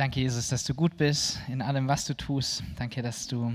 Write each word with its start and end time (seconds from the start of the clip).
Danke, 0.00 0.20
Jesus, 0.20 0.48
dass 0.48 0.64
du 0.64 0.72
gut 0.72 0.96
bist 0.96 1.38
in 1.48 1.60
allem, 1.60 1.86
was 1.86 2.06
du 2.06 2.16
tust. 2.16 2.64
Danke, 2.78 3.02
dass 3.02 3.26
du 3.26 3.52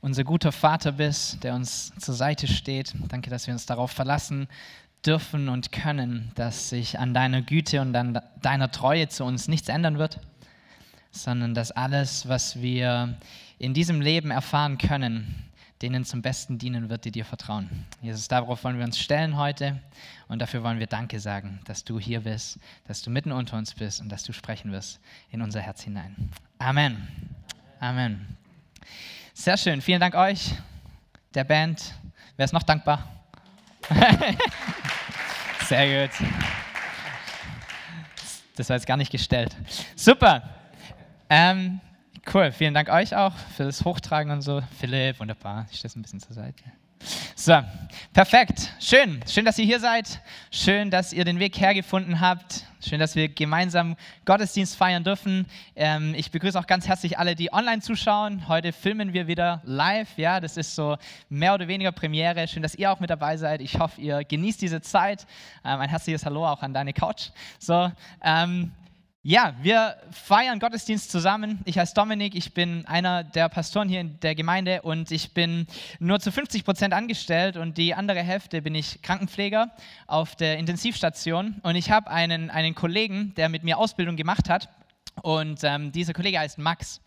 unser 0.00 0.24
guter 0.24 0.50
Vater 0.50 0.92
bist, 0.92 1.44
der 1.44 1.54
uns 1.54 1.92
zur 1.98 2.14
Seite 2.14 2.48
steht. 2.48 2.94
Danke, 3.08 3.28
dass 3.28 3.46
wir 3.46 3.52
uns 3.52 3.66
darauf 3.66 3.90
verlassen 3.90 4.48
dürfen 5.04 5.50
und 5.50 5.72
können, 5.72 6.32
dass 6.36 6.70
sich 6.70 6.98
an 6.98 7.12
deiner 7.12 7.42
Güte 7.42 7.82
und 7.82 7.94
an 7.94 8.18
deiner 8.40 8.70
Treue 8.70 9.08
zu 9.08 9.24
uns 9.24 9.46
nichts 9.46 9.68
ändern 9.68 9.98
wird, 9.98 10.20
sondern 11.10 11.52
dass 11.52 11.70
alles, 11.70 12.26
was 12.30 12.62
wir 12.62 13.18
in 13.58 13.74
diesem 13.74 14.00
Leben 14.00 14.30
erfahren 14.30 14.78
können, 14.78 15.34
denen 15.84 16.06
zum 16.06 16.22
Besten 16.22 16.56
dienen 16.56 16.88
wird, 16.88 17.04
die 17.04 17.10
dir 17.10 17.26
vertrauen. 17.26 17.68
Jesus, 18.00 18.26
darauf 18.26 18.64
wollen 18.64 18.78
wir 18.78 18.86
uns 18.86 18.98
stellen 18.98 19.36
heute 19.36 19.82
und 20.28 20.38
dafür 20.38 20.62
wollen 20.62 20.78
wir 20.78 20.86
Danke 20.86 21.20
sagen, 21.20 21.60
dass 21.66 21.84
du 21.84 22.00
hier 22.00 22.20
bist, 22.20 22.58
dass 22.88 23.02
du 23.02 23.10
mitten 23.10 23.32
unter 23.32 23.58
uns 23.58 23.74
bist 23.74 24.00
und 24.00 24.08
dass 24.08 24.22
du 24.22 24.32
sprechen 24.32 24.72
wirst 24.72 24.98
in 25.30 25.42
unser 25.42 25.60
Herz 25.60 25.82
hinein. 25.82 26.30
Amen. 26.58 27.06
Amen. 27.80 28.34
Sehr 29.34 29.58
schön. 29.58 29.82
Vielen 29.82 30.00
Dank 30.00 30.14
euch, 30.14 30.54
der 31.34 31.44
Band. 31.44 31.92
Wer 32.38 32.46
ist 32.46 32.52
noch 32.52 32.62
dankbar? 32.62 33.06
Sehr 35.66 36.08
gut. 36.08 36.16
Das 38.56 38.70
war 38.70 38.76
jetzt 38.76 38.86
gar 38.86 38.96
nicht 38.96 39.12
gestellt. 39.12 39.54
Super. 39.96 40.48
Ähm, 41.28 41.78
Cool, 42.32 42.50
vielen 42.52 42.74
Dank 42.74 42.88
euch 42.88 43.14
auch 43.14 43.34
für 43.54 43.64
das 43.64 43.84
Hochtragen 43.84 44.32
und 44.32 44.40
so. 44.40 44.62
Philipp, 44.80 45.20
wunderbar. 45.20 45.66
Ich 45.70 45.78
stelle 45.78 45.90
es 45.90 45.96
ein 45.96 46.02
bisschen 46.02 46.20
zur 46.20 46.34
Seite. 46.34 46.64
So, 47.36 47.60
perfekt. 48.12 48.72
Schön. 48.80 49.20
Schön, 49.28 49.44
dass 49.44 49.58
ihr 49.58 49.66
hier 49.66 49.78
seid. 49.78 50.20
Schön, 50.50 50.90
dass 50.90 51.12
ihr 51.12 51.24
den 51.24 51.38
Weg 51.38 51.60
hergefunden 51.60 52.20
habt. 52.20 52.64
Schön, 52.80 52.98
dass 52.98 53.14
wir 53.14 53.28
gemeinsam 53.28 53.96
Gottesdienst 54.24 54.76
feiern 54.76 55.04
dürfen. 55.04 55.46
Ähm, 55.76 56.14
ich 56.16 56.30
begrüße 56.30 56.58
auch 56.58 56.66
ganz 56.66 56.88
herzlich 56.88 57.18
alle, 57.18 57.34
die 57.34 57.52
online 57.52 57.82
zuschauen. 57.82 58.48
Heute 58.48 58.72
filmen 58.72 59.12
wir 59.12 59.26
wieder 59.26 59.60
live. 59.64 60.16
Ja, 60.16 60.40
das 60.40 60.56
ist 60.56 60.74
so 60.74 60.96
mehr 61.28 61.54
oder 61.54 61.68
weniger 61.68 61.92
Premiere. 61.92 62.48
Schön, 62.48 62.62
dass 62.62 62.74
ihr 62.74 62.90
auch 62.90 63.00
mit 63.00 63.10
dabei 63.10 63.36
seid. 63.36 63.60
Ich 63.60 63.78
hoffe, 63.78 64.00
ihr 64.00 64.24
genießt 64.24 64.62
diese 64.62 64.80
Zeit. 64.80 65.26
Ähm, 65.64 65.80
ein 65.80 65.90
herzliches 65.90 66.24
Hallo 66.24 66.46
auch 66.46 66.62
an 66.62 66.72
deine 66.72 66.94
Couch. 66.94 67.30
So, 67.58 67.92
ähm, 68.22 68.72
ja, 69.26 69.54
wir 69.62 69.96
feiern 70.10 70.58
Gottesdienst 70.58 71.10
zusammen. 71.10 71.58
Ich 71.64 71.78
heiße 71.78 71.94
Dominik, 71.94 72.34
ich 72.34 72.52
bin 72.52 72.84
einer 72.84 73.24
der 73.24 73.48
Pastoren 73.48 73.88
hier 73.88 74.02
in 74.02 74.20
der 74.20 74.34
Gemeinde 74.34 74.82
und 74.82 75.10
ich 75.10 75.32
bin 75.32 75.66
nur 75.98 76.20
zu 76.20 76.30
50 76.30 76.62
Prozent 76.62 76.92
angestellt 76.92 77.56
und 77.56 77.78
die 77.78 77.94
andere 77.94 78.20
Hälfte 78.20 78.60
bin 78.60 78.74
ich 78.74 79.00
Krankenpfleger 79.00 79.70
auf 80.06 80.36
der 80.36 80.58
Intensivstation. 80.58 81.54
Und 81.62 81.74
ich 81.74 81.90
habe 81.90 82.10
einen, 82.10 82.50
einen 82.50 82.74
Kollegen, 82.74 83.32
der 83.36 83.48
mit 83.48 83.64
mir 83.64 83.78
Ausbildung 83.78 84.16
gemacht 84.16 84.50
hat 84.50 84.68
und 85.22 85.60
ähm, 85.62 85.92
dieser 85.92 86.12
Kollege 86.12 86.38
heißt 86.38 86.58
Max. 86.58 87.00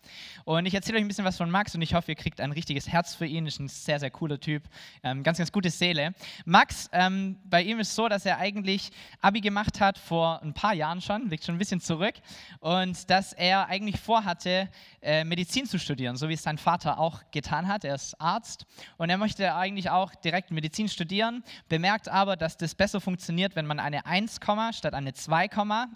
Und 0.46 0.66
ich 0.66 0.74
erzähle 0.74 0.98
euch 0.98 1.04
ein 1.04 1.08
bisschen 1.08 1.26
was 1.26 1.38
von 1.38 1.52
Max 1.52 1.76
und 1.76 1.82
ich 1.82 1.94
hoffe, 1.94 2.12
ihr 2.12 2.16
kriegt 2.16 2.40
ein 2.40 2.52
richtiges 2.52 2.88
Herz 2.88 3.14
für 3.14 3.26
ihn. 3.26 3.46
Ist 3.46 3.60
ein 3.60 3.68
sehr, 3.68 4.00
sehr 4.00 4.10
cooler 4.10 4.40
Typ. 4.40 4.64
Ähm, 5.04 5.24
ganz, 5.24 5.38
ganz 5.38 5.52
gute 5.52 5.70
Seele. 5.70 6.14
Max, 6.46 6.90
ähm, 6.94 7.38
bei 7.44 7.62
ihm 7.62 7.80
ist 7.80 7.90
es 7.90 7.96
so, 7.96 8.08
dass 8.08 8.26
er 8.26 8.38
eigentlich 8.38 8.92
Abi 9.22 9.42
gemacht 9.42 9.82
hat 9.82 9.98
vor 9.98 10.42
ein 10.42 10.54
paar 10.54 10.74
Jahren 10.74 11.02
schon, 11.02 11.30
liegt 11.30 11.44
schon 11.44 11.56
ein 11.56 11.58
bisschen 11.58 11.82
zurück. 11.82 12.16
Und 12.60 13.10
dass 13.10 13.34
er 13.34 13.68
eigentlich 13.68 14.00
vorhatte, 14.00 14.70
äh, 15.02 15.24
Medizin 15.24 15.66
zu 15.66 15.78
studieren, 15.78 16.16
so 16.16 16.30
wie 16.30 16.34
es 16.34 16.44
sein 16.44 16.58
Vater 16.58 17.00
auch 17.00 17.22
getan 17.32 17.68
hat. 17.68 17.84
Er 17.84 17.96
ist 17.96 18.20
Arzt 18.20 18.66
und 18.98 19.10
er 19.10 19.18
möchte 19.18 19.54
eigentlich 19.54 19.90
auch 19.90 20.16
direkt 20.16 20.52
Medizin 20.52 20.88
studieren, 20.88 21.44
bemerkt 21.68 22.08
aber, 22.10 22.36
dass 22.36 22.58
das 22.58 22.74
besser 22.74 23.02
funktioniert, 23.02 23.56
wenn 23.56 23.66
man 23.66 23.80
eine 23.80 24.06
1, 24.06 24.40
statt 24.72 24.94
eine 24.94 25.14
2, 25.14 25.50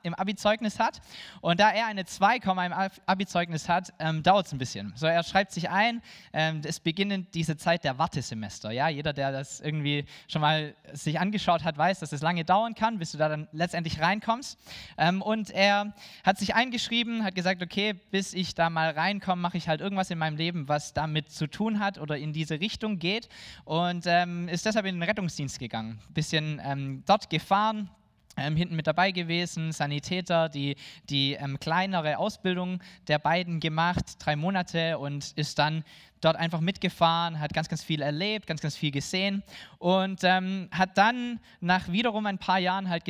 im 0.03 0.13
Abi-Zeugnis 0.13 0.79
hat. 0.79 1.01
Und 1.41 1.59
da 1.59 1.71
er 1.71 1.87
eine 1.87 2.00
2, 2.05 2.35
im 2.37 2.73
Abi-Zeugnis 3.05 3.69
hat, 3.69 3.93
ähm, 3.99 4.23
dauert 4.23 4.45
es 4.45 4.51
ein 4.51 4.57
bisschen. 4.57 4.93
So, 4.95 5.05
er 5.07 5.23
schreibt 5.23 5.51
sich 5.51 5.69
ein, 5.69 6.01
ähm, 6.33 6.61
es 6.63 6.79
beginnt 6.79 7.33
diese 7.33 7.57
Zeit 7.57 7.83
der 7.83 7.97
Wartesemester. 7.97 8.71
Ja? 8.71 8.89
Jeder, 8.89 9.13
der 9.13 9.31
das 9.31 9.59
irgendwie 9.59 10.05
schon 10.27 10.41
mal 10.41 10.75
sich 10.93 11.19
angeschaut 11.19 11.63
hat, 11.63 11.77
weiß, 11.77 11.99
dass 11.99 12.11
es 12.11 12.21
lange 12.21 12.45
dauern 12.45 12.75
kann, 12.75 12.99
bis 12.99 13.11
du 13.11 13.17
da 13.17 13.29
dann 13.29 13.47
letztendlich 13.51 13.99
reinkommst. 13.99 14.59
Ähm, 14.97 15.21
und 15.21 15.49
er 15.49 15.93
hat 16.23 16.37
sich 16.37 16.55
eingeschrieben, 16.55 17.23
hat 17.23 17.35
gesagt, 17.35 17.61
okay, 17.61 17.93
bis 17.93 18.33
ich 18.33 18.55
da 18.55 18.69
mal 18.69 18.91
reinkomme, 18.91 19.41
mache 19.41 19.57
ich 19.57 19.67
halt 19.67 19.81
irgendwas 19.81 20.09
in 20.11 20.17
meinem 20.17 20.37
Leben, 20.37 20.67
was 20.67 20.93
damit 20.93 21.31
zu 21.31 21.47
tun 21.47 21.79
hat 21.79 21.97
oder 21.97 22.17
in 22.17 22.33
diese 22.33 22.59
Richtung 22.59 22.99
geht. 22.99 23.29
Und 23.65 24.05
ähm, 24.07 24.47
ist 24.47 24.65
deshalb 24.65 24.85
in 24.85 24.95
den 24.95 25.03
Rettungsdienst 25.03 25.59
gegangen. 25.59 25.99
Bisschen 26.09 26.61
ähm, 26.63 27.03
dort 27.05 27.29
gefahren, 27.29 27.89
ähm, 28.37 28.55
hinten 28.55 28.75
mit 28.75 28.87
dabei 28.87 29.11
gewesen, 29.11 29.71
Sanitäter, 29.71 30.49
die, 30.49 30.75
die 31.09 31.33
ähm, 31.33 31.59
kleinere 31.59 32.17
Ausbildung 32.17 32.81
der 33.07 33.19
beiden 33.19 33.59
gemacht, 33.59 34.15
drei 34.19 34.35
Monate 34.35 34.97
und 34.97 35.31
ist 35.35 35.59
dann 35.59 35.83
dort 36.21 36.35
einfach 36.35 36.61
mitgefahren, 36.61 37.39
hat 37.39 37.53
ganz, 37.53 37.67
ganz 37.67 37.83
viel 37.83 38.01
erlebt, 38.01 38.47
ganz, 38.47 38.61
ganz 38.61 38.75
viel 38.75 38.91
gesehen 38.91 39.43
und 39.79 40.21
ähm, 40.23 40.69
hat 40.71 40.97
dann 40.97 41.39
nach 41.59 41.91
wiederum 41.91 42.25
ein 42.25 42.37
paar 42.37 42.59
Jahren 42.59 42.89
halt 42.89 43.03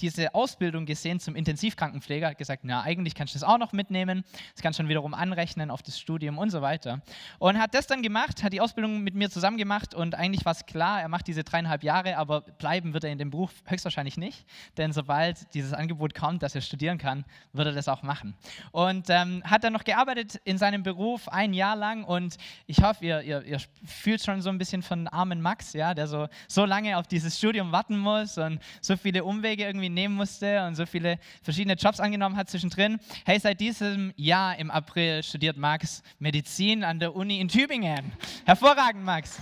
diese 0.00 0.34
Ausbildung 0.34 0.86
gesehen 0.86 1.20
zum 1.20 1.34
Intensivkrankenpfleger, 1.36 2.28
hat 2.28 2.38
gesagt, 2.38 2.62
na, 2.64 2.82
eigentlich 2.82 3.14
kannst 3.14 3.34
du 3.34 3.38
das 3.38 3.48
auch 3.48 3.58
noch 3.58 3.72
mitnehmen, 3.72 4.24
das 4.54 4.62
kannst 4.62 4.78
du 4.78 4.82
schon 4.82 4.88
wiederum 4.88 5.14
anrechnen 5.14 5.70
auf 5.70 5.82
das 5.82 5.98
Studium 5.98 6.38
und 6.38 6.50
so 6.50 6.62
weiter. 6.62 7.00
Und 7.38 7.58
hat 7.58 7.74
das 7.74 7.86
dann 7.86 8.02
gemacht, 8.02 8.42
hat 8.42 8.52
die 8.52 8.60
Ausbildung 8.60 9.02
mit 9.02 9.14
mir 9.14 9.30
zusammen 9.30 9.56
gemacht 9.56 9.94
und 9.94 10.14
eigentlich 10.14 10.44
war 10.44 10.52
es 10.52 10.66
klar, 10.66 11.00
er 11.00 11.08
macht 11.08 11.26
diese 11.26 11.44
dreieinhalb 11.44 11.82
Jahre, 11.82 12.16
aber 12.16 12.42
bleiben 12.42 12.94
wird 12.94 13.04
er 13.04 13.10
in 13.10 13.18
dem 13.18 13.30
Beruf 13.30 13.52
höchstwahrscheinlich 13.66 14.16
nicht, 14.16 14.46
denn 14.76 14.92
sobald 14.92 15.52
dieses 15.54 15.72
Angebot 15.72 16.14
kommt, 16.14 16.42
dass 16.42 16.54
er 16.54 16.60
studieren 16.60 16.98
kann, 16.98 17.24
wird 17.52 17.66
er 17.66 17.72
das 17.72 17.88
auch 17.88 18.02
machen. 18.02 18.36
Und 18.72 19.06
ähm, 19.10 19.42
hat 19.44 19.64
dann 19.64 19.72
noch 19.72 19.84
gearbeitet 19.84 20.40
in 20.44 20.58
seinem 20.58 20.82
Beruf 20.82 21.28
ein 21.28 21.52
Jahr 21.52 21.76
lang 21.76 22.04
und 22.04 22.36
ich 22.66 22.82
hoffe, 22.82 23.04
ihr, 23.04 23.22
ihr, 23.22 23.42
ihr 23.44 23.60
fühlt 23.84 24.22
schon 24.22 24.42
so 24.42 24.50
ein 24.50 24.58
bisschen 24.58 24.82
von 24.82 25.08
armen 25.08 25.40
Max, 25.40 25.72
ja, 25.72 25.94
der 25.94 26.06
so, 26.06 26.28
so 26.46 26.64
lange 26.64 26.96
auf 26.96 27.06
dieses 27.06 27.36
Studium 27.36 27.72
warten 27.72 27.98
muss 27.98 28.38
und 28.38 28.60
so 28.80 28.96
viele 28.96 29.24
Umwege 29.24 29.64
irgendwie 29.64 29.87
irgendwie 29.88 30.00
nehmen 30.00 30.14
musste 30.14 30.64
und 30.66 30.74
so 30.74 30.86
viele 30.86 31.18
verschiedene 31.42 31.74
Jobs 31.74 32.00
angenommen 32.00 32.36
hat 32.36 32.48
zwischendrin. 32.48 32.98
Hey, 33.24 33.38
seit 33.38 33.60
diesem 33.60 34.12
Jahr 34.16 34.56
im 34.58 34.70
April 34.70 35.22
studiert 35.22 35.56
Max 35.56 36.02
Medizin 36.18 36.84
an 36.84 36.98
der 36.98 37.14
Uni 37.14 37.40
in 37.40 37.48
Tübingen. 37.48 38.12
Hervorragend, 38.44 39.04
Max. 39.04 39.38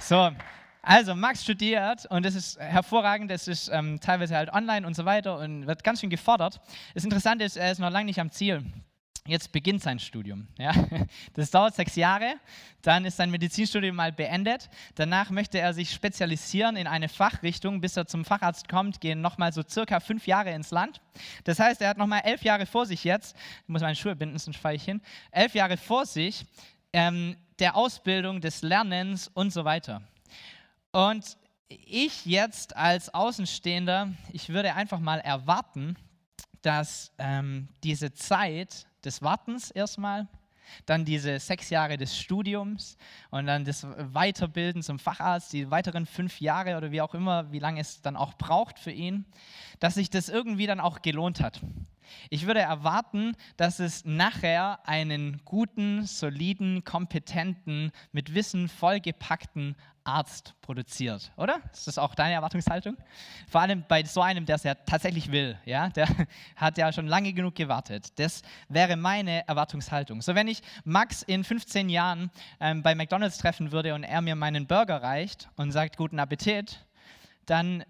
So, 0.00 0.30
also 0.82 1.14
Max 1.14 1.42
studiert 1.42 2.06
und 2.06 2.24
das 2.24 2.34
ist 2.34 2.58
hervorragend, 2.58 3.30
das 3.30 3.48
ist 3.48 3.68
ähm, 3.72 4.00
teilweise 4.00 4.36
halt 4.36 4.52
online 4.52 4.86
und 4.86 4.94
so 4.94 5.04
weiter 5.04 5.38
und 5.38 5.66
wird 5.66 5.84
ganz 5.84 6.00
schön 6.00 6.10
gefordert. 6.10 6.60
Das 6.94 7.04
Interessante 7.04 7.44
ist, 7.44 7.56
er 7.56 7.70
ist 7.70 7.78
noch 7.78 7.90
lange 7.90 8.06
nicht 8.06 8.20
am 8.20 8.30
Ziel 8.30 8.64
jetzt 9.28 9.52
beginnt 9.52 9.82
sein 9.82 9.98
Studium. 9.98 10.48
Ja? 10.58 10.72
Das 11.34 11.50
dauert 11.50 11.74
sechs 11.74 11.94
Jahre, 11.94 12.34
dann 12.82 13.04
ist 13.04 13.16
sein 13.16 13.30
Medizinstudium 13.30 13.94
mal 13.94 14.12
beendet. 14.12 14.68
Danach 14.94 15.30
möchte 15.30 15.58
er 15.58 15.72
sich 15.72 15.92
spezialisieren 15.92 16.76
in 16.76 16.86
eine 16.86 17.08
Fachrichtung. 17.08 17.80
Bis 17.80 17.96
er 17.96 18.06
zum 18.06 18.24
Facharzt 18.24 18.68
kommt, 18.68 19.00
gehen 19.00 19.20
nochmal 19.20 19.52
so 19.52 19.62
circa 19.68 20.00
fünf 20.00 20.26
Jahre 20.26 20.52
ins 20.52 20.70
Land. 20.70 21.00
Das 21.44 21.58
heißt, 21.58 21.80
er 21.80 21.90
hat 21.90 21.98
nochmal 21.98 22.22
elf 22.24 22.42
Jahre 22.42 22.66
vor 22.66 22.86
sich 22.86 23.04
jetzt. 23.04 23.36
Ich 23.62 23.68
muss 23.68 23.82
meine 23.82 23.96
Schuhe 23.96 24.16
binden, 24.16 24.38
sonst 24.38 24.58
falle 24.58 24.76
ich 24.76 24.84
hin. 24.84 25.00
Elf 25.30 25.54
Jahre 25.54 25.76
vor 25.76 26.06
sich 26.06 26.44
ähm, 26.92 27.36
der 27.58 27.76
Ausbildung, 27.76 28.40
des 28.40 28.62
Lernens 28.62 29.28
und 29.28 29.52
so 29.52 29.64
weiter. 29.64 30.02
Und 30.92 31.36
ich 31.68 32.24
jetzt 32.24 32.76
als 32.76 33.12
Außenstehender, 33.12 34.12
ich 34.32 34.48
würde 34.48 34.74
einfach 34.74 35.00
mal 35.00 35.20
erwarten, 35.20 35.96
dass 36.62 37.12
ähm, 37.18 37.68
diese 37.84 38.12
Zeit 38.14 38.87
des 39.04 39.22
Wartens 39.22 39.70
erstmal, 39.70 40.26
dann 40.86 41.04
diese 41.04 41.38
sechs 41.40 41.70
Jahre 41.70 41.96
des 41.96 42.16
Studiums 42.16 42.96
und 43.30 43.46
dann 43.46 43.64
das 43.64 43.86
Weiterbilden 43.96 44.82
zum 44.82 44.98
Facharzt, 44.98 45.52
die 45.52 45.70
weiteren 45.70 46.06
fünf 46.06 46.40
Jahre 46.40 46.76
oder 46.76 46.90
wie 46.90 47.00
auch 47.00 47.14
immer, 47.14 47.50
wie 47.52 47.58
lange 47.58 47.80
es 47.80 48.02
dann 48.02 48.16
auch 48.16 48.34
braucht 48.34 48.78
für 48.78 48.90
ihn, 48.90 49.24
dass 49.80 49.94
sich 49.94 50.10
das 50.10 50.28
irgendwie 50.28 50.66
dann 50.66 50.80
auch 50.80 51.02
gelohnt 51.02 51.40
hat. 51.40 51.60
Ich 52.30 52.46
würde 52.46 52.60
erwarten, 52.60 53.36
dass 53.56 53.80
es 53.80 54.04
nachher 54.04 54.86
einen 54.88 55.42
guten, 55.44 56.06
soliden, 56.06 56.84
kompetenten, 56.84 57.92
mit 58.12 58.34
Wissen 58.34 58.68
vollgepackten 58.68 59.76
Arzt 60.08 60.54
produziert, 60.62 61.30
oder? 61.36 61.60
Ist 61.72 61.86
das 61.86 61.98
auch 61.98 62.14
deine 62.14 62.34
Erwartungshaltung? 62.34 62.96
Vor 63.46 63.60
allem 63.60 63.84
bei 63.86 64.02
so 64.04 64.22
einem, 64.22 64.46
der 64.46 64.56
es 64.56 64.62
ja 64.62 64.74
tatsächlich 64.74 65.30
will, 65.30 65.58
ja? 65.66 65.90
Der 65.90 66.08
hat 66.56 66.78
ja 66.78 66.90
schon 66.92 67.06
lange 67.06 67.32
genug 67.34 67.54
gewartet. 67.54 68.18
Das 68.18 68.42
wäre 68.68 68.96
meine 68.96 69.46
Erwartungshaltung. 69.46 70.22
So, 70.22 70.34
wenn 70.34 70.48
ich 70.48 70.62
Max 70.84 71.22
in 71.22 71.44
15 71.44 71.90
Jahren 71.90 72.30
ähm, 72.58 72.82
bei 72.82 72.94
McDonalds 72.94 73.36
treffen 73.36 73.70
würde 73.70 73.94
und 73.94 74.02
er 74.02 74.22
mir 74.22 74.34
meinen 74.34 74.66
Burger 74.66 75.02
reicht 75.02 75.50
und 75.56 75.72
sagt, 75.72 75.98
guten 75.98 76.18
Appetit, 76.18 76.86
dann 77.44 77.84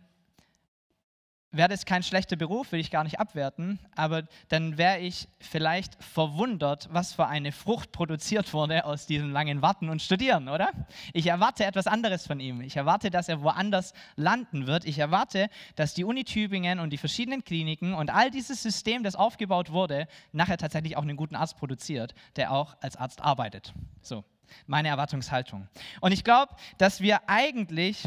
wäre 1.51 1.69
das 1.69 1.87
kein 1.87 2.03
schlechter 2.03 2.37
Beruf, 2.37 2.73
will 2.73 2.81
ich 2.81 2.91
gar 2.91 3.05
nicht 3.05 3.19
abwerten, 3.19 3.79
aber 3.95 4.25
dann 4.49 4.77
wäre 4.77 4.99
ich 4.99 5.29
vielleicht 5.41 6.03
verwundert, 6.03 6.89
was 6.93 7.15
für 7.15 7.27
eine 7.27 7.53
Frucht 7.53 7.91
produziert 7.91 8.53
wurde 8.53 8.85
aus 8.85 9.07
diesem 9.07 9.31
langen 9.31 9.63
Warten 9.63 9.89
und 9.89 10.03
Studieren, 10.03 10.49
oder? 10.49 10.71
Ich 11.15 11.27
erwarte 11.27 11.65
etwas 11.65 11.87
anderes 11.87 12.27
von 12.27 12.39
ihm. 12.39 12.61
Ich 12.61 12.77
erwarte, 12.77 13.11
dass 13.11 13.29
er 13.29 13.43
woanders 13.43 13.95
landen 14.17 14.67
wird. 14.67 14.85
Ich 14.85 14.99
erwarte, 14.99 15.49
dass 15.75 15.95
die 15.95 16.05
Uni 16.05 16.25
Tübingen 16.25 16.81
und 16.81 16.91
die 16.91 16.99
verschiedenen 16.99 17.43
Kliniken 17.43 17.95
und 17.95 18.11
all 18.11 18.31
dieses 18.31 18.63
System, 18.63 19.03
das 19.03 19.17
aufgebaut 19.17 19.73
wurde, 19.73 20.07
nachher 20.33 20.59
tatsächlich 20.59 20.97
auch 20.97 21.03
einen 21.03 21.17
guten 21.17 21.35
Arzt 21.35 21.57
produziert, 21.57 22.15
der 22.37 22.53
auch 22.53 22.77
als 22.81 22.97
Arzt 22.97 23.23
arbeitet. 23.23 23.73
So, 24.03 24.25
meine 24.67 24.89
Erwartungshaltung. 24.89 25.67
Und 26.01 26.13
ich 26.13 26.25
glaube, 26.25 26.55
dass 26.77 27.01
wir 27.01 27.29
eigentlich 27.29 28.05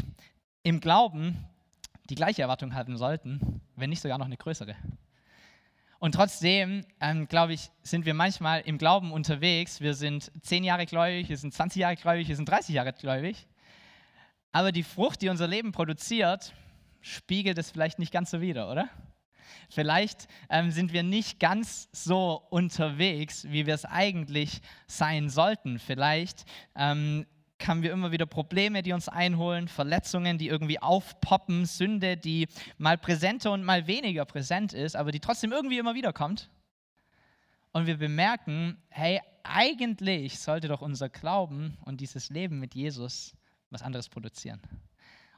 im 0.62 0.80
Glauben 0.80 1.44
die 2.12 2.16
gleiche 2.16 2.42
Erwartung 2.42 2.74
haben 2.74 2.98
sollten, 2.98 3.62
wenn 3.74 3.88
nicht 3.88 4.02
sogar 4.02 4.18
noch 4.18 4.26
eine 4.26 4.36
größere. 4.36 4.76
Und 5.98 6.14
trotzdem, 6.14 6.84
ähm, 7.00 7.26
glaube 7.26 7.54
ich, 7.54 7.70
sind 7.82 8.04
wir 8.04 8.12
manchmal 8.12 8.60
im 8.60 8.76
Glauben 8.76 9.12
unterwegs. 9.12 9.80
Wir 9.80 9.94
sind 9.94 10.30
zehn 10.42 10.62
Jahre 10.62 10.84
gläubig, 10.84 11.30
wir 11.30 11.38
sind 11.38 11.54
20 11.54 11.80
Jahre 11.80 11.96
gläubig, 11.96 12.28
wir 12.28 12.36
sind 12.36 12.46
30 12.46 12.74
Jahre 12.74 12.92
gläubig. 12.92 13.46
Aber 14.52 14.72
die 14.72 14.82
Frucht, 14.82 15.22
die 15.22 15.30
unser 15.30 15.48
Leben 15.48 15.72
produziert, 15.72 16.52
spiegelt 17.00 17.56
es 17.56 17.70
vielleicht 17.70 17.98
nicht 17.98 18.12
ganz 18.12 18.30
so 18.30 18.42
wider, 18.42 18.70
oder? 18.70 18.90
Vielleicht 19.70 20.28
ähm, 20.50 20.70
sind 20.70 20.92
wir 20.92 21.02
nicht 21.02 21.40
ganz 21.40 21.88
so 21.92 22.42
unterwegs, 22.50 23.46
wie 23.48 23.64
wir 23.64 23.72
es 23.72 23.86
eigentlich 23.86 24.60
sein 24.86 25.30
sollten. 25.30 25.78
Vielleicht 25.78 26.44
ähm, 26.76 27.24
haben 27.68 27.82
wir 27.82 27.92
immer 27.92 28.12
wieder 28.12 28.26
Probleme, 28.26 28.82
die 28.82 28.92
uns 28.92 29.08
einholen, 29.08 29.68
Verletzungen, 29.68 30.38
die 30.38 30.48
irgendwie 30.48 30.80
aufpoppen, 30.80 31.66
Sünde, 31.66 32.16
die 32.16 32.48
mal 32.78 32.98
präsenter 32.98 33.52
und 33.52 33.64
mal 33.64 33.86
weniger 33.86 34.24
präsent 34.24 34.72
ist, 34.72 34.96
aber 34.96 35.12
die 35.12 35.20
trotzdem 35.20 35.52
irgendwie 35.52 35.78
immer 35.78 35.94
wieder 35.94 36.12
kommt. 36.12 36.50
Und 37.72 37.86
wir 37.86 37.96
bemerken, 37.96 38.76
hey, 38.90 39.20
eigentlich 39.42 40.38
sollte 40.38 40.68
doch 40.68 40.82
unser 40.82 41.08
Glauben 41.08 41.76
und 41.84 42.00
dieses 42.00 42.30
Leben 42.30 42.60
mit 42.60 42.74
Jesus 42.74 43.34
was 43.70 43.82
anderes 43.82 44.08
produzieren. 44.08 44.60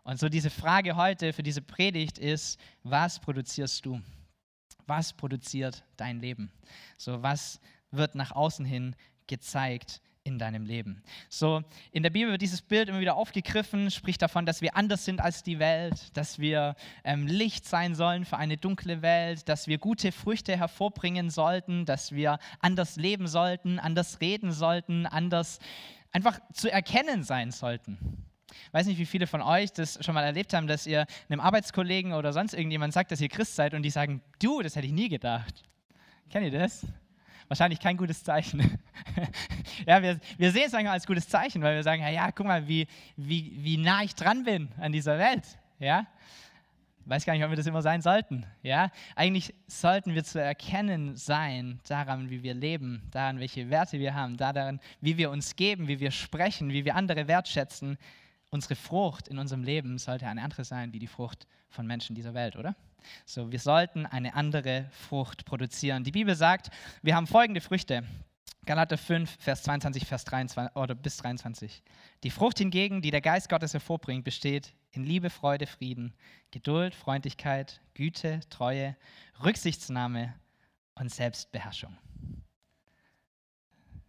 Und 0.02 0.18
so 0.18 0.28
diese 0.28 0.50
Frage 0.50 0.96
heute 0.96 1.32
für 1.32 1.42
diese 1.42 1.62
Predigt 1.62 2.18
ist, 2.18 2.60
was 2.82 3.18
produzierst 3.20 3.86
du? 3.86 4.00
Was 4.86 5.12
produziert 5.14 5.82
dein 5.96 6.20
Leben? 6.20 6.52
So, 6.98 7.22
was 7.22 7.60
wird 7.90 8.14
nach 8.14 8.32
außen 8.32 8.66
hin 8.66 8.94
gezeigt 9.26 10.02
in 10.24 10.38
deinem 10.38 10.64
Leben. 10.64 11.02
So, 11.28 11.62
in 11.92 12.02
der 12.02 12.08
Bibel 12.08 12.30
wird 12.30 12.40
dieses 12.40 12.62
Bild 12.62 12.88
immer 12.88 13.00
wieder 13.00 13.14
aufgegriffen, 13.14 13.90
spricht 13.90 14.22
davon, 14.22 14.46
dass 14.46 14.62
wir 14.62 14.74
anders 14.74 15.04
sind 15.04 15.20
als 15.20 15.42
die 15.42 15.58
Welt, 15.58 16.16
dass 16.16 16.38
wir 16.38 16.76
ähm, 17.04 17.26
Licht 17.26 17.66
sein 17.66 17.94
sollen 17.94 18.24
für 18.24 18.38
eine 18.38 18.56
dunkle 18.56 19.02
Welt, 19.02 19.46
dass 19.50 19.66
wir 19.66 19.76
gute 19.76 20.12
Früchte 20.12 20.56
hervorbringen 20.56 21.28
sollten, 21.28 21.84
dass 21.84 22.12
wir 22.12 22.38
anders 22.60 22.96
leben 22.96 23.26
sollten, 23.26 23.78
anders 23.78 24.22
reden 24.22 24.50
sollten, 24.50 25.04
anders 25.04 25.58
einfach 26.10 26.40
zu 26.54 26.72
erkennen 26.72 27.22
sein 27.22 27.50
sollten. 27.50 28.24
Ich 28.50 28.72
weiß 28.72 28.86
nicht, 28.86 28.98
wie 28.98 29.06
viele 29.06 29.26
von 29.26 29.42
euch 29.42 29.72
das 29.72 30.02
schon 30.02 30.14
mal 30.14 30.24
erlebt 30.24 30.54
haben, 30.54 30.66
dass 30.66 30.86
ihr 30.86 31.06
einem 31.28 31.40
Arbeitskollegen 31.40 32.14
oder 32.14 32.32
sonst 32.32 32.54
irgendjemand 32.54 32.94
sagt, 32.94 33.12
dass 33.12 33.20
ihr 33.20 33.28
Christ 33.28 33.56
seid 33.56 33.74
und 33.74 33.82
die 33.82 33.90
sagen, 33.90 34.22
du, 34.40 34.62
das 34.62 34.74
hätte 34.74 34.86
ich 34.86 34.92
nie 34.92 35.10
gedacht. 35.10 35.64
Kennt 36.30 36.46
ihr 36.46 36.58
das? 36.58 36.86
Wahrscheinlich 37.48 37.80
kein 37.80 37.96
gutes 37.96 38.22
Zeichen. 38.22 38.60
ja, 39.86 40.02
wir, 40.02 40.18
wir 40.36 40.50
sehen 40.50 40.66
es 40.66 40.74
als 40.74 41.06
gutes 41.06 41.28
Zeichen, 41.28 41.62
weil 41.62 41.76
wir 41.76 41.82
sagen, 41.82 42.02
ja, 42.02 42.10
ja 42.10 42.32
guck 42.32 42.46
mal, 42.46 42.66
wie, 42.66 42.86
wie, 43.16 43.52
wie 43.58 43.76
nah 43.76 44.02
ich 44.02 44.14
dran 44.14 44.44
bin 44.44 44.68
an 44.78 44.92
dieser 44.92 45.18
Welt. 45.18 45.44
Ja? 45.78 46.06
Weiß 47.06 47.26
gar 47.26 47.34
nicht, 47.34 47.44
ob 47.44 47.50
wir 47.50 47.56
das 47.56 47.66
immer 47.66 47.82
sein 47.82 48.00
sollten. 48.00 48.46
Ja? 48.62 48.90
Eigentlich 49.14 49.54
sollten 49.66 50.14
wir 50.14 50.24
zu 50.24 50.40
erkennen 50.40 51.16
sein 51.16 51.80
daran, 51.86 52.30
wie 52.30 52.42
wir 52.42 52.54
leben, 52.54 53.02
daran, 53.10 53.40
welche 53.40 53.68
Werte 53.68 53.98
wir 53.98 54.14
haben, 54.14 54.36
daran, 54.36 54.80
wie 55.00 55.16
wir 55.16 55.30
uns 55.30 55.56
geben, 55.56 55.86
wie 55.86 56.00
wir 56.00 56.10
sprechen, 56.10 56.70
wie 56.70 56.84
wir 56.84 56.96
andere 56.96 57.28
wertschätzen. 57.28 57.98
Unsere 58.50 58.76
Frucht 58.76 59.28
in 59.28 59.38
unserem 59.38 59.64
Leben 59.64 59.98
sollte 59.98 60.26
eine 60.26 60.42
andere 60.42 60.64
sein 60.64 60.92
wie 60.92 60.98
die 60.98 61.06
Frucht 61.06 61.46
von 61.68 61.86
Menschen 61.86 62.14
dieser 62.14 62.34
Welt, 62.34 62.56
oder? 62.56 62.74
So, 63.24 63.50
wir 63.50 63.58
sollten 63.58 64.06
eine 64.06 64.34
andere 64.34 64.86
Frucht 64.90 65.44
produzieren. 65.44 66.04
Die 66.04 66.12
Bibel 66.12 66.34
sagt, 66.34 66.70
wir 67.02 67.16
haben 67.16 67.26
folgende 67.26 67.60
Früchte. 67.60 68.04
Galater 68.66 68.96
5, 68.96 69.36
Vers 69.40 69.62
22, 69.64 70.06
Vers 70.06 70.24
23 70.24 70.76
oder 70.76 70.94
bis 70.94 71.18
23. 71.18 71.82
Die 72.22 72.30
Frucht 72.30 72.58
hingegen, 72.58 73.02
die 73.02 73.10
der 73.10 73.20
Geist 73.20 73.48
Gottes 73.48 73.74
hervorbringt, 73.74 74.24
besteht 74.24 74.72
in 74.92 75.04
Liebe, 75.04 75.28
Freude, 75.28 75.66
Frieden, 75.66 76.14
Geduld, 76.50 76.94
Freundlichkeit, 76.94 77.80
Güte, 77.92 78.40
Treue, 78.48 78.96
Rücksichtsnahme 79.42 80.34
und 80.94 81.12
Selbstbeherrschung. 81.12 81.96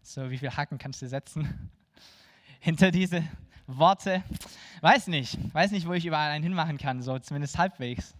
So, 0.01 0.30
wie 0.30 0.38
viel 0.38 0.51
Haken 0.51 0.77
kannst 0.77 1.01
du 1.01 1.07
setzen 1.07 1.71
hinter 2.59 2.92
diese 2.92 3.24
Worte? 3.68 4.24
Weiß 4.81 5.07
nicht, 5.07 5.38
weiß 5.53 5.71
nicht, 5.71 5.88
wo 5.88 5.94
ich 5.94 6.06
überall 6.06 6.31
einen 6.31 6.44
hinmachen 6.44 6.77
kann, 6.77 7.01
so 7.01 7.18
zumindest 7.19 7.57
halbwegs. 7.57 8.15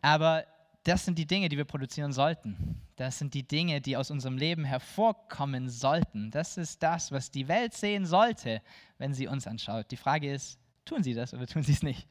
Aber 0.00 0.44
das 0.84 1.04
sind 1.04 1.18
die 1.18 1.26
Dinge, 1.26 1.48
die 1.48 1.56
wir 1.56 1.64
produzieren 1.64 2.12
sollten. 2.12 2.80
Das 2.96 3.18
sind 3.18 3.34
die 3.34 3.46
Dinge, 3.46 3.80
die 3.80 3.96
aus 3.96 4.10
unserem 4.10 4.38
Leben 4.38 4.64
hervorkommen 4.64 5.68
sollten. 5.68 6.30
Das 6.30 6.56
ist 6.56 6.82
das, 6.82 7.12
was 7.12 7.30
die 7.30 7.48
Welt 7.48 7.74
sehen 7.74 8.06
sollte, 8.06 8.62
wenn 8.96 9.12
sie 9.12 9.26
uns 9.26 9.46
anschaut. 9.46 9.90
Die 9.90 9.96
Frage 9.96 10.32
ist, 10.32 10.58
tun 10.84 11.02
sie 11.02 11.14
das 11.14 11.34
oder 11.34 11.46
tun 11.46 11.62
sie 11.62 11.72
es 11.72 11.82
nicht? 11.82 12.08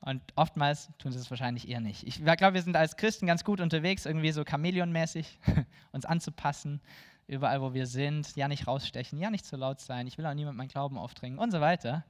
Und 0.00 0.20
oftmals 0.36 0.90
tun 0.98 1.12
sie 1.12 1.18
es 1.18 1.30
wahrscheinlich 1.30 1.68
eher 1.68 1.80
nicht. 1.80 2.04
Ich 2.06 2.22
glaube, 2.22 2.54
wir 2.54 2.62
sind 2.62 2.76
als 2.76 2.96
Christen 2.96 3.26
ganz 3.26 3.44
gut 3.44 3.60
unterwegs, 3.60 4.04
irgendwie 4.04 4.32
so 4.32 4.44
Chamäleonmäßig 4.44 5.38
uns 5.92 6.04
anzupassen, 6.04 6.80
überall, 7.26 7.60
wo 7.62 7.72
wir 7.72 7.86
sind. 7.86 8.36
Ja, 8.36 8.48
nicht 8.48 8.66
rausstechen, 8.66 9.18
ja, 9.18 9.30
nicht 9.30 9.46
zu 9.46 9.56
laut 9.56 9.80
sein, 9.80 10.06
ich 10.06 10.18
will 10.18 10.26
auch 10.26 10.34
niemand 10.34 10.58
meinen 10.58 10.68
Glauben 10.68 10.98
aufdringen 10.98 11.38
und 11.38 11.50
so 11.50 11.60
weiter 11.60 12.04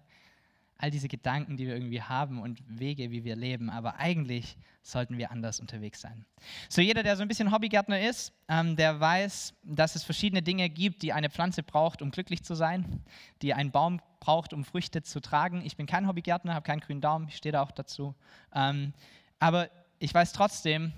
all 0.78 0.90
diese 0.90 1.08
Gedanken, 1.08 1.56
die 1.56 1.66
wir 1.66 1.74
irgendwie 1.74 2.02
haben 2.02 2.40
und 2.40 2.62
Wege, 2.68 3.10
wie 3.10 3.24
wir 3.24 3.36
leben. 3.36 3.70
Aber 3.70 3.96
eigentlich 3.96 4.56
sollten 4.82 5.18
wir 5.18 5.30
anders 5.30 5.58
unterwegs 5.60 6.00
sein. 6.00 6.24
So 6.68 6.80
jeder, 6.80 7.02
der 7.02 7.16
so 7.16 7.22
ein 7.22 7.28
bisschen 7.28 7.52
Hobbygärtner 7.52 8.00
ist, 8.00 8.32
ähm, 8.48 8.76
der 8.76 9.00
weiß, 9.00 9.54
dass 9.64 9.96
es 9.96 10.04
verschiedene 10.04 10.42
Dinge 10.42 10.68
gibt, 10.68 11.02
die 11.02 11.12
eine 11.12 11.30
Pflanze 11.30 11.62
braucht, 11.62 12.02
um 12.02 12.10
glücklich 12.10 12.44
zu 12.44 12.54
sein, 12.54 13.02
die 13.42 13.54
ein 13.54 13.70
Baum 13.70 14.00
braucht, 14.20 14.52
um 14.52 14.64
Früchte 14.64 15.02
zu 15.02 15.20
tragen. 15.20 15.62
Ich 15.64 15.76
bin 15.76 15.86
kein 15.86 16.06
Hobbygärtner, 16.06 16.54
habe 16.54 16.64
keinen 16.64 16.80
grünen 16.80 17.00
Daumen, 17.00 17.28
ich 17.28 17.36
stehe 17.36 17.52
da 17.52 17.62
auch 17.62 17.72
dazu. 17.72 18.14
Ähm, 18.54 18.92
aber 19.38 19.70
ich 19.98 20.12
weiß 20.12 20.32
trotzdem, 20.32 20.92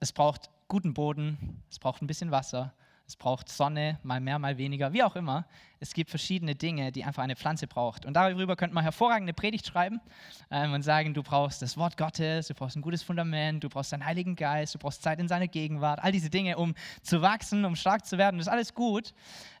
es 0.00 0.12
braucht 0.12 0.50
guten 0.68 0.94
Boden, 0.94 1.62
es 1.68 1.78
braucht 1.78 2.00
ein 2.00 2.06
bisschen 2.06 2.30
Wasser, 2.30 2.72
es 3.10 3.16
braucht 3.16 3.48
Sonne, 3.48 3.98
mal 4.04 4.20
mehr, 4.20 4.38
mal 4.38 4.56
weniger, 4.56 4.92
wie 4.92 5.02
auch 5.02 5.16
immer. 5.16 5.44
Es 5.80 5.94
gibt 5.94 6.10
verschiedene 6.10 6.54
Dinge, 6.54 6.92
die 6.92 7.02
einfach 7.02 7.24
eine 7.24 7.34
Pflanze 7.34 7.66
braucht. 7.66 8.06
Und 8.06 8.14
darüber 8.14 8.54
könnte 8.54 8.72
man 8.72 8.84
hervorragende 8.84 9.32
Predigt 9.32 9.66
schreiben 9.66 10.00
ähm, 10.48 10.72
und 10.74 10.82
sagen, 10.82 11.12
du 11.12 11.24
brauchst 11.24 11.60
das 11.60 11.76
Wort 11.76 11.96
Gottes, 11.96 12.46
du 12.46 12.54
brauchst 12.54 12.76
ein 12.76 12.82
gutes 12.82 13.02
Fundament, 13.02 13.64
du 13.64 13.68
brauchst 13.68 13.92
deinen 13.92 14.04
Heiligen 14.04 14.36
Geist, 14.36 14.76
du 14.76 14.78
brauchst 14.78 15.02
Zeit 15.02 15.18
in 15.18 15.26
seiner 15.26 15.48
Gegenwart, 15.48 15.98
all 16.04 16.12
diese 16.12 16.30
Dinge, 16.30 16.56
um 16.56 16.72
zu 17.02 17.20
wachsen, 17.20 17.64
um 17.64 17.74
stark 17.74 18.06
zu 18.06 18.16
werden. 18.16 18.38
Das 18.38 18.46
ist 18.46 18.52
alles 18.52 18.74
gut, 18.74 19.12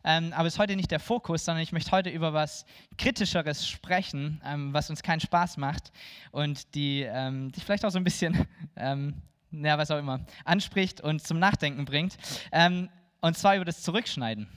ähm, 0.04 0.32
aber 0.32 0.46
ist 0.46 0.60
heute 0.60 0.76
nicht 0.76 0.92
der 0.92 1.00
Fokus, 1.00 1.44
sondern 1.44 1.64
ich 1.64 1.72
möchte 1.72 1.90
heute 1.90 2.10
über 2.10 2.32
was 2.32 2.64
Kritischeres 2.98 3.66
sprechen, 3.66 4.40
ähm, 4.44 4.72
was 4.72 4.90
uns 4.90 5.02
keinen 5.02 5.20
Spaß 5.20 5.56
macht 5.56 5.90
und 6.30 6.72
die 6.76 7.02
ähm, 7.02 7.50
dich 7.50 7.64
vielleicht 7.64 7.84
auch 7.84 7.90
so 7.90 7.98
ein 7.98 8.04
bisschen 8.04 8.46
ähm, 8.76 9.20
ja, 9.52 9.78
was 9.78 9.90
auch 9.90 9.98
immer, 9.98 10.20
anspricht 10.44 11.00
und 11.00 11.22
zum 11.22 11.38
Nachdenken 11.38 11.84
bringt. 11.84 12.16
Ähm, 12.52 12.88
und 13.20 13.36
zwar 13.36 13.56
über 13.56 13.64
das 13.64 13.82
Zurückschneiden. 13.82 14.48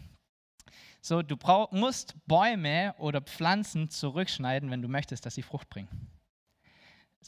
So, 1.01 1.21
du 1.21 1.35
brauch, 1.35 1.71
musst 1.71 2.15
Bäume 2.27 2.95
oder 2.97 3.21
Pflanzen 3.21 3.89
zurückschneiden, 3.89 4.71
wenn 4.71 4.81
du 4.81 4.87
möchtest, 4.87 5.25
dass 5.25 5.35
sie 5.35 5.41
Frucht 5.41 5.69
bringen. 5.69 5.89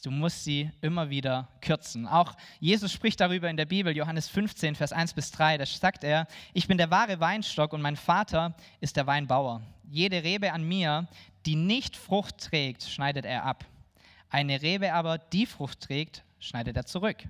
Du 0.02 0.12
musst 0.12 0.44
sie 0.44 0.70
immer 0.82 1.10
wieder 1.10 1.50
kürzen. 1.62 2.08
Auch 2.08 2.36
Jesus 2.60 2.92
spricht 2.92 3.20
darüber 3.20 3.50
in 3.50 3.58
der 3.58 3.66
Bibel, 3.66 3.96
Johannes 3.96 4.30
15, 4.30 4.76
Vers 4.76 4.94
1 4.94 5.14
bis 5.14 5.32
3. 5.32 5.58
Da 5.58 5.66
sagt 5.66 6.04
er, 6.04 6.28
ich 6.54 6.68
bin 6.68 6.78
der 6.78 6.92
wahre 6.92 7.20
Weinstock 7.20 7.74
und 7.74 7.82
mein 7.82 7.96
Vater 7.96 8.56
ist 8.82 8.98
der 8.98 9.08
Weinbauer. 9.08 9.62
Jede 9.84 10.24
Rebe 10.24 10.54
an 10.54 10.64
mir, 10.64 11.08
die 11.46 11.56
nicht 11.56 11.98
Frucht 11.98 12.38
trägt, 12.38 12.84
schneidet 12.84 13.26
er 13.26 13.44
ab. 13.44 13.66
Eine 14.30 14.62
Rebe 14.62 14.94
aber, 14.94 15.18
die 15.18 15.46
Frucht 15.46 15.82
trägt, 15.82 16.24
schneidet 16.40 16.76
er 16.78 16.86
zurück. 16.86 17.28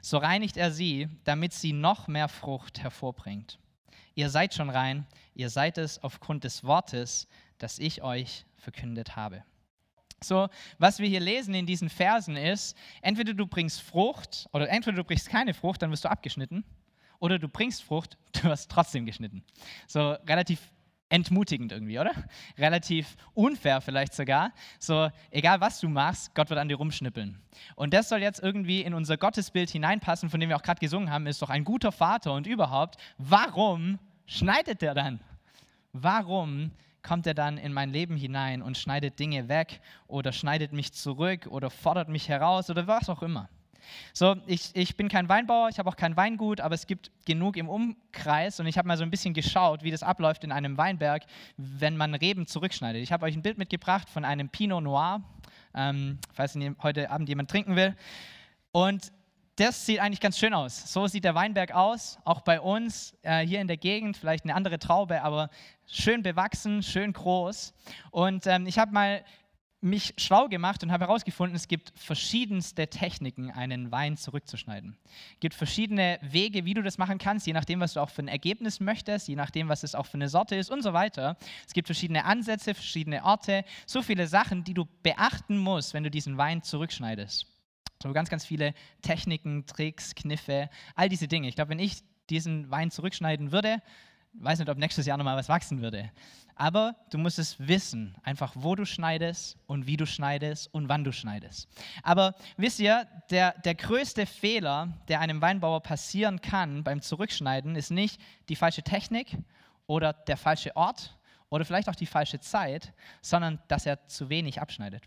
So 0.00 0.18
reinigt 0.18 0.56
er 0.56 0.70
sie, 0.70 1.08
damit 1.24 1.52
sie 1.52 1.72
noch 1.72 2.08
mehr 2.08 2.28
Frucht 2.28 2.82
hervorbringt. 2.82 3.58
Ihr 4.14 4.30
seid 4.30 4.54
schon 4.54 4.70
rein, 4.70 5.06
ihr 5.34 5.50
seid 5.50 5.78
es 5.78 6.02
aufgrund 6.02 6.44
des 6.44 6.64
Wortes, 6.64 7.28
das 7.58 7.78
ich 7.78 8.02
euch 8.02 8.46
verkündet 8.56 9.16
habe. 9.16 9.44
So, 10.22 10.48
was 10.78 10.98
wir 10.98 11.08
hier 11.08 11.20
lesen 11.20 11.54
in 11.54 11.66
diesen 11.66 11.90
Versen 11.90 12.36
ist, 12.36 12.76
entweder 13.02 13.34
du 13.34 13.46
bringst 13.46 13.82
Frucht 13.82 14.48
oder 14.52 14.68
entweder 14.68 14.96
du 14.96 15.04
bringst 15.04 15.28
keine 15.28 15.52
Frucht, 15.52 15.82
dann 15.82 15.90
wirst 15.90 16.04
du 16.04 16.10
abgeschnitten, 16.10 16.64
oder 17.18 17.38
du 17.38 17.48
bringst 17.48 17.82
Frucht, 17.82 18.16
du 18.32 18.44
wirst 18.44 18.70
trotzdem 18.70 19.06
geschnitten. 19.06 19.44
So 19.86 20.12
relativ 20.26 20.60
entmutigend 21.08 21.72
irgendwie, 21.72 21.98
oder? 21.98 22.12
Relativ 22.58 23.16
unfair 23.34 23.80
vielleicht 23.80 24.14
sogar. 24.14 24.52
So, 24.78 25.10
egal 25.30 25.60
was 25.60 25.80
du 25.80 25.88
machst, 25.88 26.34
Gott 26.34 26.50
wird 26.50 26.58
an 26.58 26.68
dir 26.68 26.76
rumschnippeln. 26.76 27.40
Und 27.74 27.94
das 27.94 28.08
soll 28.08 28.20
jetzt 28.20 28.42
irgendwie 28.42 28.82
in 28.82 28.94
unser 28.94 29.16
Gottesbild 29.16 29.70
hineinpassen, 29.70 30.30
von 30.30 30.40
dem 30.40 30.48
wir 30.48 30.56
auch 30.56 30.62
gerade 30.62 30.80
gesungen 30.80 31.10
haben, 31.10 31.26
ist 31.26 31.42
doch 31.42 31.50
ein 31.50 31.64
guter 31.64 31.92
Vater 31.92 32.32
und 32.32 32.46
überhaupt. 32.46 32.96
Warum 33.18 33.98
schneidet 34.26 34.82
der 34.82 34.94
dann? 34.94 35.20
Warum 35.92 36.72
kommt 37.02 37.26
er 37.26 37.34
dann 37.34 37.56
in 37.56 37.72
mein 37.72 37.90
Leben 37.90 38.16
hinein 38.16 38.62
und 38.62 38.76
schneidet 38.76 39.18
Dinge 39.18 39.48
weg 39.48 39.80
oder 40.08 40.32
schneidet 40.32 40.72
mich 40.72 40.92
zurück 40.92 41.46
oder 41.48 41.70
fordert 41.70 42.08
mich 42.08 42.28
heraus 42.28 42.68
oder 42.68 42.86
was 42.88 43.08
auch 43.08 43.22
immer? 43.22 43.48
So, 44.12 44.36
ich, 44.46 44.70
ich 44.74 44.96
bin 44.96 45.08
kein 45.08 45.28
Weinbauer, 45.28 45.68
ich 45.68 45.78
habe 45.78 45.88
auch 45.88 45.96
kein 45.96 46.16
Weingut, 46.16 46.60
aber 46.60 46.74
es 46.74 46.86
gibt 46.86 47.10
genug 47.24 47.56
im 47.56 47.68
Umkreis 47.68 48.60
und 48.60 48.66
ich 48.66 48.78
habe 48.78 48.88
mal 48.88 48.96
so 48.96 49.02
ein 49.02 49.10
bisschen 49.10 49.34
geschaut, 49.34 49.82
wie 49.82 49.90
das 49.90 50.02
abläuft 50.02 50.44
in 50.44 50.52
einem 50.52 50.76
Weinberg, 50.78 51.24
wenn 51.56 51.96
man 51.96 52.14
Reben 52.14 52.46
zurückschneidet. 52.46 53.02
Ich 53.02 53.12
habe 53.12 53.26
euch 53.26 53.34
ein 53.34 53.42
Bild 53.42 53.58
mitgebracht 53.58 54.08
von 54.08 54.24
einem 54.24 54.48
Pinot 54.48 54.82
Noir, 54.82 55.22
ähm, 55.74 56.18
falls 56.32 56.58
heute 56.82 57.10
Abend 57.10 57.28
jemand 57.28 57.50
trinken 57.50 57.76
will. 57.76 57.96
Und 58.72 59.12
das 59.56 59.86
sieht 59.86 60.00
eigentlich 60.00 60.20
ganz 60.20 60.38
schön 60.38 60.52
aus. 60.52 60.92
So 60.92 61.06
sieht 61.06 61.24
der 61.24 61.34
Weinberg 61.34 61.72
aus, 61.74 62.18
auch 62.24 62.42
bei 62.42 62.60
uns 62.60 63.14
äh, 63.22 63.46
hier 63.46 63.62
in 63.62 63.68
der 63.68 63.78
Gegend, 63.78 64.16
vielleicht 64.18 64.44
eine 64.44 64.54
andere 64.54 64.78
Traube, 64.78 65.22
aber 65.22 65.48
schön 65.86 66.22
bewachsen, 66.22 66.82
schön 66.82 67.14
groß. 67.14 67.72
Und 68.10 68.46
ähm, 68.46 68.66
ich 68.66 68.78
habe 68.78 68.92
mal 68.92 69.24
mich 69.86 70.14
schlau 70.18 70.48
gemacht 70.48 70.82
und 70.82 70.92
habe 70.92 71.06
herausgefunden, 71.06 71.56
es 71.56 71.68
gibt 71.68 71.92
verschiedenste 71.96 72.88
Techniken, 72.88 73.50
einen 73.50 73.90
Wein 73.90 74.16
zurückzuschneiden. 74.16 74.96
Es 75.34 75.40
gibt 75.40 75.54
verschiedene 75.54 76.18
Wege, 76.22 76.64
wie 76.64 76.74
du 76.74 76.82
das 76.82 76.98
machen 76.98 77.18
kannst, 77.18 77.46
je 77.46 77.52
nachdem, 77.52 77.80
was 77.80 77.94
du 77.94 78.00
auch 78.00 78.10
für 78.10 78.22
ein 78.22 78.28
Ergebnis 78.28 78.80
möchtest, 78.80 79.28
je 79.28 79.36
nachdem, 79.36 79.68
was 79.68 79.82
es 79.82 79.94
auch 79.94 80.06
für 80.06 80.14
eine 80.14 80.28
Sorte 80.28 80.56
ist 80.56 80.70
und 80.70 80.82
so 80.82 80.92
weiter. 80.92 81.36
Es 81.66 81.72
gibt 81.72 81.86
verschiedene 81.88 82.24
Ansätze, 82.24 82.74
verschiedene 82.74 83.24
Orte, 83.24 83.64
so 83.86 84.02
viele 84.02 84.26
Sachen, 84.26 84.64
die 84.64 84.74
du 84.74 84.86
beachten 85.02 85.56
musst, 85.56 85.94
wenn 85.94 86.04
du 86.04 86.10
diesen 86.10 86.36
Wein 86.36 86.62
zurückschneidest. 86.62 87.46
So 88.02 88.12
ganz, 88.12 88.28
ganz 88.28 88.44
viele 88.44 88.74
Techniken, 89.02 89.66
Tricks, 89.66 90.14
Kniffe, 90.14 90.68
all 90.94 91.08
diese 91.08 91.28
Dinge. 91.28 91.48
Ich 91.48 91.54
glaube, 91.54 91.70
wenn 91.70 91.78
ich 91.78 92.02
diesen 92.28 92.70
Wein 92.70 92.90
zurückschneiden 92.90 93.52
würde, 93.52 93.80
weiß 94.40 94.58
nicht, 94.58 94.68
ob 94.68 94.78
nächstes 94.78 95.06
Jahr 95.06 95.16
nochmal 95.16 95.36
was 95.36 95.48
wachsen 95.48 95.80
würde. 95.82 96.10
Aber 96.58 96.96
du 97.10 97.18
musst 97.18 97.38
es 97.38 97.56
wissen, 97.58 98.16
einfach 98.22 98.52
wo 98.54 98.74
du 98.74 98.86
schneidest 98.86 99.58
und 99.66 99.86
wie 99.86 99.98
du 99.98 100.06
schneidest 100.06 100.72
und 100.72 100.88
wann 100.88 101.04
du 101.04 101.12
schneidest. 101.12 101.68
Aber 102.02 102.34
wisst 102.56 102.80
ihr, 102.80 103.06
der, 103.30 103.52
der 103.60 103.74
größte 103.74 104.24
Fehler, 104.24 104.88
der 105.08 105.20
einem 105.20 105.42
Weinbauer 105.42 105.82
passieren 105.82 106.40
kann 106.40 106.82
beim 106.82 107.02
Zurückschneiden, 107.02 107.76
ist 107.76 107.90
nicht 107.90 108.20
die 108.48 108.56
falsche 108.56 108.82
Technik 108.82 109.36
oder 109.86 110.14
der 110.14 110.38
falsche 110.38 110.74
Ort 110.76 111.18
oder 111.50 111.66
vielleicht 111.66 111.90
auch 111.90 111.94
die 111.94 112.06
falsche 112.06 112.40
Zeit, 112.40 112.94
sondern 113.20 113.58
dass 113.68 113.84
er 113.84 114.06
zu 114.06 114.30
wenig 114.30 114.60
abschneidet. 114.60 115.02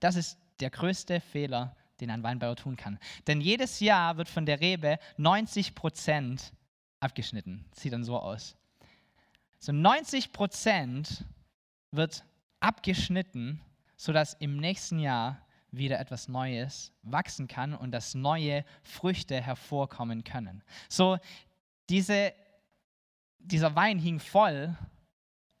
Das 0.00 0.16
ist 0.16 0.38
der 0.60 0.68
größte 0.68 1.20
Fehler, 1.20 1.74
den 2.00 2.10
ein 2.10 2.22
Weinbauer 2.22 2.56
tun 2.56 2.76
kann. 2.76 2.98
Denn 3.26 3.40
jedes 3.40 3.80
Jahr 3.80 4.18
wird 4.18 4.28
von 4.28 4.44
der 4.44 4.60
Rebe 4.60 4.98
90 5.16 5.74
Prozent 5.74 6.52
abgeschnitten. 7.04 7.64
Sieht 7.72 7.92
dann 7.92 8.02
so 8.02 8.18
aus. 8.18 8.56
So 9.58 9.72
90 9.72 10.32
Prozent 10.32 11.24
wird 11.90 12.24
abgeschnitten, 12.60 13.60
sodass 13.96 14.34
im 14.34 14.56
nächsten 14.56 14.98
Jahr 14.98 15.40
wieder 15.70 15.98
etwas 16.00 16.28
Neues 16.28 16.92
wachsen 17.02 17.46
kann 17.48 17.74
und 17.74 17.90
dass 17.90 18.14
neue 18.14 18.64
Früchte 18.82 19.40
hervorkommen 19.40 20.24
können. 20.24 20.62
So 20.88 21.18
diese, 21.88 22.32
dieser 23.38 23.74
Wein 23.76 23.98
hing 23.98 24.18
voll 24.18 24.76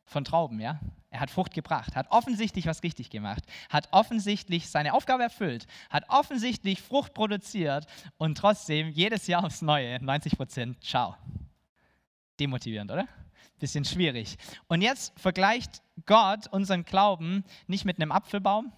von 0.06 0.24
Trauben, 0.24 0.60
ja. 0.60 0.78
Er 1.10 1.20
hat 1.20 1.30
Frucht 1.30 1.54
gebracht, 1.54 1.94
hat 1.94 2.10
offensichtlich 2.10 2.66
was 2.66 2.82
richtig 2.82 3.08
gemacht, 3.08 3.44
hat 3.70 3.88
offensichtlich 3.92 4.68
seine 4.68 4.94
Aufgabe 4.94 5.22
erfüllt, 5.22 5.66
hat 5.88 6.04
offensichtlich 6.08 6.82
Frucht 6.82 7.14
produziert 7.14 7.86
und 8.16 8.36
trotzdem 8.36 8.88
jedes 8.88 9.28
Jahr 9.28 9.44
aufs 9.44 9.62
Neue 9.62 10.02
90 10.04 10.36
Prozent. 10.36 10.82
Ciao. 10.82 11.14
Demotivierend, 12.40 12.90
oder? 12.90 13.06
Bisschen 13.60 13.84
schwierig. 13.84 14.36
Und 14.66 14.82
jetzt 14.82 15.18
vergleicht 15.18 15.82
Gott 16.04 16.48
unseren 16.48 16.84
Glauben 16.84 17.44
nicht 17.68 17.84
mit 17.84 18.00
einem 18.00 18.10
Apfelbaum. 18.10 18.72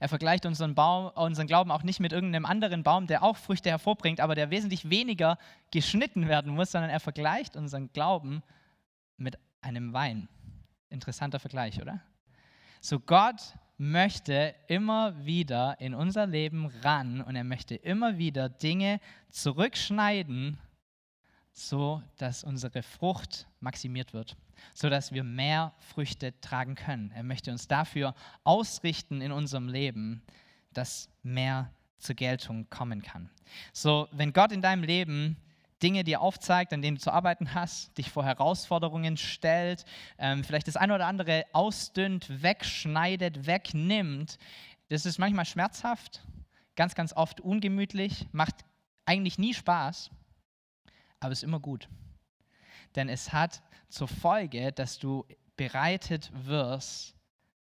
Er 0.00 0.08
vergleicht 0.08 0.44
unseren, 0.44 0.74
Baum, 0.74 1.10
unseren 1.14 1.46
Glauben 1.46 1.70
auch 1.70 1.82
nicht 1.82 2.00
mit 2.00 2.12
irgendeinem 2.12 2.46
anderen 2.46 2.82
Baum, 2.82 3.06
der 3.06 3.22
auch 3.22 3.36
Früchte 3.36 3.70
hervorbringt, 3.70 4.20
aber 4.20 4.34
der 4.34 4.50
wesentlich 4.50 4.90
weniger 4.90 5.38
geschnitten 5.70 6.28
werden 6.28 6.54
muss, 6.54 6.72
sondern 6.72 6.90
er 6.90 7.00
vergleicht 7.00 7.56
unseren 7.56 7.92
Glauben 7.92 8.42
mit 9.16 9.38
einem 9.60 9.92
Wein. 9.92 10.28
Interessanter 10.90 11.38
Vergleich, 11.38 11.80
oder? 11.80 12.00
So 12.80 13.00
Gott 13.00 13.54
möchte 13.76 14.54
immer 14.66 15.24
wieder 15.24 15.80
in 15.80 15.94
unser 15.94 16.26
Leben 16.26 16.66
ran 16.82 17.20
und 17.20 17.36
er 17.36 17.44
möchte 17.44 17.74
immer 17.74 18.18
wieder 18.18 18.48
Dinge 18.48 19.00
zurückschneiden 19.30 20.58
so 21.58 22.02
dass 22.16 22.44
unsere 22.44 22.82
Frucht 22.82 23.48
maximiert 23.60 24.14
wird, 24.14 24.36
so 24.74 24.88
dass 24.88 25.12
wir 25.12 25.24
mehr 25.24 25.74
Früchte 25.80 26.38
tragen 26.40 26.76
können. 26.76 27.10
Er 27.10 27.24
möchte 27.24 27.50
uns 27.50 27.66
dafür 27.66 28.14
ausrichten 28.44 29.20
in 29.20 29.32
unserem 29.32 29.68
Leben, 29.68 30.22
dass 30.72 31.10
mehr 31.22 31.72
zur 31.98 32.14
Geltung 32.14 32.70
kommen 32.70 33.02
kann. 33.02 33.28
So, 33.72 34.08
wenn 34.12 34.32
Gott 34.32 34.52
in 34.52 34.62
deinem 34.62 34.84
Leben 34.84 35.36
Dinge 35.82 36.04
dir 36.04 36.20
aufzeigt, 36.20 36.72
an 36.72 36.82
denen 36.82 36.96
du 36.96 37.02
zu 37.02 37.12
arbeiten 37.12 37.54
hast, 37.54 37.96
dich 37.98 38.10
vor 38.10 38.24
Herausforderungen 38.24 39.16
stellt, 39.16 39.84
ähm, 40.18 40.44
vielleicht 40.44 40.68
das 40.68 40.76
eine 40.76 40.94
oder 40.94 41.06
andere 41.06 41.44
ausdünnt, 41.52 42.42
wegschneidet, 42.42 43.46
wegnimmt, 43.46 44.38
das 44.88 45.06
ist 45.06 45.18
manchmal 45.18 45.44
schmerzhaft, 45.44 46.24
ganz, 46.76 46.94
ganz 46.94 47.12
oft 47.12 47.40
ungemütlich, 47.40 48.26
macht 48.32 48.54
eigentlich 49.04 49.38
nie 49.38 49.54
Spaß 49.54 50.10
aber 51.20 51.32
ist 51.32 51.42
immer 51.42 51.60
gut. 51.60 51.88
Denn 52.94 53.08
es 53.08 53.32
hat 53.32 53.62
zur 53.88 54.08
Folge, 54.08 54.72
dass 54.72 54.98
du 54.98 55.26
bereitet 55.56 56.30
wirst, 56.34 57.14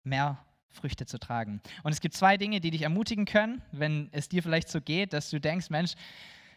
mehr 0.03 0.37
Früchte 0.69 1.05
zu 1.05 1.19
tragen. 1.19 1.61
Und 1.83 1.93
es 1.93 2.01
gibt 2.01 2.15
zwei 2.15 2.37
Dinge, 2.37 2.59
die 2.59 2.71
dich 2.71 2.81
ermutigen 2.81 3.25
können, 3.25 3.61
wenn 3.71 4.09
es 4.11 4.27
dir 4.27 4.43
vielleicht 4.43 4.69
so 4.69 4.81
geht, 4.81 5.13
dass 5.13 5.29
du 5.29 5.39
denkst, 5.39 5.69
Mensch, 5.69 5.93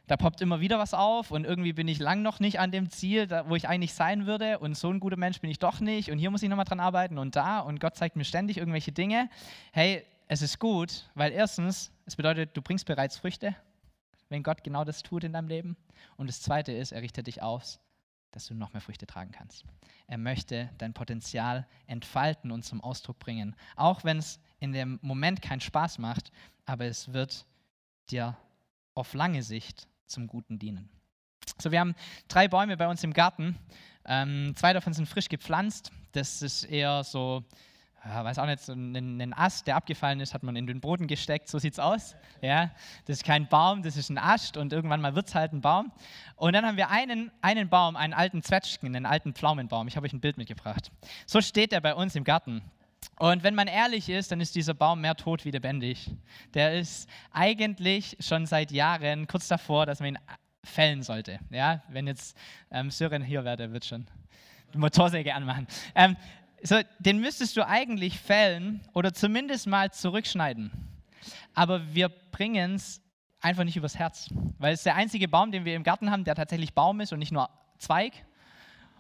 da 0.09 0.17
poppt 0.17 0.41
immer 0.41 0.61
wieder 0.61 0.79
was 0.79 0.95
auf 0.95 1.31
und 1.31 1.45
irgendwie 1.45 1.73
bin 1.73 1.87
ich 1.87 1.99
lang 1.99 2.23
noch 2.23 2.41
nicht 2.41 2.59
an 2.59 2.73
dem 2.73 2.91
Ziel, 2.91 3.27
da, 3.27 3.49
wo 3.49 3.55
ich 3.55 3.69
eigentlich 3.69 3.95
sein 3.95 4.27
würde 4.27 4.59
und 4.59 4.77
so 4.77 4.91
ein 4.91 5.01
guter 5.01 5.17
Mensch 5.17 5.41
bin 5.41 5.51
ich 5.51 5.59
doch 5.59 5.81
nicht 5.81 6.11
und 6.11 6.19
hier 6.19 6.31
muss 6.31 6.43
ich 6.43 6.49
nochmal 6.49 6.65
dran 6.65 6.81
arbeiten 6.81 7.19
und 7.19 7.37
da 7.37 7.61
und 7.61 7.81
Gott 7.81 7.97
zeigt 7.97 8.17
mir 8.17 8.25
ständig 8.25 8.57
irgendwelche 8.57 8.93
Dinge. 8.93 9.31
Hey, 9.73 10.03
es 10.27 10.43
ist 10.43 10.59
gut, 10.59 11.09
weil 11.15 11.33
erstens, 11.33 11.93
es 12.05 12.17
bedeutet, 12.17 12.57
du 12.57 12.63
bringst 12.63 12.87
bereits 12.87 13.17
Früchte 13.17 13.55
wenn 14.29 14.43
Gott 14.43 14.65
genau 14.65 14.85
das 14.85 15.03
tut 15.03 15.25
in 15.25 15.33
deinem 15.33 15.49
Leben. 15.49 15.77
Und 16.17 16.29
das 16.29 16.41
Zweite 16.41 16.73
ist, 16.73 16.93
er 16.93 17.03
richtet 17.03 17.27
dich 17.27 17.43
aus, 17.43 17.81
dass 18.31 18.47
du 18.47 18.55
noch 18.55 18.73
mehr 18.73 18.83
Früchte 18.83 19.07
tragen 19.07 19.33
kannst. 19.33 19.65
Er 20.07 20.19
möchte 20.19 20.71
dein 20.79 20.95
Potenzial 20.95 21.67
entfalten 21.87 22.51
und 22.51 22.65
zum 22.65 22.83
Ausdruck 22.83 23.19
bringen. 23.19 23.57
Auch 23.77 24.05
wenn 24.05 24.19
es 24.19 24.41
in 24.61 24.73
dem 24.73 24.99
Moment 25.03 25.43
keinen 25.43 25.61
Spaß 25.61 25.99
macht, 25.99 26.31
aber 26.67 26.85
es 26.85 27.13
wird 27.13 27.47
dir 28.11 28.37
auf 28.95 29.15
lange 29.15 29.43
Sicht 29.43 29.89
zum 30.09 30.27
Guten 30.27 30.59
dienen. 30.59 30.89
So, 31.59 31.71
wir 31.71 31.81
haben 31.81 31.95
drei 32.29 32.49
Bäume 32.49 32.77
bei 32.77 32.89
uns 32.89 33.03
im 33.05 33.13
Garten. 33.13 33.57
Ähm, 34.05 34.55
zwei 34.57 34.73
davon 34.73 34.93
sind 34.93 35.07
frisch 35.07 35.29
gepflanzt. 35.29 35.91
Das 36.13 36.43
ist 36.43 36.65
eher 36.65 37.05
so 37.05 37.45
ja, 38.05 38.25
weiß 38.25 38.39
auch 38.39 38.47
nicht, 38.47 38.61
so 38.61 38.73
einen, 38.73 39.33
Ast, 39.35 39.67
der 39.67 39.77
abgefallen 39.77 40.21
ist, 40.21 40.33
hat 40.33 40.43
man 40.43 40.57
in 40.57 40.67
den 40.67 40.81
Boden 40.81 41.07
gesteckt, 41.07 41.49
so 41.49 41.59
sieht 41.59 41.75
es 41.75 41.79
aus. 41.79 42.17
Ja, 42.41 42.71
das 43.07 43.19
ist 43.19 43.25
kein 43.25 43.49
Baum, 43.49 43.83
das 43.83 43.97
ist 43.97 44.09
ein 44.09 44.19
Ast 44.19 44.57
und 44.57 44.73
irgendwann 44.73 45.01
mal 45.01 45.15
wird 45.15 45.29
es 45.29 45.35
halt 45.35 45.53
ein 45.53 45.61
Baum. 45.61 45.93
Und 46.37 46.53
dann 46.53 46.65
haben 46.65 46.77
wir 46.77 46.91
einen, 46.91 47.31
einen 47.43 47.69
Baum, 47.69 47.97
einen 47.97 48.15
alten 48.15 48.43
Zwetschgen, 48.43 48.95
einen 48.95 49.07
alten 49.07 49.35
Pflaumenbaum. 49.35 49.89
Ich 49.89 49.97
habe 49.97 50.07
euch 50.07 50.13
ein 50.13 50.21
Bild 50.21 50.39
mitgebracht. 50.39 50.91
So 51.27 51.41
steht 51.41 51.73
er 51.73 51.81
bei 51.81 51.95
uns 51.95 52.15
im 52.15 52.25
Garten. 52.25 52.63
Und 53.19 53.43
wenn 53.43 53.55
man 53.55 53.67
ehrlich 53.67 54.09
ist, 54.09 54.31
dann 54.31 54.41
ist 54.41 54.55
dieser 54.55 54.75
Baum 54.75 55.01
mehr 55.01 55.17
tot 55.17 55.45
wie 55.45 55.51
lebendig. 55.51 56.11
Der 56.55 56.79
ist 56.79 57.09
eigentlich 57.33 58.17
schon 58.21 58.47
seit 58.47 58.71
Jahren 58.71 59.27
kurz 59.27 59.49
davor, 59.49 59.87
dass 59.87 60.01
man 60.01 60.11
ihn 60.11 60.19
fällen 60.65 61.03
sollte. 61.03 61.41
Ja, 61.51 61.83
wenn 61.89 62.07
jetzt 62.07 62.37
ähm, 62.71 62.91
Sören 62.91 63.23
hier 63.23 63.45
wäre, 63.45 63.57
der 63.57 63.73
wird 63.73 63.85
schon 63.85 64.07
die 64.73 64.79
Motorsäge 64.79 65.35
anmachen. 65.35 65.67
Ähm, 65.95 66.17
so, 66.63 66.81
den 66.99 67.19
müsstest 67.21 67.57
du 67.57 67.67
eigentlich 67.67 68.19
fällen 68.19 68.81
oder 68.93 69.13
zumindest 69.13 69.67
mal 69.67 69.93
zurückschneiden. 69.93 70.71
Aber 71.55 71.95
wir 71.95 72.09
bringen 72.09 72.75
es 72.75 73.01
einfach 73.41 73.65
nicht 73.65 73.77
übers 73.77 73.99
Herz, 73.99 74.29
weil 74.59 74.75
es 74.75 74.83
der 74.83 74.97
einzige 74.97 75.29
Baum, 75.29 75.53
den 75.53 75.65
wir 75.65 75.75
im 75.75 75.85
Garten 75.85 76.11
haben, 76.11 76.25
der 76.25 76.35
tatsächlich 76.35 76.75
Baum 76.75 77.01
ist 77.01 77.13
und 77.13 77.21
nicht 77.21 77.33
nur 77.33 77.49
Zweig. 77.79 78.13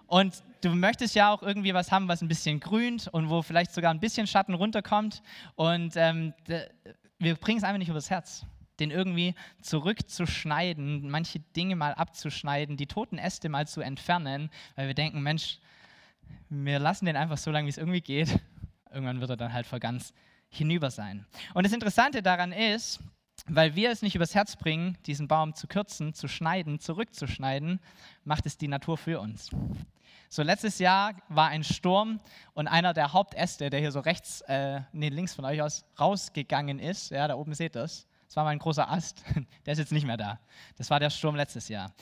Und 0.09 0.43
du 0.63 0.71
möchtest 0.71 1.15
ja 1.15 1.33
auch 1.33 1.43
irgendwie 1.43 1.75
was 1.75 1.93
haben, 1.93 2.09
was 2.09 2.23
ein 2.23 2.29
bisschen 2.29 2.61
grünt 2.61 3.09
und 3.09 3.29
wo 3.29 3.43
vielleicht 3.43 3.73
sogar 3.73 3.93
ein 3.93 4.01
bisschen 4.01 4.27
Schatten 4.27 4.55
runterkommt. 4.55 5.23
Und 5.55 5.93
ähm, 5.97 6.35
wir 7.19 7.37
bringen 7.37 7.59
es 7.59 7.65
einfach 7.65 7.79
nicht 7.79 7.91
übers 7.91 8.11
Herz, 8.11 8.45
den 8.81 8.91
irgendwie 8.91 9.35
zurückzuschneiden, 9.61 11.11
manche 11.11 11.41
Dinge 11.41 11.77
mal 11.77 11.93
abzuschneiden, 11.93 12.77
die 12.77 12.87
toten 12.87 13.19
Äste 13.19 13.49
mal 13.49 13.69
zu 13.69 13.83
entfernen, 13.83 14.51
weil 14.77 14.87
wir 14.87 14.95
denken, 14.95 15.21
Mensch, 15.23 15.59
wir 16.49 16.79
lassen 16.79 17.07
den 17.07 17.17
einfach 17.17 17.39
so 17.39 17.51
lange, 17.51 17.67
wie 17.67 17.71
es 17.71 17.79
irgendwie 17.79 18.01
geht. 18.01 18.41
Irgendwann 18.91 19.21
wird 19.21 19.31
er 19.31 19.37
dann 19.37 19.53
halt 19.53 19.67
vor 19.67 19.79
ganz 19.79 20.15
hinüber 20.49 20.91
sein. 20.91 21.27
Und 21.53 21.67
das 21.67 21.75
Interessante 21.75 22.23
daran 22.23 22.53
ist, 22.53 23.01
weil 23.47 23.75
wir 23.75 23.91
es 23.91 24.03
nicht 24.03 24.15
übers 24.15 24.35
Herz 24.35 24.57
bringen, 24.57 24.97
diesen 25.07 25.29
Baum 25.29 25.55
zu 25.55 25.67
kürzen, 25.67 26.15
zu 26.15 26.27
schneiden, 26.29 26.81
zurückzuschneiden, 26.81 27.81
macht 28.25 28.47
es 28.47 28.57
die 28.57 28.69
Natur 28.69 28.97
für 28.97 29.21
uns. 29.21 29.51
So, 30.31 30.43
letztes 30.43 30.79
Jahr 30.79 31.15
war 31.31 31.49
ein 31.49 31.65
Sturm 31.65 32.21
und 32.53 32.69
einer 32.69 32.93
der 32.93 33.15
Hauptäste, 33.15 33.71
der 33.71 33.81
hier 33.81 33.93
so 33.93 34.01
rechts, 34.01 34.43
äh, 34.43 34.83
nee, 34.93 35.09
links 35.09 35.35
von 35.35 35.47
euch 35.47 35.63
aus 35.63 35.87
rausgegangen 35.99 36.79
ist, 36.79 37.11
ja, 37.11 37.27
da 37.29 37.35
oben 37.35 37.55
seht 37.55 37.77
ihr 37.77 37.85
es, 37.85 38.07
das 38.27 38.37
war 38.37 38.45
mal 38.45 38.51
ein 38.51 38.59
großer 38.59 38.91
Ast, 38.91 39.25
der 39.67 39.73
ist 39.73 39.79
jetzt 39.79 39.93
nicht 39.93 40.07
mehr 40.07 40.19
da. 40.19 40.39
Das 40.77 40.91
war 40.91 41.01
der 41.01 41.09
Sturm 41.09 41.35
letztes 41.35 41.69
Jahr. 41.69 41.93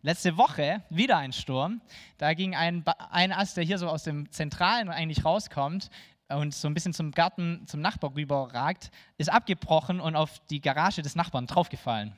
Letzte 0.00 0.38
Woche 0.38 0.82
wieder 0.88 1.18
ein 1.18 1.34
Sturm, 1.34 1.82
da 2.16 2.32
ging 2.32 2.54
ein, 2.54 2.84
ein 3.10 3.32
Ast, 3.32 3.58
der 3.58 3.64
hier 3.64 3.78
so 3.78 3.88
aus 3.88 4.04
dem 4.04 4.30
Zentralen 4.30 4.88
eigentlich 4.88 5.24
rauskommt, 5.24 5.90
und 6.28 6.54
so 6.54 6.68
ein 6.68 6.74
bisschen 6.74 6.94
zum 6.94 7.10
Garten, 7.10 7.66
zum 7.66 7.80
Nachbar 7.80 8.14
rüber 8.16 8.48
ragt, 8.52 8.90
ist 9.18 9.30
abgebrochen 9.30 10.00
und 10.00 10.16
auf 10.16 10.40
die 10.50 10.60
Garage 10.60 11.02
des 11.02 11.16
Nachbarn 11.16 11.46
draufgefallen. 11.46 12.14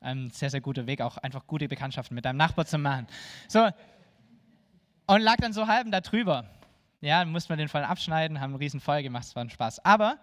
Ein 0.00 0.30
sehr, 0.30 0.50
sehr 0.50 0.60
guter 0.60 0.86
Weg, 0.86 1.00
auch 1.00 1.16
einfach 1.18 1.46
gute 1.46 1.68
Bekanntschaften 1.68 2.14
mit 2.14 2.24
deinem 2.24 2.36
Nachbar 2.36 2.66
zu 2.66 2.78
machen. 2.78 3.06
So, 3.48 3.70
und 5.06 5.20
lag 5.20 5.36
dann 5.36 5.52
so 5.52 5.66
halb 5.66 5.90
da 5.90 6.00
drüber. 6.00 6.44
Ja, 7.00 7.24
mussten 7.24 7.50
wir 7.50 7.56
den 7.56 7.68
Fall 7.68 7.84
abschneiden, 7.84 8.40
haben 8.40 8.54
ein 8.54 8.58
riesen 8.58 8.80
Feuer 8.80 9.02
gemacht, 9.02 9.24
es 9.24 9.36
war 9.36 9.44
ein 9.44 9.50
Spaß. 9.50 9.84
Aber 9.84 10.18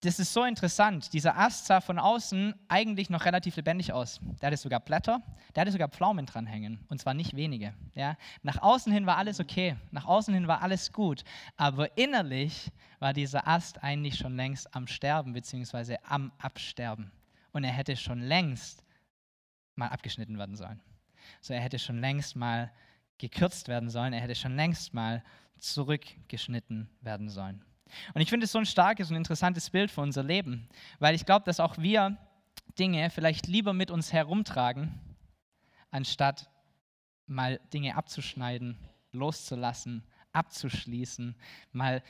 das 0.00 0.20
ist 0.20 0.32
so 0.32 0.44
interessant. 0.44 1.12
Dieser 1.12 1.36
Ast 1.36 1.66
sah 1.66 1.80
von 1.80 1.98
außen 1.98 2.54
eigentlich 2.68 3.10
noch 3.10 3.24
relativ 3.24 3.56
lebendig 3.56 3.92
aus. 3.92 4.20
Der 4.40 4.48
hatte 4.48 4.56
sogar 4.56 4.78
Blätter, 4.78 5.20
der 5.56 5.62
hatte 5.62 5.72
sogar 5.72 5.88
Pflaumen 5.88 6.24
dranhängen. 6.24 6.84
Und 6.88 7.00
zwar 7.00 7.14
nicht 7.14 7.34
wenige. 7.34 7.74
Ja. 7.94 8.16
Nach 8.42 8.62
außen 8.62 8.92
hin 8.92 9.06
war 9.06 9.16
alles 9.16 9.40
okay. 9.40 9.76
Nach 9.90 10.04
außen 10.04 10.32
hin 10.32 10.46
war 10.46 10.62
alles 10.62 10.92
gut. 10.92 11.24
Aber 11.56 11.98
innerlich 11.98 12.70
war 13.00 13.12
dieser 13.12 13.48
Ast 13.48 13.82
eigentlich 13.82 14.16
schon 14.16 14.36
längst 14.36 14.72
am 14.72 14.86
Sterben, 14.86 15.32
beziehungsweise 15.32 15.96
am 16.04 16.30
Absterben. 16.38 17.10
Und 17.52 17.64
er 17.64 17.72
hätte 17.72 17.96
schon 17.96 18.20
längst 18.20 18.84
mal 19.74 19.88
abgeschnitten 19.88 20.38
werden 20.38 20.54
sollen. 20.54 20.80
So, 21.40 21.54
er 21.54 21.60
hätte 21.60 21.78
schon 21.78 22.00
längst 22.00 22.36
mal 22.36 22.70
gekürzt 23.18 23.68
werden 23.68 23.90
sollen. 23.90 24.12
Er 24.12 24.20
hätte 24.20 24.34
schon 24.34 24.56
längst 24.56 24.94
mal 24.94 25.22
zurückgeschnitten 25.58 26.88
werden 27.00 27.28
sollen. 27.28 27.64
Und 28.14 28.20
ich 28.20 28.30
finde 28.30 28.44
es 28.44 28.52
so 28.52 28.58
ein 28.58 28.66
starkes 28.66 29.10
und 29.10 29.16
interessantes 29.16 29.70
Bild 29.70 29.90
für 29.90 30.02
unser 30.02 30.22
Leben, 30.22 30.68
weil 30.98 31.14
ich 31.14 31.26
glaube, 31.26 31.44
dass 31.44 31.60
auch 31.60 31.78
wir 31.78 32.16
Dinge 32.78 33.10
vielleicht 33.10 33.46
lieber 33.46 33.72
mit 33.72 33.90
uns 33.90 34.12
herumtragen, 34.12 35.00
anstatt 35.90 36.50
mal 37.26 37.60
Dinge 37.72 37.96
abzuschneiden, 37.96 38.78
loszulassen, 39.12 40.04
abzuschließen, 40.32 41.36
mal 41.72 42.02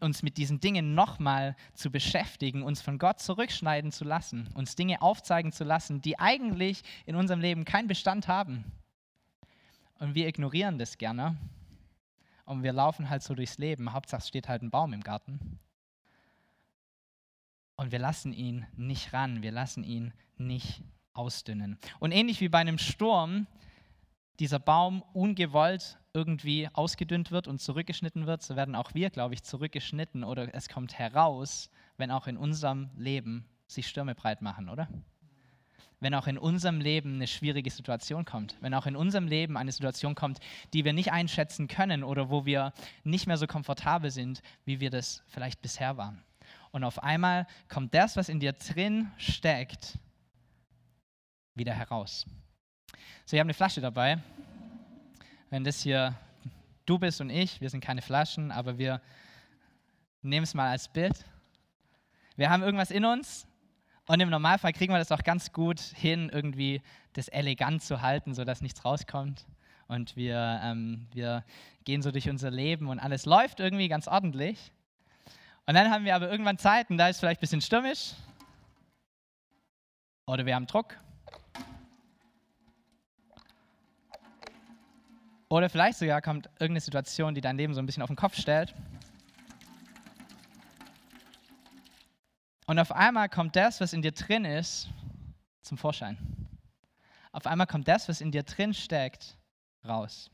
uns 0.00 0.22
mit 0.22 0.36
diesen 0.36 0.60
Dingen 0.60 0.94
nochmal 0.94 1.56
zu 1.74 1.90
beschäftigen, 1.90 2.62
uns 2.62 2.80
von 2.80 2.98
Gott 2.98 3.20
zurückschneiden 3.20 3.90
zu 3.90 4.04
lassen, 4.04 4.48
uns 4.54 4.76
Dinge 4.76 5.02
aufzeigen 5.02 5.50
zu 5.50 5.64
lassen, 5.64 6.00
die 6.00 6.18
eigentlich 6.18 6.82
in 7.04 7.16
unserem 7.16 7.40
Leben 7.40 7.64
keinen 7.64 7.88
Bestand 7.88 8.28
haben. 8.28 8.64
Und 9.98 10.14
wir 10.14 10.28
ignorieren 10.28 10.78
das 10.78 10.98
gerne 10.98 11.36
und 12.44 12.62
wir 12.62 12.72
laufen 12.72 13.10
halt 13.10 13.22
so 13.22 13.34
durchs 13.34 13.58
Leben. 13.58 13.92
Hauptsache 13.92 14.26
steht 14.26 14.48
halt 14.48 14.62
ein 14.62 14.70
Baum 14.70 14.92
im 14.92 15.02
Garten. 15.02 15.58
Und 17.76 17.92
wir 17.92 17.98
lassen 17.98 18.32
ihn 18.32 18.66
nicht 18.76 19.12
ran, 19.12 19.42
wir 19.42 19.52
lassen 19.52 19.84
ihn 19.84 20.12
nicht 20.36 20.82
ausdünnen. 21.12 21.78
Und 21.98 22.12
ähnlich 22.12 22.40
wie 22.40 22.48
bei 22.48 22.58
einem 22.58 22.78
Sturm 22.78 23.46
dieser 24.40 24.58
Baum 24.58 25.02
ungewollt 25.12 25.98
irgendwie 26.12 26.68
ausgedünnt 26.72 27.30
wird 27.30 27.48
und 27.48 27.60
zurückgeschnitten 27.60 28.26
wird, 28.26 28.42
so 28.42 28.56
werden 28.56 28.74
auch 28.74 28.94
wir, 28.94 29.10
glaube 29.10 29.34
ich, 29.34 29.42
zurückgeschnitten 29.42 30.24
oder 30.24 30.54
es 30.54 30.68
kommt 30.68 30.98
heraus, 30.98 31.70
wenn 31.96 32.10
auch 32.10 32.26
in 32.26 32.36
unserem 32.36 32.90
Leben 32.96 33.48
sich 33.66 33.88
Stürme 33.88 34.14
breit 34.14 34.42
machen, 34.42 34.68
oder? 34.68 34.88
Wenn 36.00 36.14
auch 36.14 36.26
in 36.26 36.38
unserem 36.38 36.80
Leben 36.80 37.14
eine 37.14 37.26
schwierige 37.26 37.70
Situation 37.70 38.24
kommt, 38.24 38.56
wenn 38.60 38.74
auch 38.74 38.86
in 38.86 38.96
unserem 38.96 39.26
Leben 39.26 39.56
eine 39.56 39.72
Situation 39.72 40.14
kommt, 40.14 40.38
die 40.72 40.84
wir 40.84 40.92
nicht 40.92 41.12
einschätzen 41.12 41.66
können 41.66 42.04
oder 42.04 42.30
wo 42.30 42.46
wir 42.46 42.72
nicht 43.04 43.26
mehr 43.26 43.36
so 43.36 43.46
komfortabel 43.46 44.10
sind, 44.10 44.42
wie 44.64 44.80
wir 44.80 44.90
das 44.90 45.22
vielleicht 45.26 45.60
bisher 45.60 45.96
waren. 45.96 46.22
Und 46.70 46.84
auf 46.84 47.02
einmal 47.02 47.46
kommt 47.68 47.94
das, 47.94 48.16
was 48.16 48.28
in 48.28 48.40
dir 48.40 48.52
drin 48.52 49.10
steckt, 49.16 49.98
wieder 51.54 51.74
heraus. 51.74 52.26
So, 53.24 53.36
ich 53.36 53.40
habe 53.40 53.46
eine 53.46 53.54
Flasche 53.54 53.80
dabei. 53.80 54.18
Wenn 55.50 55.64
das 55.64 55.82
hier 55.82 56.14
du 56.86 56.98
bist 56.98 57.20
und 57.20 57.30
ich, 57.30 57.60
wir 57.60 57.70
sind 57.70 57.82
keine 57.82 58.02
Flaschen, 58.02 58.52
aber 58.52 58.78
wir 58.78 59.00
nehmen 60.22 60.44
es 60.44 60.54
mal 60.54 60.70
als 60.70 60.88
Bild. 60.88 61.24
Wir 62.36 62.50
haben 62.50 62.62
irgendwas 62.62 62.90
in 62.90 63.04
uns, 63.04 63.47
und 64.08 64.20
im 64.20 64.30
Normalfall 64.30 64.72
kriegen 64.72 64.92
wir 64.92 64.98
das 64.98 65.12
auch 65.12 65.22
ganz 65.22 65.52
gut 65.52 65.80
hin, 65.80 66.30
irgendwie 66.32 66.80
das 67.12 67.28
elegant 67.28 67.82
zu 67.82 68.00
halten, 68.00 68.34
sodass 68.34 68.62
nichts 68.62 68.84
rauskommt. 68.84 69.44
Und 69.86 70.16
wir, 70.16 70.60
ähm, 70.64 71.06
wir 71.12 71.44
gehen 71.84 72.00
so 72.00 72.10
durch 72.10 72.28
unser 72.28 72.50
Leben 72.50 72.88
und 72.88 72.98
alles 72.98 73.26
läuft 73.26 73.60
irgendwie 73.60 73.88
ganz 73.88 74.08
ordentlich. 74.08 74.72
Und 75.66 75.74
dann 75.74 75.90
haben 75.90 76.06
wir 76.06 76.16
aber 76.16 76.30
irgendwann 76.30 76.56
Zeiten, 76.56 76.96
da 76.96 77.08
ist 77.08 77.20
vielleicht 77.20 77.40
ein 77.40 77.42
bisschen 77.42 77.60
stürmisch. 77.60 78.14
Oder 80.26 80.46
wir 80.46 80.54
haben 80.54 80.66
Druck. 80.66 80.96
Oder 85.50 85.68
vielleicht 85.68 85.98
sogar 85.98 86.22
kommt 86.22 86.46
irgendeine 86.54 86.80
Situation, 86.80 87.34
die 87.34 87.42
dein 87.42 87.58
Leben 87.58 87.74
so 87.74 87.80
ein 87.80 87.86
bisschen 87.86 88.02
auf 88.02 88.08
den 88.08 88.16
Kopf 88.16 88.36
stellt. 88.36 88.74
Und 92.68 92.78
auf 92.78 92.92
einmal 92.92 93.30
kommt 93.30 93.56
das, 93.56 93.80
was 93.80 93.94
in 93.94 94.02
dir 94.02 94.12
drin 94.12 94.44
ist, 94.44 94.90
zum 95.62 95.78
Vorschein. 95.78 96.18
Auf 97.32 97.46
einmal 97.46 97.66
kommt 97.66 97.88
das, 97.88 98.10
was 98.10 98.20
in 98.20 98.30
dir 98.30 98.42
drin 98.42 98.74
steckt, 98.74 99.38
raus. 99.86 100.30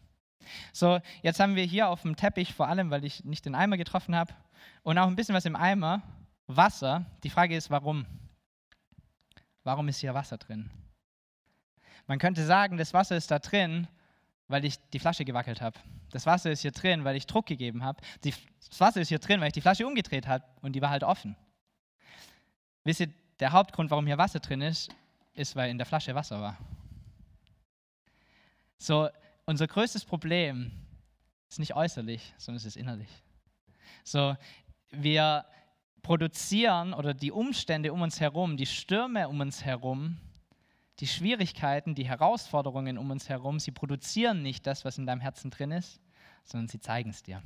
So, 0.72 0.98
jetzt 1.22 1.38
haben 1.38 1.54
wir 1.54 1.62
hier 1.62 1.88
auf 1.88 2.02
dem 2.02 2.16
Teppich, 2.16 2.52
vor 2.52 2.66
allem, 2.66 2.90
weil 2.90 3.04
ich 3.04 3.22
nicht 3.22 3.46
den 3.46 3.54
Eimer 3.54 3.76
getroffen 3.76 4.16
habe, 4.16 4.34
und 4.82 4.98
auch 4.98 5.06
ein 5.06 5.14
bisschen 5.14 5.36
was 5.36 5.44
im 5.44 5.54
Eimer, 5.54 6.02
Wasser. 6.48 7.06
Die 7.22 7.30
Frage 7.30 7.54
ist, 7.54 7.70
warum? 7.70 8.04
Warum 9.62 9.86
ist 9.86 10.00
hier 10.00 10.12
Wasser 10.12 10.36
drin? 10.36 10.70
Man 12.08 12.18
könnte 12.18 12.44
sagen, 12.44 12.78
das 12.78 12.92
Wasser 12.92 13.16
ist 13.16 13.30
da 13.30 13.38
drin, 13.38 13.86
weil 14.48 14.64
ich 14.64 14.76
die 14.90 14.98
Flasche 14.98 15.24
gewackelt 15.24 15.60
habe. 15.60 15.78
Das 16.10 16.26
Wasser 16.26 16.50
ist 16.50 16.62
hier 16.62 16.72
drin, 16.72 17.04
weil 17.04 17.14
ich 17.14 17.28
Druck 17.28 17.46
gegeben 17.46 17.84
habe. 17.84 18.02
Das 18.22 18.80
Wasser 18.80 19.00
ist 19.00 19.08
hier 19.08 19.20
drin, 19.20 19.40
weil 19.40 19.48
ich 19.48 19.54
die 19.54 19.60
Flasche 19.60 19.86
umgedreht 19.86 20.26
habe 20.26 20.44
und 20.62 20.72
die 20.72 20.82
war 20.82 20.90
halt 20.90 21.04
offen. 21.04 21.36
Wisst 22.84 23.00
ihr, 23.00 23.08
der 23.40 23.52
Hauptgrund, 23.52 23.90
warum 23.90 24.06
hier 24.06 24.18
Wasser 24.18 24.40
drin 24.40 24.60
ist, 24.60 24.94
ist, 25.32 25.56
weil 25.56 25.70
in 25.70 25.78
der 25.78 25.86
Flasche 25.86 26.14
Wasser 26.14 26.40
war. 26.40 26.58
So, 28.78 29.08
unser 29.46 29.66
größtes 29.66 30.04
Problem 30.04 30.70
ist 31.48 31.58
nicht 31.58 31.74
äußerlich, 31.74 32.34
sondern 32.36 32.58
es 32.58 32.66
ist 32.66 32.76
innerlich. 32.76 33.08
So, 34.04 34.36
wir 34.90 35.46
produzieren 36.02 36.92
oder 36.92 37.14
die 37.14 37.32
Umstände 37.32 37.92
um 37.92 38.02
uns 38.02 38.20
herum, 38.20 38.56
die 38.56 38.66
Stürme 38.66 39.28
um 39.28 39.40
uns 39.40 39.64
herum, 39.64 40.18
die 41.00 41.06
Schwierigkeiten, 41.06 41.94
die 41.94 42.06
Herausforderungen 42.06 42.98
um 42.98 43.10
uns 43.10 43.28
herum, 43.28 43.58
sie 43.58 43.72
produzieren 43.72 44.42
nicht 44.42 44.66
das, 44.66 44.84
was 44.84 44.98
in 44.98 45.06
deinem 45.06 45.20
Herzen 45.20 45.50
drin 45.50 45.70
ist, 45.70 46.00
sondern 46.44 46.68
sie 46.68 46.78
zeigen 46.78 47.10
es 47.10 47.22
dir 47.22 47.42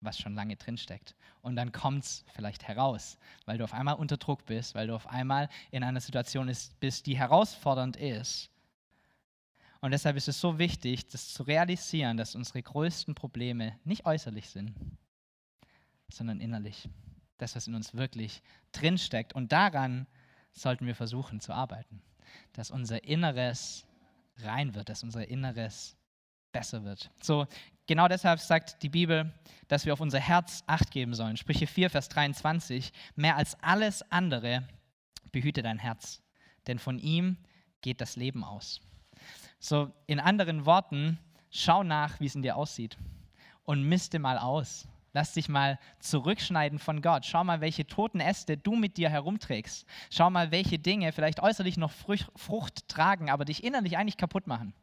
was 0.00 0.18
schon 0.18 0.34
lange 0.34 0.56
drinsteckt. 0.56 1.14
Und 1.42 1.56
dann 1.56 1.72
kommt 1.72 2.04
es 2.04 2.24
vielleicht 2.34 2.66
heraus, 2.66 3.18
weil 3.44 3.58
du 3.58 3.64
auf 3.64 3.72
einmal 3.72 3.94
unter 3.94 4.16
Druck 4.16 4.44
bist, 4.46 4.74
weil 4.74 4.86
du 4.86 4.94
auf 4.94 5.06
einmal 5.08 5.48
in 5.70 5.82
einer 5.82 6.00
Situation 6.00 6.50
bist, 6.80 7.06
die 7.06 7.16
herausfordernd 7.16 7.96
ist. 7.96 8.50
Und 9.80 9.90
deshalb 9.90 10.16
ist 10.16 10.28
es 10.28 10.40
so 10.40 10.58
wichtig, 10.58 11.06
das 11.08 11.32
zu 11.32 11.42
realisieren, 11.42 12.16
dass 12.16 12.34
unsere 12.34 12.62
größten 12.62 13.14
Probleme 13.14 13.78
nicht 13.84 14.06
äußerlich 14.06 14.48
sind, 14.48 14.74
sondern 16.08 16.40
innerlich. 16.40 16.88
Das, 17.38 17.54
was 17.54 17.66
in 17.66 17.74
uns 17.74 17.94
wirklich 17.94 18.42
drinsteckt. 18.72 19.34
Und 19.34 19.52
daran 19.52 20.06
sollten 20.52 20.86
wir 20.86 20.94
versuchen 20.94 21.40
zu 21.40 21.52
arbeiten. 21.52 22.02
Dass 22.54 22.70
unser 22.70 23.04
Inneres 23.04 23.86
rein 24.38 24.74
wird, 24.74 24.88
dass 24.88 25.02
unser 25.02 25.28
Inneres 25.28 25.96
besser 26.52 26.84
wird. 26.84 27.10
So, 27.20 27.46
genau 27.86 28.08
deshalb 28.08 28.40
sagt 28.40 28.82
die 28.82 28.88
Bibel, 28.88 29.32
dass 29.68 29.84
wir 29.84 29.92
auf 29.92 30.00
unser 30.00 30.20
Herz 30.20 30.62
Acht 30.66 30.90
geben 30.90 31.14
sollen. 31.14 31.36
Sprüche 31.36 31.66
4, 31.66 31.90
Vers 31.90 32.08
23. 32.08 32.92
Mehr 33.14 33.36
als 33.36 33.60
alles 33.62 34.02
andere 34.10 34.66
behüte 35.32 35.62
dein 35.62 35.78
Herz, 35.78 36.22
denn 36.66 36.78
von 36.78 36.98
ihm 36.98 37.36
geht 37.80 38.00
das 38.00 38.16
Leben 38.16 38.44
aus. 38.44 38.80
So, 39.58 39.92
in 40.06 40.20
anderen 40.20 40.66
Worten, 40.66 41.18
schau 41.50 41.82
nach, 41.82 42.20
wie 42.20 42.26
es 42.26 42.34
in 42.34 42.42
dir 42.42 42.56
aussieht 42.56 42.96
und 43.64 43.82
misste 43.82 44.18
mal 44.18 44.38
aus. 44.38 44.88
Lass 45.12 45.32
dich 45.32 45.48
mal 45.48 45.78
zurückschneiden 45.98 46.78
von 46.78 47.00
Gott. 47.00 47.24
Schau 47.24 47.42
mal, 47.42 47.62
welche 47.62 47.86
toten 47.86 48.20
Äste 48.20 48.58
du 48.58 48.76
mit 48.76 48.98
dir 48.98 49.08
herumträgst. 49.08 49.86
Schau 50.10 50.28
mal, 50.28 50.50
welche 50.50 50.78
Dinge 50.78 51.10
vielleicht 51.10 51.40
äußerlich 51.40 51.78
noch 51.78 51.90
Frucht 51.90 52.86
tragen, 52.88 53.30
aber 53.30 53.46
dich 53.46 53.64
innerlich 53.64 53.96
eigentlich 53.96 54.18
kaputt 54.18 54.46
machen. 54.46 54.74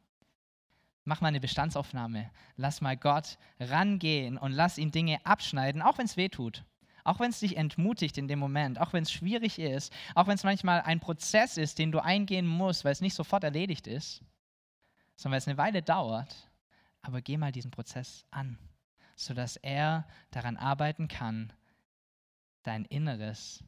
Mach 1.05 1.19
mal 1.19 1.27
eine 1.27 1.41
Bestandsaufnahme. 1.41 2.31
Lass 2.55 2.81
mal 2.81 2.95
Gott 2.95 3.37
rangehen 3.59 4.37
und 4.37 4.53
lass 4.53 4.77
ihn 4.77 4.91
Dinge 4.91 5.25
abschneiden, 5.25 5.81
auch 5.81 5.97
wenn 5.97 6.05
es 6.05 6.17
weh 6.17 6.29
tut. 6.29 6.63
Auch 7.03 7.19
wenn 7.19 7.31
es 7.31 7.41
dich 7.41 7.57
entmutigt 7.57 8.17
in 8.17 8.29
dem 8.29 8.39
Moment, 8.39 8.79
auch 8.79 8.93
wenn 8.93 9.03
es 9.03 9.11
schwierig 9.11 9.59
ist, 9.59 9.91
auch 10.15 10.27
wenn 10.27 10.35
es 10.35 10.45
manchmal 10.45 10.81
ein 10.81 11.01
Prozess 11.01 11.57
ist, 11.57 11.77
den 11.77 11.91
du 11.91 11.99
eingehen 11.99 12.47
musst, 12.47 12.85
weil 12.85 12.93
es 12.93 13.01
nicht 13.01 13.15
sofort 13.15 13.43
erledigt 13.43 13.87
ist, 13.87 14.23
sondern 15.17 15.33
weil 15.33 15.39
es 15.39 15.47
eine 15.47 15.57
Weile 15.57 15.81
dauert. 15.81 16.49
Aber 17.01 17.21
geh 17.21 17.35
mal 17.35 17.51
diesen 17.51 17.71
Prozess 17.71 18.25
an, 18.31 18.57
sodass 19.17 19.57
er 19.57 20.07
daran 20.31 20.55
arbeiten 20.55 21.09
kann, 21.09 21.51
dein 22.63 22.85
Inneres 22.85 23.61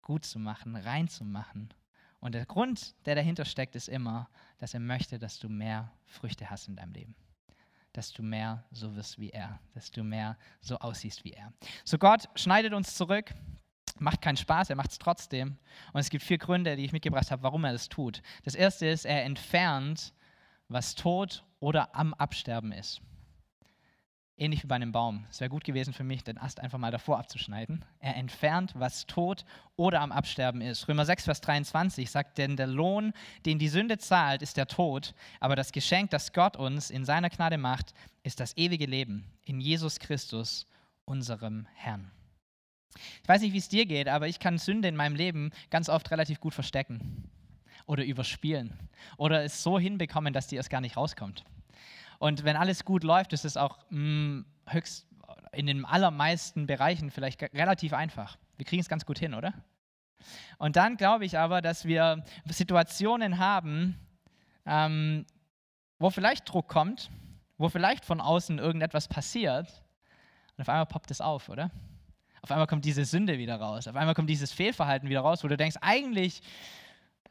gut 0.00 0.24
zu 0.24 0.38
machen, 0.38 0.76
rein 0.76 1.08
zu 1.08 1.24
machen 1.24 1.74
und 2.22 2.36
der 2.36 2.46
Grund, 2.46 2.94
der 3.04 3.16
dahinter 3.16 3.44
steckt, 3.44 3.74
ist 3.74 3.88
immer, 3.88 4.30
dass 4.58 4.74
er 4.74 4.80
möchte, 4.80 5.18
dass 5.18 5.40
du 5.40 5.48
mehr 5.48 5.92
Früchte 6.06 6.48
hast 6.48 6.68
in 6.68 6.76
deinem 6.76 6.92
Leben. 6.92 7.16
Dass 7.92 8.12
du 8.12 8.22
mehr 8.22 8.64
so 8.70 8.94
wirst 8.94 9.18
wie 9.18 9.30
er. 9.30 9.58
Dass 9.74 9.90
du 9.90 10.04
mehr 10.04 10.38
so 10.60 10.78
aussiehst 10.78 11.24
wie 11.24 11.32
er. 11.32 11.52
So 11.84 11.98
Gott 11.98 12.28
schneidet 12.36 12.74
uns 12.74 12.94
zurück. 12.94 13.34
Macht 13.98 14.22
keinen 14.22 14.36
Spaß, 14.36 14.70
er 14.70 14.76
macht 14.76 14.92
es 14.92 14.98
trotzdem. 14.98 15.58
Und 15.92 16.00
es 16.00 16.10
gibt 16.10 16.22
vier 16.22 16.38
Gründe, 16.38 16.76
die 16.76 16.84
ich 16.84 16.92
mitgebracht 16.92 17.32
habe, 17.32 17.42
warum 17.42 17.64
er 17.64 17.72
das 17.72 17.88
tut. 17.88 18.22
Das 18.44 18.54
erste 18.54 18.86
ist, 18.86 19.04
er 19.04 19.24
entfernt, 19.24 20.14
was 20.68 20.94
tot 20.94 21.44
oder 21.58 21.92
am 21.92 22.14
Absterben 22.14 22.70
ist. 22.70 23.02
Ähnlich 24.38 24.62
wie 24.62 24.66
bei 24.66 24.76
einem 24.76 24.92
Baum. 24.92 25.26
Es 25.30 25.40
wäre 25.40 25.50
gut 25.50 25.62
gewesen 25.62 25.92
für 25.92 26.04
mich, 26.04 26.24
den 26.24 26.38
Ast 26.38 26.58
einfach 26.58 26.78
mal 26.78 26.90
davor 26.90 27.18
abzuschneiden. 27.18 27.84
Er 28.00 28.16
entfernt, 28.16 28.72
was 28.74 29.06
tot 29.06 29.44
oder 29.76 30.00
am 30.00 30.10
Absterben 30.10 30.62
ist. 30.62 30.88
Römer 30.88 31.04
6, 31.04 31.24
Vers 31.24 31.42
23 31.42 32.10
sagt, 32.10 32.38
denn 32.38 32.56
der 32.56 32.66
Lohn, 32.66 33.12
den 33.44 33.58
die 33.58 33.68
Sünde 33.68 33.98
zahlt, 33.98 34.40
ist 34.40 34.56
der 34.56 34.66
Tod, 34.66 35.14
aber 35.38 35.54
das 35.54 35.70
Geschenk, 35.70 36.10
das 36.10 36.32
Gott 36.32 36.56
uns 36.56 36.90
in 36.90 37.04
seiner 37.04 37.28
Gnade 37.28 37.58
macht, 37.58 37.92
ist 38.22 38.40
das 38.40 38.56
ewige 38.56 38.86
Leben 38.86 39.26
in 39.44 39.60
Jesus 39.60 39.98
Christus, 39.98 40.66
unserem 41.04 41.66
Herrn. 41.74 42.10
Ich 43.22 43.28
weiß 43.28 43.42
nicht, 43.42 43.52
wie 43.52 43.58
es 43.58 43.68
dir 43.68 43.86
geht, 43.86 44.08
aber 44.08 44.28
ich 44.28 44.38
kann 44.38 44.58
Sünde 44.58 44.88
in 44.88 44.96
meinem 44.96 45.16
Leben 45.16 45.50
ganz 45.70 45.88
oft 45.88 46.10
relativ 46.10 46.40
gut 46.40 46.54
verstecken 46.54 47.30
oder 47.86 48.04
überspielen 48.04 48.88
oder 49.16 49.44
es 49.44 49.62
so 49.62 49.78
hinbekommen, 49.78 50.32
dass 50.32 50.46
die 50.46 50.56
erst 50.56 50.70
gar 50.70 50.80
nicht 50.80 50.96
rauskommt. 50.96 51.44
Und 52.22 52.44
wenn 52.44 52.54
alles 52.54 52.84
gut 52.84 53.02
läuft, 53.02 53.32
ist 53.32 53.44
es 53.44 53.56
auch 53.56 53.78
mh, 53.90 53.98
mm, 53.98 54.46
höchst 54.68 55.08
in 55.50 55.66
den 55.66 55.84
allermeisten 55.84 56.68
Bereichen 56.68 57.10
vielleicht 57.10 57.42
relativ 57.42 57.94
einfach. 57.94 58.38
Wir 58.56 58.64
kriegen 58.64 58.80
es 58.80 58.88
ganz 58.88 59.04
gut 59.04 59.18
hin, 59.18 59.34
oder? 59.34 59.52
Und 60.56 60.76
dann 60.76 60.96
glaube 60.96 61.24
ich 61.24 61.36
aber, 61.36 61.60
dass 61.62 61.84
wir 61.84 62.22
Situationen 62.48 63.38
haben, 63.38 63.98
ähm, 64.66 65.26
wo 65.98 66.10
vielleicht 66.10 66.48
Druck 66.48 66.68
kommt, 66.68 67.10
wo 67.58 67.68
vielleicht 67.68 68.04
von 68.04 68.20
außen 68.20 68.60
irgendetwas 68.60 69.08
passiert 69.08 69.82
und 70.56 70.62
auf 70.62 70.68
einmal 70.68 70.86
poppt 70.86 71.10
es 71.10 71.20
auf, 71.20 71.48
oder? 71.48 71.72
Auf 72.40 72.52
einmal 72.52 72.68
kommt 72.68 72.84
diese 72.84 73.04
Sünde 73.04 73.36
wieder 73.36 73.56
raus, 73.56 73.88
auf 73.88 73.96
einmal 73.96 74.14
kommt 74.14 74.30
dieses 74.30 74.52
Fehlverhalten 74.52 75.08
wieder 75.08 75.22
raus, 75.22 75.42
wo 75.42 75.48
du 75.48 75.56
denkst, 75.56 75.78
eigentlich 75.80 76.40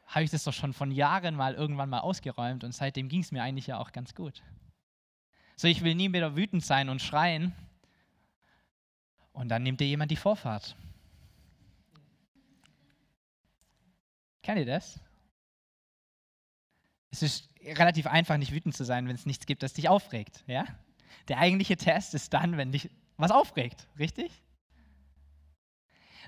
habe 0.04 0.24
ich 0.24 0.30
das 0.30 0.44
doch 0.44 0.52
schon 0.52 0.74
von 0.74 0.90
Jahren 0.90 1.34
mal 1.34 1.54
irgendwann 1.54 1.88
mal 1.88 2.00
ausgeräumt 2.00 2.62
und 2.62 2.72
seitdem 2.72 3.08
ging 3.08 3.22
es 3.22 3.32
mir 3.32 3.42
eigentlich 3.42 3.68
ja 3.68 3.78
auch 3.78 3.92
ganz 3.92 4.14
gut. 4.14 4.42
So, 5.56 5.68
ich 5.68 5.82
will 5.82 5.94
nie 5.94 6.12
wieder 6.12 6.36
wütend 6.36 6.64
sein 6.64 6.88
und 6.88 7.00
schreien. 7.00 7.54
Und 9.32 9.48
dann 9.48 9.62
nimmt 9.62 9.80
dir 9.80 9.86
jemand 9.86 10.10
die 10.10 10.16
Vorfahrt. 10.16 10.76
Kennt 14.42 14.58
ihr 14.58 14.66
das? 14.66 15.00
Es 17.10 17.22
ist 17.22 17.48
relativ 17.64 18.06
einfach, 18.06 18.36
nicht 18.36 18.52
wütend 18.52 18.74
zu 18.74 18.84
sein, 18.84 19.06
wenn 19.06 19.14
es 19.14 19.26
nichts 19.26 19.46
gibt, 19.46 19.62
das 19.62 19.72
dich 19.72 19.88
aufregt. 19.88 20.42
Ja? 20.46 20.64
Der 21.28 21.38
eigentliche 21.38 21.76
Test 21.76 22.14
ist 22.14 22.32
dann, 22.34 22.56
wenn 22.56 22.72
dich 22.72 22.90
was 23.16 23.30
aufregt, 23.30 23.86
richtig? 23.98 24.32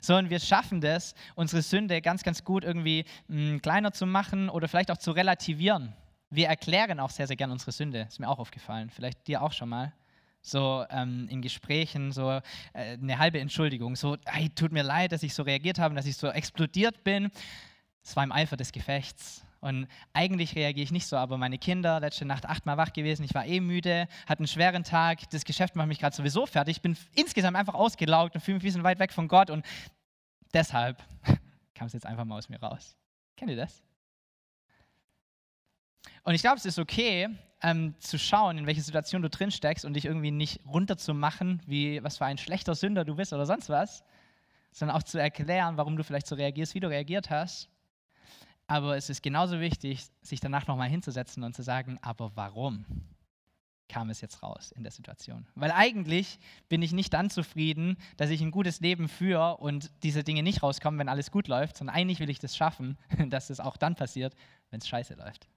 So, 0.00 0.16
und 0.16 0.28
wir 0.28 0.38
schaffen 0.38 0.80
das, 0.80 1.14
unsere 1.34 1.62
Sünde 1.62 2.02
ganz, 2.02 2.22
ganz 2.22 2.44
gut 2.44 2.62
irgendwie 2.62 3.04
mh, 3.28 3.36
hm, 3.36 3.62
kleiner 3.62 3.92
zu 3.92 4.06
machen 4.06 4.50
oder 4.50 4.68
vielleicht 4.68 4.90
auch 4.90 4.98
zu 4.98 5.12
relativieren 5.12 5.94
wir 6.34 6.48
erklären 6.48 7.00
auch 7.00 7.10
sehr, 7.10 7.26
sehr 7.26 7.36
gern 7.36 7.50
unsere 7.50 7.72
Sünde. 7.72 8.06
Ist 8.08 8.20
mir 8.20 8.28
auch 8.28 8.38
aufgefallen. 8.38 8.90
Vielleicht 8.90 9.26
dir 9.26 9.42
auch 9.42 9.52
schon 9.52 9.68
mal. 9.68 9.92
So 10.42 10.84
ähm, 10.90 11.26
in 11.30 11.40
Gesprächen, 11.40 12.12
so 12.12 12.30
äh, 12.30 12.40
eine 12.74 13.18
halbe 13.18 13.40
Entschuldigung. 13.40 13.96
So, 13.96 14.16
hey, 14.26 14.50
tut 14.50 14.72
mir 14.72 14.82
leid, 14.82 15.12
dass 15.12 15.22
ich 15.22 15.32
so 15.32 15.42
reagiert 15.42 15.78
habe, 15.78 15.94
dass 15.94 16.06
ich 16.06 16.16
so 16.16 16.28
explodiert 16.28 17.02
bin. 17.02 17.30
Es 18.02 18.14
war 18.14 18.24
im 18.24 18.32
Eifer 18.32 18.56
des 18.56 18.70
Gefechts. 18.70 19.44
Und 19.64 19.88
eigentlich 20.12 20.54
reagiere 20.56 20.84
ich 20.84 20.92
nicht 20.92 21.06
so, 21.06 21.16
aber 21.16 21.38
meine 21.38 21.56
Kinder, 21.56 21.98
letzte 21.98 22.26
Nacht 22.26 22.44
achtmal 22.44 22.76
wach 22.76 22.92
gewesen, 22.92 23.24
ich 23.24 23.32
war 23.34 23.46
eh 23.46 23.60
müde, 23.60 24.08
hatte 24.26 24.40
einen 24.40 24.46
schweren 24.46 24.84
Tag, 24.84 25.30
das 25.30 25.46
Geschäft 25.46 25.74
macht 25.74 25.88
mich 25.88 26.00
gerade 26.00 26.14
sowieso 26.14 26.44
fertig, 26.44 26.76
ich 26.76 26.82
bin 26.82 26.98
insgesamt 27.14 27.56
einfach 27.56 27.72
ausgelaugt 27.72 28.34
und 28.34 28.42
fühle 28.42 28.56
mich 28.56 28.62
ein 28.62 28.66
bisschen 28.66 28.84
weit 28.84 28.98
weg 28.98 29.10
von 29.10 29.26
Gott 29.26 29.48
und 29.48 29.64
deshalb 30.52 31.02
kam 31.74 31.86
es 31.86 31.94
jetzt 31.94 32.04
einfach 32.04 32.26
mal 32.26 32.36
aus 32.36 32.50
mir 32.50 32.60
raus. 32.60 32.94
Kennt 33.38 33.50
ihr 33.50 33.56
das? 33.56 33.82
Und 36.24 36.34
ich 36.34 36.40
glaube, 36.40 36.56
es 36.56 36.64
ist 36.64 36.78
okay, 36.78 37.28
ähm, 37.62 37.94
zu 38.00 38.18
schauen, 38.18 38.58
in 38.58 38.66
welche 38.66 38.80
Situation 38.80 39.20
du 39.22 39.28
drin 39.28 39.50
steckst 39.50 39.84
und 39.84 39.94
dich 39.94 40.06
irgendwie 40.06 40.30
nicht 40.30 40.60
runterzumachen, 40.66 41.62
wie 41.66 42.02
was 42.02 42.16
für 42.18 42.24
ein 42.24 42.38
schlechter 42.38 42.74
Sünder 42.74 43.04
du 43.04 43.14
bist 43.14 43.32
oder 43.32 43.46
sonst 43.46 43.68
was, 43.68 44.02
sondern 44.72 44.96
auch 44.96 45.02
zu 45.02 45.18
erklären, 45.18 45.76
warum 45.76 45.96
du 45.96 46.02
vielleicht 46.02 46.26
so 46.26 46.34
reagierst, 46.34 46.74
wie 46.74 46.80
du 46.80 46.88
reagiert 46.88 47.30
hast. 47.30 47.68
Aber 48.66 48.96
es 48.96 49.10
ist 49.10 49.22
genauso 49.22 49.60
wichtig, 49.60 50.06
sich 50.22 50.40
danach 50.40 50.66
nochmal 50.66 50.88
hinzusetzen 50.88 51.42
und 51.44 51.54
zu 51.54 51.62
sagen, 51.62 51.98
aber 52.00 52.32
warum 52.34 52.86
kam 53.90 54.08
es 54.08 54.22
jetzt 54.22 54.42
raus 54.42 54.72
in 54.72 54.82
der 54.82 54.92
Situation? 54.92 55.46
Weil 55.54 55.72
eigentlich 55.72 56.38
bin 56.70 56.80
ich 56.80 56.92
nicht 56.92 57.12
dann 57.12 57.28
zufrieden, 57.28 57.98
dass 58.16 58.30
ich 58.30 58.40
ein 58.40 58.50
gutes 58.50 58.80
Leben 58.80 59.08
führe 59.08 59.58
und 59.58 59.90
diese 60.02 60.24
Dinge 60.24 60.42
nicht 60.42 60.62
rauskommen, 60.62 60.98
wenn 60.98 61.10
alles 61.10 61.30
gut 61.30 61.48
läuft, 61.48 61.76
sondern 61.76 61.94
eigentlich 61.94 62.20
will 62.20 62.30
ich 62.30 62.38
das 62.38 62.56
schaffen, 62.56 62.96
dass 63.28 63.50
es 63.50 63.60
auch 63.60 63.76
dann 63.76 63.94
passiert, 63.94 64.34
wenn 64.70 64.80
es 64.80 64.88
scheiße 64.88 65.14
läuft 65.14 65.48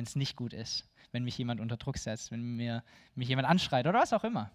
wenn 0.00 0.06
es 0.06 0.16
nicht 0.16 0.34
gut 0.34 0.54
ist, 0.54 0.88
wenn 1.12 1.24
mich 1.24 1.36
jemand 1.36 1.60
unter 1.60 1.76
Druck 1.76 1.98
setzt, 1.98 2.30
wenn 2.30 2.56
mir, 2.56 2.82
mich 3.14 3.28
jemand 3.28 3.46
anschreit 3.46 3.86
oder 3.86 4.00
was 4.00 4.14
auch 4.14 4.24
immer. 4.24 4.50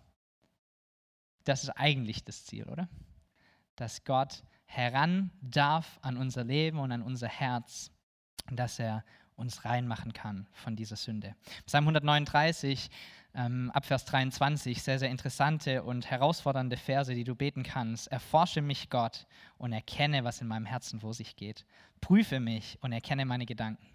Das 1.43 1.61
ist 1.61 1.69
eigentlich 1.69 2.23
das 2.23 2.45
Ziel, 2.45 2.63
oder? 2.63 2.89
Dass 3.75 4.05
Gott 4.05 4.43
heran 4.65 5.29
darf 5.41 5.99
an 6.01 6.17
unser 6.17 6.43
Leben 6.43 6.79
und 6.79 6.91
an 6.91 7.03
unser 7.03 7.27
Herz, 7.27 7.91
dass 8.51 8.79
er 8.79 9.05
uns 9.35 9.65
reinmachen 9.65 10.13
kann 10.13 10.47
von 10.51 10.75
dieser 10.75 10.95
Sünde. 10.95 11.35
Psalm 11.67 11.83
139, 11.83 12.89
ähm, 13.35 13.69
Abvers 13.69 14.05
23, 14.05 14.81
sehr, 14.81 14.97
sehr 14.97 15.11
interessante 15.11 15.83
und 15.83 16.09
herausfordernde 16.09 16.77
Verse, 16.77 17.13
die 17.13 17.23
du 17.23 17.35
beten 17.35 17.61
kannst. 17.61 18.07
Erforsche 18.07 18.63
mich, 18.63 18.89
Gott, 18.89 19.27
und 19.59 19.73
erkenne, 19.73 20.23
was 20.23 20.41
in 20.41 20.47
meinem 20.47 20.65
Herzen 20.65 21.01
vor 21.01 21.13
sich 21.13 21.35
geht. 21.35 21.67
Prüfe 22.01 22.39
mich 22.39 22.79
und 22.81 22.93
erkenne 22.93 23.25
meine 23.25 23.45
Gedanken. 23.45 23.94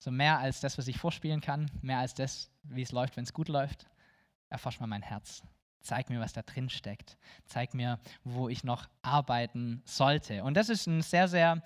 So 0.00 0.10
mehr 0.10 0.38
als 0.38 0.60
das, 0.60 0.78
was 0.78 0.88
ich 0.88 0.96
vorspielen 0.96 1.42
kann, 1.42 1.70
mehr 1.82 1.98
als 1.98 2.14
das, 2.14 2.50
wie 2.62 2.80
es 2.80 2.90
läuft, 2.90 3.16
wenn 3.18 3.24
es 3.24 3.34
gut 3.34 3.48
läuft. 3.48 3.86
Erforsch 4.48 4.80
mal 4.80 4.86
mein 4.86 5.02
Herz. 5.02 5.42
Zeig 5.82 6.08
mir, 6.08 6.20
was 6.20 6.32
da 6.32 6.40
drin 6.40 6.70
steckt. 6.70 7.18
Zeig 7.44 7.74
mir, 7.74 8.00
wo 8.24 8.48
ich 8.48 8.64
noch 8.64 8.88
arbeiten 9.02 9.82
sollte. 9.84 10.42
Und 10.42 10.54
das 10.54 10.70
ist 10.70 10.86
ein 10.86 11.02
sehr, 11.02 11.28
sehr 11.28 11.56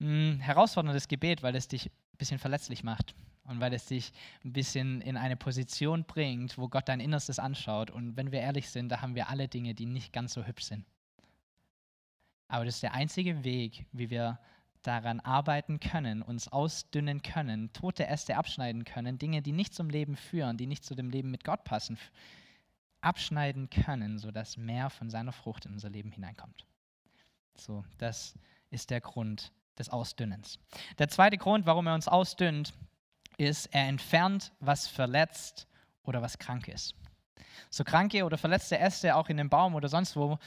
mh, 0.00 0.06
hm, 0.32 0.40
herausforderndes 0.40 1.06
Gebet, 1.06 1.44
weil 1.44 1.54
es 1.54 1.68
dich 1.68 1.86
ein 1.86 2.18
bisschen 2.18 2.40
verletzlich 2.40 2.82
macht 2.82 3.14
und 3.44 3.60
weil 3.60 3.72
es 3.72 3.86
dich 3.86 4.12
ein 4.44 4.52
bisschen 4.52 5.00
in 5.00 5.16
eine 5.16 5.36
Position 5.36 6.04
bringt, 6.04 6.58
wo 6.58 6.68
Gott 6.68 6.88
dein 6.88 6.98
Innerstes 6.98 7.38
anschaut. 7.38 7.90
Und 7.92 8.16
wenn 8.16 8.32
wir 8.32 8.40
ehrlich 8.40 8.68
sind, 8.68 8.88
da 8.88 9.00
haben 9.00 9.14
wir 9.14 9.28
alle 9.28 9.46
Dinge, 9.46 9.74
die 9.74 9.86
nicht 9.86 10.12
ganz 10.12 10.32
so 10.32 10.44
hübsch 10.44 10.64
sind. 10.64 10.84
Aber 12.48 12.64
das 12.64 12.74
ist 12.74 12.82
der 12.82 12.94
einzige 12.94 13.44
Weg, 13.44 13.86
wie 13.92 14.10
wir 14.10 14.40
daran 14.82 15.20
arbeiten 15.20 15.80
können, 15.80 16.22
uns 16.22 16.48
ausdünnen 16.48 17.22
können, 17.22 17.72
tote 17.72 18.06
Äste 18.06 18.36
abschneiden 18.36 18.84
können, 18.84 19.18
Dinge, 19.18 19.42
die 19.42 19.52
nicht 19.52 19.74
zum 19.74 19.90
Leben 19.90 20.16
führen, 20.16 20.56
die 20.56 20.66
nicht 20.66 20.84
zu 20.84 20.94
dem 20.94 21.10
Leben 21.10 21.30
mit 21.30 21.44
Gott 21.44 21.64
passen, 21.64 21.98
abschneiden 23.00 23.70
können, 23.70 24.18
sodass 24.18 24.56
mehr 24.56 24.90
von 24.90 25.10
seiner 25.10 25.32
Frucht 25.32 25.66
in 25.66 25.72
unser 25.72 25.90
Leben 25.90 26.10
hineinkommt. 26.10 26.66
So, 27.56 27.84
das 27.98 28.34
ist 28.70 28.90
der 28.90 29.00
Grund 29.00 29.52
des 29.78 29.88
Ausdünnens. 29.88 30.58
Der 30.98 31.08
zweite 31.08 31.36
Grund, 31.38 31.66
warum 31.66 31.86
er 31.86 31.94
uns 31.94 32.08
ausdünnt, 32.08 32.72
ist, 33.36 33.66
er 33.72 33.88
entfernt, 33.88 34.52
was 34.60 34.86
verletzt 34.86 35.66
oder 36.02 36.22
was 36.22 36.38
krank 36.38 36.68
ist. 36.68 36.94
So 37.70 37.84
kranke 37.84 38.24
oder 38.24 38.38
verletzte 38.38 38.78
Äste 38.78 39.16
auch 39.16 39.28
in 39.28 39.36
dem 39.36 39.48
Baum 39.48 39.74
oder 39.74 39.88
sonst 39.88 40.16
wo 40.16 40.38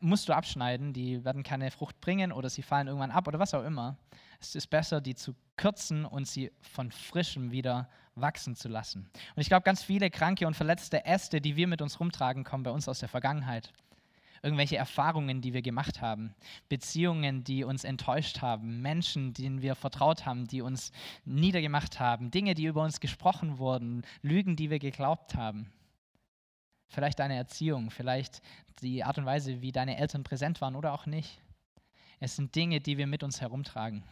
musst 0.00 0.28
du 0.28 0.32
abschneiden, 0.34 0.92
die 0.92 1.24
werden 1.24 1.42
keine 1.42 1.70
Frucht 1.70 2.00
bringen 2.00 2.32
oder 2.32 2.48
sie 2.48 2.62
fallen 2.62 2.86
irgendwann 2.86 3.10
ab 3.10 3.26
oder 3.28 3.38
was 3.38 3.54
auch 3.54 3.64
immer. 3.64 3.96
Es 4.40 4.54
ist 4.54 4.68
besser, 4.68 5.00
die 5.00 5.14
zu 5.14 5.34
kürzen 5.56 6.04
und 6.04 6.28
sie 6.28 6.52
von 6.60 6.92
frischem 6.92 7.50
wieder 7.50 7.88
wachsen 8.14 8.54
zu 8.54 8.68
lassen. 8.68 9.10
Und 9.34 9.40
ich 9.40 9.48
glaube, 9.48 9.64
ganz 9.64 9.82
viele 9.82 10.10
kranke 10.10 10.46
und 10.46 10.54
verletzte 10.54 11.04
Äste, 11.04 11.40
die 11.40 11.56
wir 11.56 11.66
mit 11.66 11.82
uns 11.82 11.98
rumtragen, 11.98 12.44
kommen 12.44 12.62
bei 12.62 12.70
uns 12.70 12.88
aus 12.88 13.00
der 13.00 13.08
Vergangenheit. 13.08 13.72
irgendwelche 14.42 14.76
Erfahrungen, 14.76 15.40
die 15.40 15.52
wir 15.52 15.62
gemacht 15.62 16.00
haben, 16.00 16.34
Beziehungen, 16.68 17.44
die 17.44 17.64
uns 17.64 17.84
enttäuscht 17.84 18.40
haben, 18.40 18.80
Menschen, 18.82 19.34
denen 19.34 19.62
wir 19.62 19.74
vertraut 19.74 20.26
haben, 20.26 20.46
die 20.46 20.62
uns 20.62 20.92
niedergemacht 21.24 22.00
haben, 22.00 22.30
Dinge, 22.30 22.54
die 22.54 22.66
über 22.66 22.82
uns 22.82 23.00
gesprochen 23.00 23.58
wurden, 23.58 24.02
Lügen, 24.22 24.56
die 24.56 24.70
wir 24.70 24.78
geglaubt 24.78 25.34
haben. 25.34 25.72
Vielleicht 26.88 27.18
deine 27.18 27.36
Erziehung, 27.36 27.90
vielleicht 27.90 28.40
die 28.80 29.04
Art 29.04 29.18
und 29.18 29.26
Weise, 29.26 29.60
wie 29.60 29.72
deine 29.72 29.98
Eltern 29.98 30.24
präsent 30.24 30.60
waren 30.60 30.74
oder 30.74 30.92
auch 30.92 31.06
nicht. 31.06 31.42
Es 32.20 32.36
sind 32.36 32.54
Dinge, 32.54 32.80
die 32.80 32.98
wir 32.98 33.06
mit 33.06 33.22
uns 33.22 33.40
herumtragen. 33.40 34.02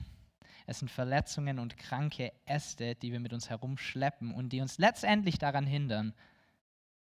Es 0.67 0.81
sind 0.81 0.91
Verletzungen 0.91 1.59
und 1.59 1.77
kranke 1.77 2.33
Äste, 2.45 2.95
die 2.97 3.13
wir 3.13 3.21
mit 3.21 3.33
uns 3.33 3.49
herumschleppen 3.49 4.35
und 4.35 4.51
die 4.51 4.61
uns 4.61 4.79
letztendlich 4.79 5.39
daran 5.39 5.67
hindern, 5.67 6.13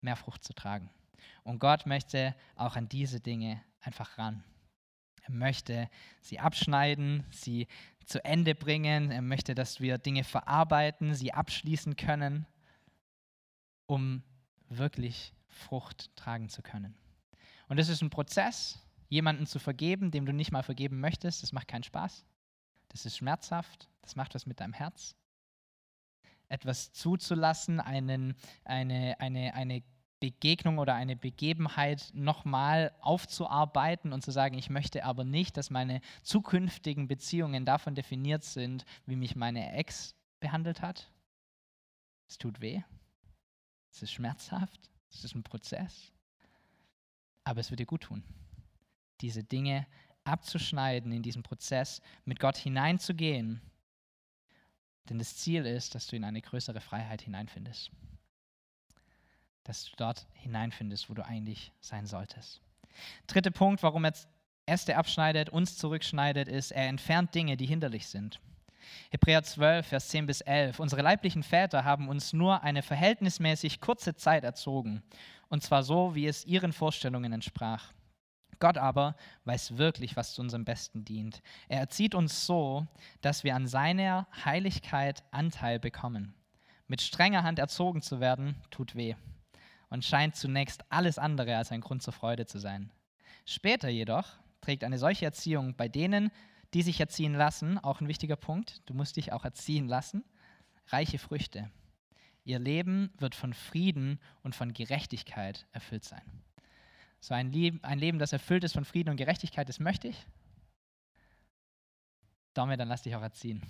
mehr 0.01 0.15
Frucht 0.15 0.43
zu 0.43 0.53
tragen. 0.53 0.89
Und 1.43 1.59
Gott 1.59 1.85
möchte 1.85 2.35
auch 2.55 2.75
an 2.75 2.87
diese 2.87 3.19
Dinge 3.19 3.61
einfach 3.81 4.17
ran. 4.17 4.43
Er 5.23 5.31
möchte 5.31 5.89
sie 6.21 6.39
abschneiden, 6.39 7.25
sie 7.31 7.67
zu 8.05 8.23
Ende 8.23 8.53
bringen. 8.53 9.11
Er 9.11 9.23
möchte, 9.23 9.55
dass 9.55 9.79
wir 9.79 9.97
Dinge 9.97 10.23
verarbeiten, 10.23 11.15
sie 11.15 11.33
abschließen 11.33 11.95
können, 11.95 12.45
um 13.87 14.23
wirklich 14.69 15.33
Frucht 15.55 16.15
tragen 16.15 16.49
zu 16.49 16.61
können. 16.61 16.95
Und 17.67 17.79
es 17.79 17.89
ist 17.89 18.01
ein 18.01 18.09
Prozess, 18.09 18.79
jemanden 19.09 19.45
zu 19.45 19.59
vergeben, 19.59 20.11
dem 20.11 20.25
du 20.25 20.33
nicht 20.33 20.51
mal 20.51 20.63
vergeben 20.63 20.99
möchtest. 20.99 21.43
Das 21.43 21.53
macht 21.53 21.67
keinen 21.67 21.83
Spaß. 21.83 22.25
Das 22.89 23.05
ist 23.05 23.17
schmerzhaft. 23.17 23.89
Das 24.01 24.15
macht 24.15 24.35
was 24.35 24.45
mit 24.45 24.59
deinem 24.59 24.73
Herz. 24.73 25.15
Etwas 26.47 26.93
zuzulassen, 26.93 27.79
einen, 27.79 28.35
eine, 28.63 29.19
eine, 29.19 29.55
eine 29.55 29.83
Begegnung 30.19 30.77
oder 30.77 30.93
eine 30.93 31.15
Begebenheit 31.15 32.11
nochmal 32.13 32.95
aufzuarbeiten 33.01 34.13
und 34.13 34.23
zu 34.23 34.31
sagen, 34.31 34.57
ich 34.57 34.69
möchte 34.69 35.03
aber 35.03 35.23
nicht, 35.23 35.57
dass 35.57 35.69
meine 35.69 36.01
zukünftigen 36.21 37.07
Beziehungen 37.07 37.65
davon 37.65 37.95
definiert 37.95 38.43
sind, 38.43 38.85
wie 39.05 39.15
mich 39.15 39.35
meine 39.35 39.73
Ex 39.73 40.15
behandelt 40.39 40.81
hat. 40.81 41.11
Es 42.27 42.37
tut 42.37 42.61
weh. 42.61 42.81
Es 43.91 44.03
ist 44.03 44.11
schmerzhaft. 44.11 44.89
Es 45.15 45.23
ist 45.23 45.35
ein 45.35 45.43
Prozess. 45.43 46.11
Aber 47.43 47.59
es 47.59 47.69
wird 47.69 47.79
dir 47.79 47.85
gut 47.85 48.01
tun, 48.01 48.23
diese 49.21 49.43
Dinge 49.43 49.85
abzuschneiden, 50.23 51.11
in 51.11 51.21
diesen 51.21 51.43
Prozess 51.43 52.01
mit 52.25 52.39
Gott 52.39 52.57
hineinzugehen. 52.57 53.61
Denn 55.09 55.19
das 55.19 55.37
Ziel 55.37 55.65
ist, 55.65 55.93
dass 55.93 56.07
du 56.07 56.15
in 56.15 56.23
eine 56.23 56.41
größere 56.41 56.81
Freiheit 56.81 57.21
hineinfindest 57.21 57.91
dass 59.65 59.85
du 59.85 59.91
dort 59.97 60.25
hineinfindest, 60.33 61.09
wo 61.09 61.13
du 61.13 61.25
eigentlich 61.25 61.73
sein 61.81 62.05
solltest. 62.05 62.61
Dritter 63.27 63.51
Punkt, 63.51 63.83
warum 63.83 64.05
er 64.05 64.13
Äste 64.67 64.95
abschneidet, 64.95 65.49
uns 65.49 65.77
zurückschneidet, 65.77 66.47
ist, 66.47 66.71
er 66.71 66.87
entfernt 66.87 67.35
Dinge, 67.35 67.57
die 67.57 67.65
hinderlich 67.65 68.07
sind. 68.07 68.39
Hebräer 69.11 69.43
12, 69.43 69.87
Vers 69.87 70.09
10 70.09 70.25
bis 70.25 70.41
11. 70.41 70.79
Unsere 70.79 71.01
leiblichen 71.01 71.43
Väter 71.43 71.83
haben 71.83 72.09
uns 72.09 72.33
nur 72.33 72.63
eine 72.63 72.81
verhältnismäßig 72.81 73.81
kurze 73.81 74.15
Zeit 74.15 74.43
erzogen, 74.43 75.03
und 75.49 75.63
zwar 75.63 75.83
so, 75.83 76.15
wie 76.15 76.27
es 76.27 76.45
ihren 76.45 76.73
Vorstellungen 76.73 77.33
entsprach. 77.33 77.93
Gott 78.59 78.77
aber 78.77 79.15
weiß 79.43 79.77
wirklich, 79.77 80.15
was 80.15 80.33
zu 80.33 80.41
unserem 80.41 80.65
Besten 80.65 81.05
dient. 81.05 81.41
Er 81.67 81.79
erzieht 81.79 82.15
uns 82.15 82.45
so, 82.45 82.87
dass 83.21 83.43
wir 83.43 83.55
an 83.55 83.67
seiner 83.67 84.27
Heiligkeit 84.45 85.23
Anteil 85.31 85.79
bekommen. 85.79 86.33
Mit 86.87 87.01
strenger 87.01 87.43
Hand 87.43 87.59
erzogen 87.59 88.01
zu 88.01 88.19
werden, 88.19 88.55
tut 88.69 88.95
weh 88.95 89.15
und 89.89 90.03
scheint 90.03 90.35
zunächst 90.35 90.83
alles 90.89 91.17
andere 91.17 91.57
als 91.57 91.71
ein 91.71 91.81
Grund 91.81 92.03
zur 92.03 92.13
Freude 92.13 92.45
zu 92.45 92.59
sein. 92.59 92.91
Später 93.45 93.89
jedoch 93.89 94.27
trägt 94.61 94.83
eine 94.83 94.97
solche 94.97 95.25
Erziehung 95.25 95.75
bei 95.75 95.87
denen, 95.87 96.31
die 96.75 96.81
sich 96.81 96.99
erziehen 96.99 97.33
lassen, 97.33 97.77
auch 97.77 98.01
ein 98.01 98.09
wichtiger 98.09 98.35
Punkt, 98.35 98.81
du 98.85 98.93
musst 98.93 99.15
dich 99.15 99.31
auch 99.31 99.45
erziehen 99.45 99.87
lassen, 99.87 100.25
reiche 100.87 101.17
Früchte. 101.17 101.71
Ihr 102.43 102.59
Leben 102.59 103.13
wird 103.17 103.33
von 103.33 103.53
Frieden 103.53 104.19
und 104.43 104.55
von 104.55 104.73
Gerechtigkeit 104.73 105.67
erfüllt 105.71 106.03
sein. 106.03 106.43
So 107.21 107.33
ein, 107.33 107.49
Leben, 107.53 107.81
ein 107.81 107.97
Leben, 107.97 108.19
das 108.19 108.33
erfüllt 108.33 108.65
ist 108.65 108.73
von 108.73 108.83
Frieden 108.83 109.09
und 109.09 109.15
Gerechtigkeit, 109.15 109.69
das 109.69 109.79
möchte 109.79 110.09
ich. 110.09 110.27
Damit, 112.53 112.77
dann 112.77 112.89
lass 112.89 113.03
dich 113.03 113.15
auch 113.15 113.21
erziehen. 113.21 113.63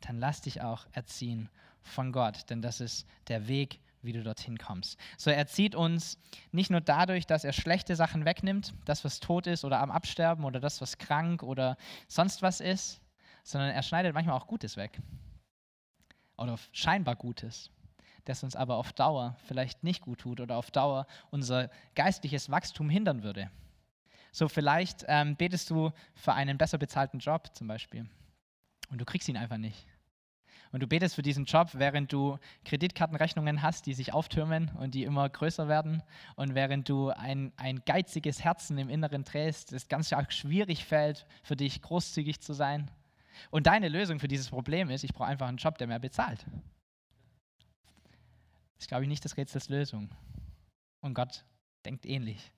Dann 0.00 0.18
lass 0.18 0.40
dich 0.40 0.62
auch 0.62 0.88
erziehen 0.90 1.48
von 1.80 2.10
Gott, 2.10 2.50
denn 2.50 2.60
das 2.60 2.80
ist 2.80 3.06
der 3.28 3.46
Weg 3.46 3.78
wie 4.02 4.12
du 4.12 4.22
dorthin 4.22 4.58
kommst. 4.58 4.98
So, 5.16 5.30
er 5.30 5.46
zieht 5.46 5.74
uns 5.74 6.18
nicht 6.50 6.70
nur 6.70 6.80
dadurch, 6.80 7.26
dass 7.26 7.44
er 7.44 7.52
schlechte 7.52 7.96
Sachen 7.96 8.24
wegnimmt, 8.24 8.74
das, 8.84 9.04
was 9.04 9.20
tot 9.20 9.46
ist 9.46 9.64
oder 9.64 9.80
am 9.80 9.90
Absterben 9.90 10.44
oder 10.44 10.60
das, 10.60 10.80
was 10.80 10.98
krank 10.98 11.42
oder 11.42 11.76
sonst 12.08 12.42
was 12.42 12.60
ist, 12.60 13.00
sondern 13.44 13.70
er 13.70 13.82
schneidet 13.82 14.14
manchmal 14.14 14.36
auch 14.36 14.46
Gutes 14.46 14.76
weg. 14.76 15.00
Oder 16.36 16.58
scheinbar 16.72 17.16
Gutes, 17.16 17.70
das 18.24 18.42
uns 18.42 18.56
aber 18.56 18.76
auf 18.76 18.92
Dauer 18.92 19.36
vielleicht 19.46 19.84
nicht 19.84 20.02
gut 20.02 20.20
tut 20.20 20.40
oder 20.40 20.56
auf 20.56 20.70
Dauer 20.70 21.06
unser 21.30 21.70
geistliches 21.94 22.50
Wachstum 22.50 22.90
hindern 22.90 23.22
würde. 23.22 23.50
So, 24.32 24.48
vielleicht 24.48 25.04
ähm, 25.08 25.36
betest 25.36 25.70
du 25.70 25.92
für 26.14 26.32
einen 26.32 26.56
besser 26.56 26.78
bezahlten 26.78 27.18
Job 27.18 27.54
zum 27.54 27.68
Beispiel 27.68 28.08
und 28.90 28.98
du 28.98 29.04
kriegst 29.04 29.28
ihn 29.28 29.36
einfach 29.36 29.58
nicht 29.58 29.86
und 30.72 30.80
du 30.80 30.86
betest 30.86 31.14
für 31.14 31.22
diesen 31.22 31.44
Job, 31.44 31.68
während 31.74 32.12
du 32.12 32.38
Kreditkartenrechnungen 32.64 33.62
hast, 33.62 33.86
die 33.86 33.94
sich 33.94 34.12
auftürmen 34.14 34.70
und 34.78 34.94
die 34.94 35.04
immer 35.04 35.28
größer 35.28 35.68
werden 35.68 36.02
und 36.34 36.54
während 36.54 36.88
du 36.88 37.10
ein, 37.10 37.52
ein 37.56 37.82
geiziges 37.84 38.42
Herzen 38.42 38.78
im 38.78 38.88
Inneren 38.88 39.24
trägst, 39.24 39.72
das 39.72 39.88
ganz 39.88 40.10
schwierig 40.30 40.84
fällt, 40.84 41.26
für 41.42 41.56
dich 41.56 41.82
großzügig 41.82 42.40
zu 42.40 42.54
sein. 42.54 42.90
Und 43.50 43.66
deine 43.66 43.88
Lösung 43.88 44.18
für 44.18 44.28
dieses 44.28 44.48
Problem 44.48 44.90
ist, 44.90 45.04
ich 45.04 45.12
brauche 45.12 45.28
einfach 45.28 45.48
einen 45.48 45.58
Job, 45.58 45.76
der 45.78 45.86
mehr 45.86 45.98
bezahlt. 45.98 46.44
Das 48.74 48.86
ist, 48.86 48.88
glaube 48.88 49.04
ich, 49.04 49.08
nicht 49.08 49.24
das 49.24 49.36
Rätsels 49.36 49.68
Lösung. 49.68 50.10
Und 51.00 51.14
Gott 51.14 51.44
denkt 51.84 52.06
ähnlich. 52.06 52.50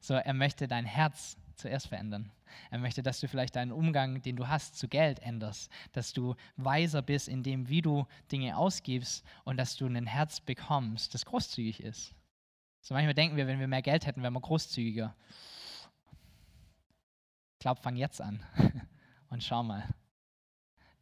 So, 0.00 0.14
er 0.14 0.34
möchte 0.34 0.68
dein 0.68 0.84
Herz 0.84 1.36
zuerst 1.56 1.88
verändern. 1.88 2.30
Er 2.70 2.78
möchte, 2.78 3.02
dass 3.02 3.20
du 3.20 3.28
vielleicht 3.28 3.56
deinen 3.56 3.72
Umgang, 3.72 4.22
den 4.22 4.36
du 4.36 4.48
hast, 4.48 4.76
zu 4.76 4.88
Geld 4.88 5.18
änderst, 5.20 5.70
dass 5.92 6.12
du 6.12 6.34
weiser 6.56 7.02
bist 7.02 7.28
in 7.28 7.42
dem, 7.42 7.68
wie 7.68 7.82
du 7.82 8.06
Dinge 8.30 8.56
ausgibst 8.56 9.24
und 9.44 9.56
dass 9.56 9.76
du 9.76 9.86
ein 9.86 10.06
Herz 10.06 10.40
bekommst, 10.40 11.14
das 11.14 11.24
großzügig 11.24 11.82
ist. 11.82 12.14
So 12.80 12.94
manchmal 12.94 13.14
denken 13.14 13.36
wir, 13.36 13.46
wenn 13.46 13.60
wir 13.60 13.68
mehr 13.68 13.82
Geld 13.82 14.06
hätten, 14.06 14.22
wären 14.22 14.34
wir 14.34 14.40
großzügiger. 14.40 15.16
Ich 17.54 17.58
glaube, 17.60 17.80
fang 17.80 17.96
jetzt 17.96 18.20
an 18.20 18.44
und 19.30 19.42
schau 19.42 19.62
mal. 19.62 19.88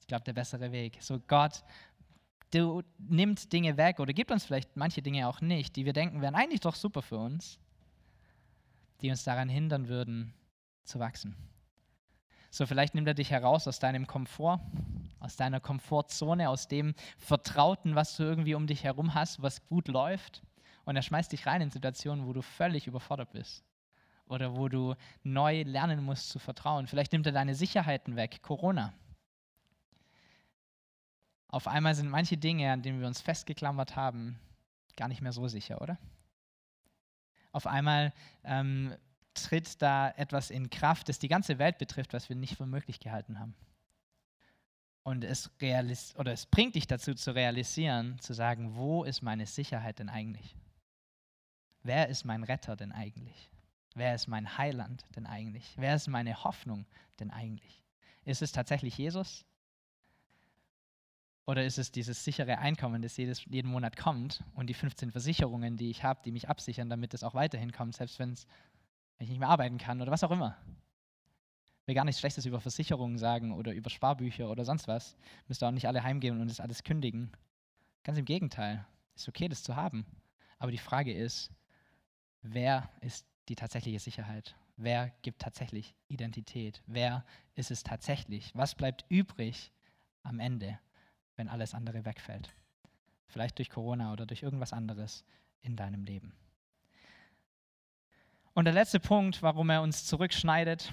Ich 0.00 0.06
glaube, 0.06 0.24
der 0.24 0.32
bessere 0.32 0.70
Weg. 0.70 0.98
So 1.00 1.18
Gott, 1.18 1.64
du 2.52 2.82
nimmt 2.98 3.52
Dinge 3.52 3.76
weg 3.76 3.98
oder 3.98 4.12
gibt 4.12 4.30
uns 4.30 4.44
vielleicht 4.44 4.76
manche 4.76 5.02
Dinge 5.02 5.26
auch 5.26 5.40
nicht, 5.40 5.74
die 5.76 5.84
wir 5.84 5.92
denken 5.92 6.20
wären 6.20 6.34
eigentlich 6.34 6.60
doch 6.60 6.74
super 6.74 7.02
für 7.02 7.18
uns, 7.18 7.58
die 9.00 9.10
uns 9.10 9.24
daran 9.24 9.48
hindern 9.48 9.88
würden, 9.88 10.34
zu 10.84 10.98
wachsen. 10.98 11.36
So, 12.50 12.66
vielleicht 12.66 12.94
nimmt 12.94 13.08
er 13.08 13.14
dich 13.14 13.30
heraus 13.30 13.66
aus 13.66 13.78
deinem 13.78 14.06
Komfort, 14.06 14.60
aus 15.20 15.36
deiner 15.36 15.58
Komfortzone, 15.58 16.50
aus 16.50 16.68
dem 16.68 16.94
Vertrauten, 17.16 17.94
was 17.94 18.16
du 18.16 18.24
irgendwie 18.24 18.54
um 18.54 18.66
dich 18.66 18.84
herum 18.84 19.14
hast, 19.14 19.40
was 19.40 19.64
gut 19.66 19.88
läuft. 19.88 20.42
Und 20.84 20.96
er 20.96 21.02
schmeißt 21.02 21.32
dich 21.32 21.46
rein 21.46 21.62
in 21.62 21.70
Situationen, 21.70 22.26
wo 22.26 22.32
du 22.34 22.42
völlig 22.42 22.86
überfordert 22.86 23.32
bist. 23.32 23.64
Oder 24.26 24.54
wo 24.56 24.68
du 24.68 24.94
neu 25.22 25.62
lernen 25.62 26.04
musst 26.04 26.28
zu 26.28 26.38
vertrauen. 26.38 26.86
Vielleicht 26.86 27.12
nimmt 27.12 27.26
er 27.26 27.32
deine 27.32 27.54
Sicherheiten 27.54 28.16
weg, 28.16 28.42
Corona. 28.42 28.92
Auf 31.48 31.68
einmal 31.68 31.94
sind 31.94 32.08
manche 32.08 32.36
Dinge, 32.36 32.72
an 32.72 32.82
denen 32.82 33.00
wir 33.00 33.06
uns 33.06 33.20
festgeklammert 33.20 33.96
haben, 33.96 34.38
gar 34.96 35.08
nicht 35.08 35.22
mehr 35.22 35.32
so 35.32 35.48
sicher, 35.48 35.80
oder? 35.80 35.98
Auf 37.52 37.66
einmal 37.66 38.12
ähm, 38.44 38.94
tritt 39.34 39.80
da 39.80 40.10
etwas 40.10 40.50
in 40.50 40.70
Kraft, 40.70 41.08
das 41.08 41.18
die 41.18 41.28
ganze 41.28 41.58
Welt 41.58 41.78
betrifft, 41.78 42.12
was 42.12 42.28
wir 42.28 42.36
nicht 42.36 42.56
für 42.56 42.66
möglich 42.66 43.00
gehalten 43.00 43.38
haben. 43.38 43.54
Und 45.04 45.24
es, 45.24 45.50
realis 45.60 46.14
oder 46.16 46.32
es 46.32 46.46
bringt 46.46 46.76
dich 46.76 46.86
dazu 46.86 47.14
zu 47.14 47.34
realisieren, 47.34 48.18
zu 48.20 48.34
sagen, 48.34 48.76
wo 48.76 49.02
ist 49.02 49.22
meine 49.22 49.46
Sicherheit 49.46 49.98
denn 49.98 50.08
eigentlich? 50.08 50.56
Wer 51.82 52.08
ist 52.08 52.24
mein 52.24 52.44
Retter 52.44 52.76
denn 52.76 52.92
eigentlich? 52.92 53.50
Wer 53.94 54.14
ist 54.14 54.28
mein 54.28 54.56
Heiland 54.56 55.04
denn 55.16 55.26
eigentlich? 55.26 55.74
Wer 55.76 55.96
ist 55.96 56.06
meine 56.06 56.44
Hoffnung 56.44 56.86
denn 57.18 57.30
eigentlich? 57.30 57.82
Ist 58.24 58.42
es 58.42 58.52
tatsächlich 58.52 58.96
Jesus? 58.96 59.44
Oder 61.44 61.64
ist 61.64 61.78
es 61.78 61.90
dieses 61.90 62.24
sichere 62.24 62.58
Einkommen, 62.58 63.02
das 63.02 63.16
jedes, 63.16 63.44
jeden 63.46 63.70
Monat 63.70 63.96
kommt 63.96 64.44
und 64.54 64.68
die 64.68 64.74
15 64.74 65.10
Versicherungen, 65.10 65.76
die 65.76 65.90
ich 65.90 66.04
habe, 66.04 66.20
die 66.24 66.30
mich 66.30 66.48
absichern, 66.48 66.88
damit 66.88 67.14
es 67.14 67.24
auch 67.24 67.34
weiterhin 67.34 67.72
kommt, 67.72 67.96
selbst 67.96 68.20
wenn 68.20 68.32
es 68.32 68.46
wenn 69.22 69.26
ich 69.26 69.30
nicht 69.30 69.38
mehr 69.38 69.50
arbeiten 69.50 69.78
kann 69.78 70.02
oder 70.02 70.10
was 70.10 70.24
auch 70.24 70.32
immer. 70.32 70.56
Ich 71.80 71.86
will 71.86 71.94
gar 71.94 72.04
nichts 72.04 72.18
Schlechtes 72.18 72.44
über 72.44 72.58
Versicherungen 72.58 73.18
sagen 73.18 73.52
oder 73.52 73.72
über 73.72 73.88
Sparbücher 73.88 74.50
oder 74.50 74.64
sonst 74.64 74.88
was. 74.88 75.16
Müsst 75.46 75.62
ihr 75.62 75.68
auch 75.68 75.72
nicht 75.72 75.86
alle 75.86 76.02
heimgehen 76.02 76.40
und 76.40 76.48
das 76.48 76.58
alles 76.58 76.82
kündigen. 76.82 77.30
Ganz 78.02 78.18
im 78.18 78.24
Gegenteil. 78.24 78.84
Ist 79.14 79.28
okay, 79.28 79.46
das 79.46 79.62
zu 79.62 79.76
haben. 79.76 80.04
Aber 80.58 80.72
die 80.72 80.78
Frage 80.78 81.12
ist, 81.12 81.52
wer 82.42 82.90
ist 83.00 83.24
die 83.48 83.54
tatsächliche 83.54 84.00
Sicherheit? 84.00 84.56
Wer 84.76 85.12
gibt 85.22 85.40
tatsächlich 85.40 85.94
Identität? 86.08 86.82
Wer 86.86 87.24
ist 87.54 87.70
es 87.70 87.84
tatsächlich? 87.84 88.50
Was 88.56 88.74
bleibt 88.74 89.04
übrig 89.08 89.70
am 90.24 90.40
Ende, 90.40 90.80
wenn 91.36 91.46
alles 91.46 91.74
andere 91.74 92.04
wegfällt? 92.04 92.52
Vielleicht 93.28 93.56
durch 93.58 93.70
Corona 93.70 94.12
oder 94.12 94.26
durch 94.26 94.42
irgendwas 94.42 94.72
anderes 94.72 95.24
in 95.60 95.76
deinem 95.76 96.02
Leben. 96.02 96.34
Und 98.54 98.66
der 98.66 98.74
letzte 98.74 99.00
Punkt, 99.00 99.42
warum 99.42 99.70
er 99.70 99.80
uns 99.80 100.04
zurückschneidet, 100.04 100.92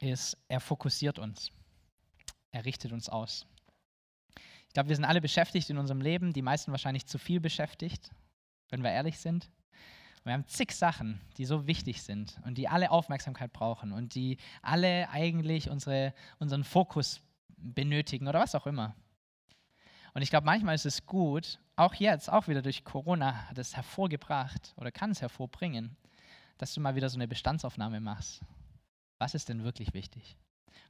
ist, 0.00 0.36
er 0.48 0.60
fokussiert 0.60 1.18
uns. 1.18 1.50
Er 2.50 2.66
richtet 2.66 2.92
uns 2.92 3.08
aus. 3.08 3.46
Ich 4.68 4.74
glaube, 4.74 4.90
wir 4.90 4.96
sind 4.96 5.06
alle 5.06 5.22
beschäftigt 5.22 5.70
in 5.70 5.78
unserem 5.78 6.02
Leben, 6.02 6.34
die 6.34 6.42
meisten 6.42 6.72
wahrscheinlich 6.72 7.06
zu 7.06 7.16
viel 7.16 7.40
beschäftigt, 7.40 8.10
wenn 8.68 8.82
wir 8.82 8.90
ehrlich 8.90 9.18
sind. 9.18 9.50
wir 10.24 10.34
haben 10.34 10.46
zig 10.46 10.72
Sachen, 10.72 11.20
die 11.38 11.46
so 11.46 11.66
wichtig 11.66 12.02
sind 12.02 12.38
und 12.44 12.58
die 12.58 12.68
alle 12.68 12.90
Aufmerksamkeit 12.90 13.52
brauchen 13.52 13.92
und 13.92 14.14
die 14.14 14.36
alle 14.60 15.08
eigentlich 15.08 15.70
unsere, 15.70 16.12
unseren 16.38 16.64
Fokus 16.64 17.22
benötigen 17.56 18.28
oder 18.28 18.40
was 18.40 18.54
auch 18.54 18.66
immer. 18.66 18.94
Und 20.12 20.20
ich 20.20 20.28
glaube, 20.28 20.44
manchmal 20.44 20.74
ist 20.74 20.86
es 20.86 21.06
gut, 21.06 21.60
auch 21.76 21.94
jetzt, 21.94 22.30
auch 22.30 22.46
wieder 22.46 22.60
durch 22.60 22.84
Corona 22.84 23.48
hat 23.48 23.58
es 23.58 23.74
hervorgebracht 23.74 24.74
oder 24.76 24.92
kann 24.92 25.12
es 25.12 25.22
hervorbringen, 25.22 25.96
dass 26.58 26.74
du 26.74 26.80
mal 26.80 26.94
wieder 26.94 27.08
so 27.08 27.16
eine 27.16 27.28
Bestandsaufnahme 27.28 28.00
machst. 28.00 28.40
Was 29.18 29.34
ist 29.34 29.48
denn 29.48 29.64
wirklich 29.64 29.94
wichtig? 29.94 30.36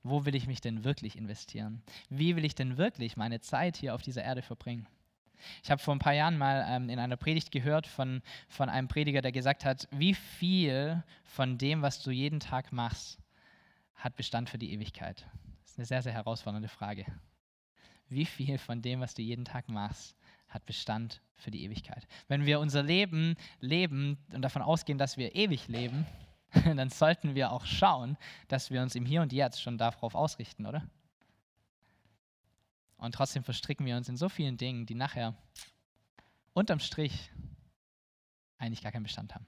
Wo 0.03 0.25
will 0.25 0.35
ich 0.35 0.47
mich 0.47 0.61
denn 0.61 0.85
wirklich 0.85 1.17
investieren? 1.17 1.83
Wie 2.09 2.37
will 2.37 2.45
ich 2.45 2.55
denn 2.55 2.77
wirklich 2.77 3.17
meine 3.17 3.41
Zeit 3.41 3.77
hier 3.77 3.95
auf 3.95 4.03
dieser 4.03 4.23
Erde 4.23 4.43
verbringen? 4.43 4.87
Ich 5.63 5.71
habe 5.71 5.83
vor 5.83 5.95
ein 5.95 5.99
paar 6.01 6.13
Jahren 6.15 6.39
mal 6.39 6.65
ähm, 6.69 6.89
in 6.89 6.99
einer 6.99 7.17
Predigt 7.17 7.51
gehört 7.51 7.87
von, 7.87 8.23
von 8.49 8.69
einem 8.69 8.89
Prediger, 8.89 9.23
der 9.23 9.33
gesagt 9.33 9.65
hat, 9.65 9.89
wie 9.91 10.15
viel 10.15 11.03
von 11.25 11.59
dem, 11.59 11.83
was 11.83 12.03
du 12.03 12.11
jeden 12.11 12.41
Tag 12.41 12.73
machst, 12.73 13.19
hat 13.95 14.17
Bestand 14.17 14.51
für 14.51 14.59
die 14.59 14.73
Ewigkeit? 14.73 15.27
Das 15.63 15.73
ist 15.73 15.79
eine 15.79 15.87
sehr, 15.87 16.03
sehr 16.03 16.13
herausfordernde 16.13 16.69
Frage. 16.69 17.07
Wie 18.09 18.27
viel 18.27 18.59
von 18.59 18.83
dem, 18.83 19.01
was 19.01 19.15
du 19.15 19.23
jeden 19.23 19.45
Tag 19.45 19.69
machst, 19.69 20.15
hat 20.55 20.65
Bestand 20.65 21.21
für 21.37 21.51
die 21.51 21.65
Ewigkeit? 21.65 22.07
Wenn 22.29 22.47
wir 22.47 22.61
unser 22.61 22.83
Leben 22.83 23.35
leben 23.61 24.17
und 24.33 24.43
davon 24.43 24.63
ausgehen, 24.63 24.97
dass 24.97 25.17
wir 25.19 25.35
ewig 25.35 25.69
leben, 25.69 26.07
dann 26.65 26.89
sollten 26.89 27.35
wir 27.35 27.51
auch 27.51 27.67
schauen, 27.67 28.17
dass 28.49 28.71
wir 28.71 28.81
uns 28.81 28.95
im 28.95 29.05
Hier 29.05 29.21
und 29.21 29.33
Jetzt 29.33 29.61
schon 29.61 29.77
darauf 29.77 30.15
ausrichten, 30.15 30.65
oder? 30.65 30.89
Und 32.97 33.15
trotzdem 33.15 33.43
verstricken 33.43 33.85
wir 33.85 33.97
uns 33.97 34.09
in 34.09 34.17
so 34.17 34.29
vielen 34.29 34.57
Dingen, 34.57 34.87
die 34.87 34.95
nachher 34.95 35.35
unterm 36.55 36.79
Strich 36.79 37.33
eigentlich 38.57 38.83
gar 38.83 38.93
keinen 38.93 39.03
Bestand 39.03 39.35
haben. 39.35 39.47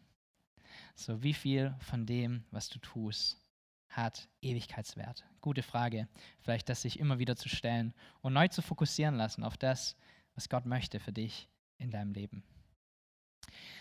So, 0.96 1.22
wie 1.22 1.34
viel 1.34 1.74
von 1.78 2.04
dem, 2.04 2.44
was 2.50 2.68
du 2.68 2.78
tust, 2.80 3.40
hat 3.88 4.28
Ewigkeitswert? 4.42 5.24
Gute 5.40 5.62
Frage. 5.62 6.08
Vielleicht 6.40 6.68
das 6.68 6.82
sich 6.82 6.98
immer 6.98 7.18
wieder 7.18 7.36
zu 7.36 7.48
stellen 7.48 7.94
und 8.20 8.32
neu 8.32 8.48
zu 8.48 8.60
fokussieren 8.60 9.14
lassen 9.14 9.44
auf 9.44 9.56
das, 9.56 9.96
was 10.36 10.48
Gott 10.48 10.66
möchte 10.66 11.00
für 11.00 11.12
dich 11.12 11.48
in 11.78 11.90
deinem 11.90 12.12
Leben. 12.12 12.44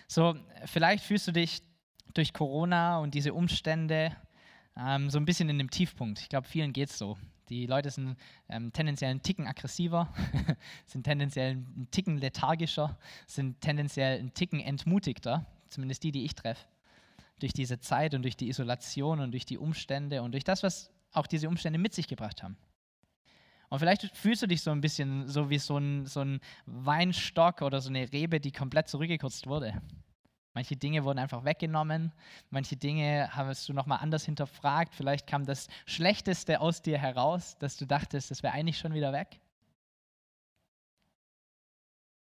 So, 0.08 0.36
vielleicht 0.66 1.04
fühlst 1.04 1.28
du 1.28 1.32
dich 1.32 1.62
durch 2.14 2.34
Corona 2.34 3.00
und 3.00 3.14
diese 3.14 3.34
Umstände 3.34 4.16
ähm, 4.78 5.10
so 5.10 5.18
ein 5.18 5.26
bisschen 5.26 5.50
in 5.50 5.58
dem 5.58 5.70
Tiefpunkt. 5.70 6.20
Ich 6.20 6.30
glaube, 6.30 6.48
vielen 6.48 6.74
geht 6.74 6.90
es 6.90 6.98
so. 6.98 7.18
Die 7.50 7.68
Leute 7.68 7.92
sind 7.92 8.18
ähm, 8.50 8.74
tendenziell 8.74 9.12
einen 9.12 9.22
Ticken 9.22 9.46
aggressiver, 9.46 10.12
sind 10.86 11.04
tendenziell 11.04 11.52
einen 11.52 11.88
Ticken 11.92 12.18
lethargischer, 12.18 12.98
sind 13.28 13.62
tendenziell 13.62 14.20
einen 14.20 14.34
Ticken 14.34 14.60
entmutigter, 14.60 15.46
zumindest 15.70 16.04
die, 16.04 16.12
die 16.12 16.26
ich 16.26 16.34
treffe, 16.34 16.66
durch 17.40 17.54
diese 17.54 17.80
Zeit 17.80 18.16
und 18.16 18.24
durch 18.24 18.36
die 18.36 18.50
Isolation 18.50 19.20
und 19.20 19.32
durch 19.32 19.46
die 19.46 19.58
Umstände 19.58 20.24
und 20.24 20.32
durch 20.32 20.44
das, 20.44 20.64
was 20.64 20.92
auch 21.12 21.28
diese 21.28 21.48
Umstände 21.48 21.78
mit 21.78 21.94
sich 21.94 22.08
gebracht 22.08 22.42
haben. 22.42 22.58
Und 23.70 23.80
vielleicht 23.80 24.16
fühlst 24.16 24.42
du 24.42 24.48
dich 24.48 24.62
so 24.62 24.72
ein 24.72 24.82
bisschen 24.82 25.28
so 25.28 25.50
wie 25.50 25.58
so 25.58 25.78
ein, 25.78 26.06
so 26.06 26.22
ein 26.22 26.40
Weinstock 26.66 27.62
oder 27.62 27.82
so 27.82 27.90
eine 27.90 28.12
Rebe, 28.12 28.40
die 28.40 28.52
komplett 28.52 28.88
zurückgekürzt 28.88 29.48
wurde. 29.48 29.82
Manche 30.54 30.78
Dinge 30.78 31.04
wurden 31.04 31.20
einfach 31.20 31.44
weggenommen, 31.44 32.14
manche 32.50 32.78
Dinge 32.78 33.30
hast 33.34 33.68
du 33.68 33.74
nochmal 33.74 34.00
anders 34.00 34.24
hinterfragt. 34.24 34.96
Vielleicht 34.96 35.28
kam 35.28 35.46
das 35.46 35.68
Schlechteste 35.86 36.62
aus 36.62 36.82
dir 36.82 36.98
heraus, 36.98 37.58
dass 37.58 37.76
du 37.76 37.86
dachtest, 37.86 38.32
das 38.32 38.42
wäre 38.42 38.54
eigentlich 38.54 38.78
schon 38.78 38.94
wieder 38.94 39.12
weg. 39.12 39.42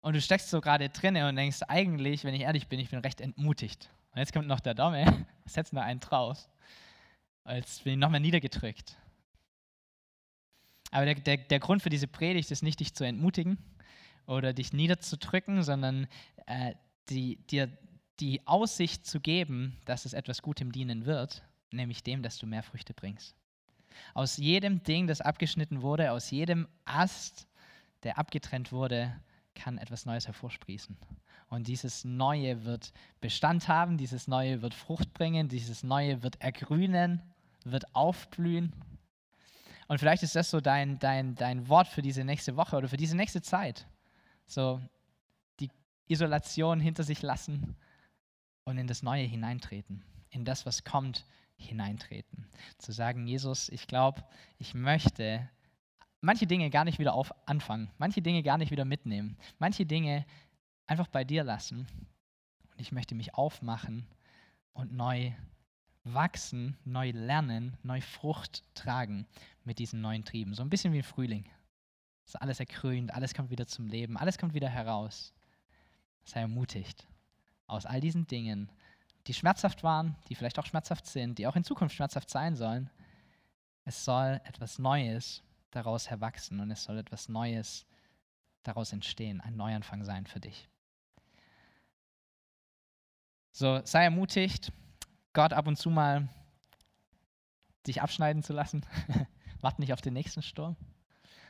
Und 0.01 0.13
du 0.13 0.21
steckst 0.21 0.49
so 0.49 0.59
gerade 0.59 0.89
drinne 0.89 1.29
und 1.29 1.35
denkst, 1.35 1.61
eigentlich, 1.67 2.23
wenn 2.23 2.33
ich 2.33 2.41
ehrlich 2.41 2.67
bin, 2.67 2.79
ich 2.79 2.89
bin 2.89 2.99
recht 2.99 3.21
entmutigt. 3.21 3.91
Und 4.11 4.19
jetzt 4.19 4.33
kommt 4.33 4.47
noch 4.47 4.59
der 4.59 4.73
Dame, 4.73 5.25
setzt 5.45 5.73
noch 5.73 5.83
einen 5.83 5.99
drauf. 5.99 6.49
Als 7.43 7.79
bin 7.79 7.93
ich 7.93 7.99
nochmal 7.99 8.21
niedergedrückt. 8.21 8.97
Aber 10.91 11.05
der, 11.05 11.15
der, 11.15 11.37
der 11.37 11.59
Grund 11.59 11.81
für 11.81 11.89
diese 11.89 12.07
Predigt 12.07 12.51
ist 12.51 12.63
nicht, 12.63 12.79
dich 12.79 12.93
zu 12.93 13.03
entmutigen 13.03 13.57
oder 14.27 14.53
dich 14.53 14.73
niederzudrücken, 14.73 15.63
sondern 15.63 16.07
äh, 16.45 16.73
die, 17.09 17.37
dir 17.47 17.69
die 18.19 18.45
Aussicht 18.47 19.05
zu 19.05 19.19
geben, 19.19 19.77
dass 19.85 20.05
es 20.05 20.13
etwas 20.13 20.41
Gutem 20.41 20.71
dienen 20.71 21.05
wird, 21.05 21.43
nämlich 21.71 22.03
dem, 22.03 22.23
dass 22.23 22.37
du 22.37 22.47
mehr 22.47 22.63
Früchte 22.63 22.93
bringst. 22.93 23.35
Aus 24.13 24.37
jedem 24.37 24.83
Ding, 24.83 25.07
das 25.07 25.21
abgeschnitten 25.21 25.81
wurde, 25.81 26.11
aus 26.11 26.31
jedem 26.31 26.67
Ast, 26.85 27.47
der 28.03 28.17
abgetrennt 28.17 28.71
wurde, 28.71 29.15
kann 29.53 29.77
etwas 29.77 30.05
Neues 30.05 30.27
hervorsprießen. 30.27 30.97
Und 31.49 31.67
dieses 31.67 32.03
Neue 32.03 32.65
wird 32.65 32.91
Bestand 33.21 33.67
haben, 33.67 33.97
dieses 33.97 34.27
Neue 34.27 34.61
wird 34.61 34.73
Frucht 34.73 35.13
bringen, 35.13 35.47
dieses 35.47 35.83
Neue 35.83 36.23
wird 36.23 36.41
ergrünen, 36.41 37.21
wird 37.63 37.95
aufblühen. 37.95 38.73
Und 39.87 39.99
vielleicht 39.99 40.23
ist 40.23 40.35
das 40.35 40.49
so 40.49 40.61
dein, 40.61 40.97
dein, 40.99 41.35
dein 41.35 41.67
Wort 41.69 41.87
für 41.87 42.01
diese 42.01 42.23
nächste 42.23 42.55
Woche 42.55 42.75
oder 42.75 42.87
für 42.87 42.97
diese 42.97 43.15
nächste 43.15 43.41
Zeit. 43.41 43.87
So 44.47 44.81
die 45.59 45.69
Isolation 46.07 46.79
hinter 46.79 47.03
sich 47.03 47.21
lassen 47.21 47.75
und 48.63 48.77
in 48.77 48.87
das 48.87 49.03
Neue 49.03 49.23
hineintreten, 49.23 50.03
in 50.29 50.43
das, 50.43 50.65
was 50.65 50.83
kommt, 50.83 51.25
hineintreten. 51.57 52.47
Zu 52.77 52.91
sagen, 52.91 53.27
Jesus, 53.27 53.69
ich 53.69 53.87
glaube, 53.87 54.23
ich 54.57 54.73
möchte 54.73 55.47
manche 56.21 56.47
Dinge 56.47 56.69
gar 56.71 56.83
nicht 56.83 56.99
wieder 56.99 57.13
auf 57.13 57.33
anfangen, 57.47 57.91
manche 57.97 58.21
Dinge 58.21 58.41
gar 58.41 58.57
nicht 58.57 58.71
wieder 58.71 58.85
mitnehmen, 58.85 59.37
manche 59.59 59.85
Dinge 59.85 60.25
einfach 60.87 61.07
bei 61.07 61.23
dir 61.23 61.43
lassen. 61.43 61.87
Und 62.71 62.81
ich 62.81 62.91
möchte 62.91 63.13
mich 63.13 63.35
aufmachen 63.35 64.07
und 64.73 64.93
neu 64.93 65.31
wachsen, 66.03 66.77
neu 66.83 67.11
lernen, 67.11 67.77
neu 67.83 68.01
Frucht 68.01 68.63
tragen 68.73 69.27
mit 69.65 69.79
diesen 69.79 70.01
neuen 70.01 70.23
Trieben. 70.23 70.53
So 70.53 70.63
ein 70.63 70.69
bisschen 70.69 70.93
wie 70.93 70.99
ein 70.99 71.03
Frühling. 71.03 71.49
ist 72.25 72.41
alles 72.41 72.59
ergrünt, 72.59 73.13
alles 73.13 73.33
kommt 73.33 73.49
wieder 73.49 73.67
zum 73.67 73.87
Leben, 73.87 74.17
alles 74.17 74.37
kommt 74.37 74.53
wieder 74.53 74.69
heraus. 74.69 75.33
Sei 76.23 76.41
ermutigt 76.41 77.07
aus 77.67 77.85
all 77.85 77.99
diesen 77.99 78.27
Dingen, 78.27 78.71
die 79.27 79.33
schmerzhaft 79.33 79.83
waren, 79.83 80.15
die 80.29 80.35
vielleicht 80.35 80.59
auch 80.59 80.65
schmerzhaft 80.65 81.07
sind, 81.07 81.39
die 81.39 81.47
auch 81.47 81.55
in 81.55 81.63
Zukunft 81.63 81.95
schmerzhaft 81.95 82.29
sein 82.29 82.55
sollen. 82.55 82.89
Es 83.83 84.05
soll 84.05 84.39
etwas 84.45 84.79
Neues 84.79 85.43
daraus 85.71 86.09
herwachsen 86.09 86.59
und 86.59 86.71
es 86.71 86.83
soll 86.83 86.97
etwas 86.97 87.27
Neues 87.27 87.85
daraus 88.63 88.93
entstehen, 88.93 89.41
ein 89.41 89.55
Neuanfang 89.55 90.03
sein 90.03 90.25
für 90.25 90.39
dich. 90.39 90.69
So, 93.51 93.81
sei 93.85 94.03
ermutigt, 94.03 94.71
Gott 95.33 95.53
ab 95.53 95.67
und 95.67 95.77
zu 95.77 95.89
mal 95.89 96.27
dich 97.87 98.01
abschneiden 98.01 98.43
zu 98.43 98.53
lassen. 98.53 98.85
Wart 99.65 99.79
nicht 99.79 99.91
auf 99.91 100.01
den 100.01 100.13
nächsten 100.13 100.43
Sturm, 100.43 100.75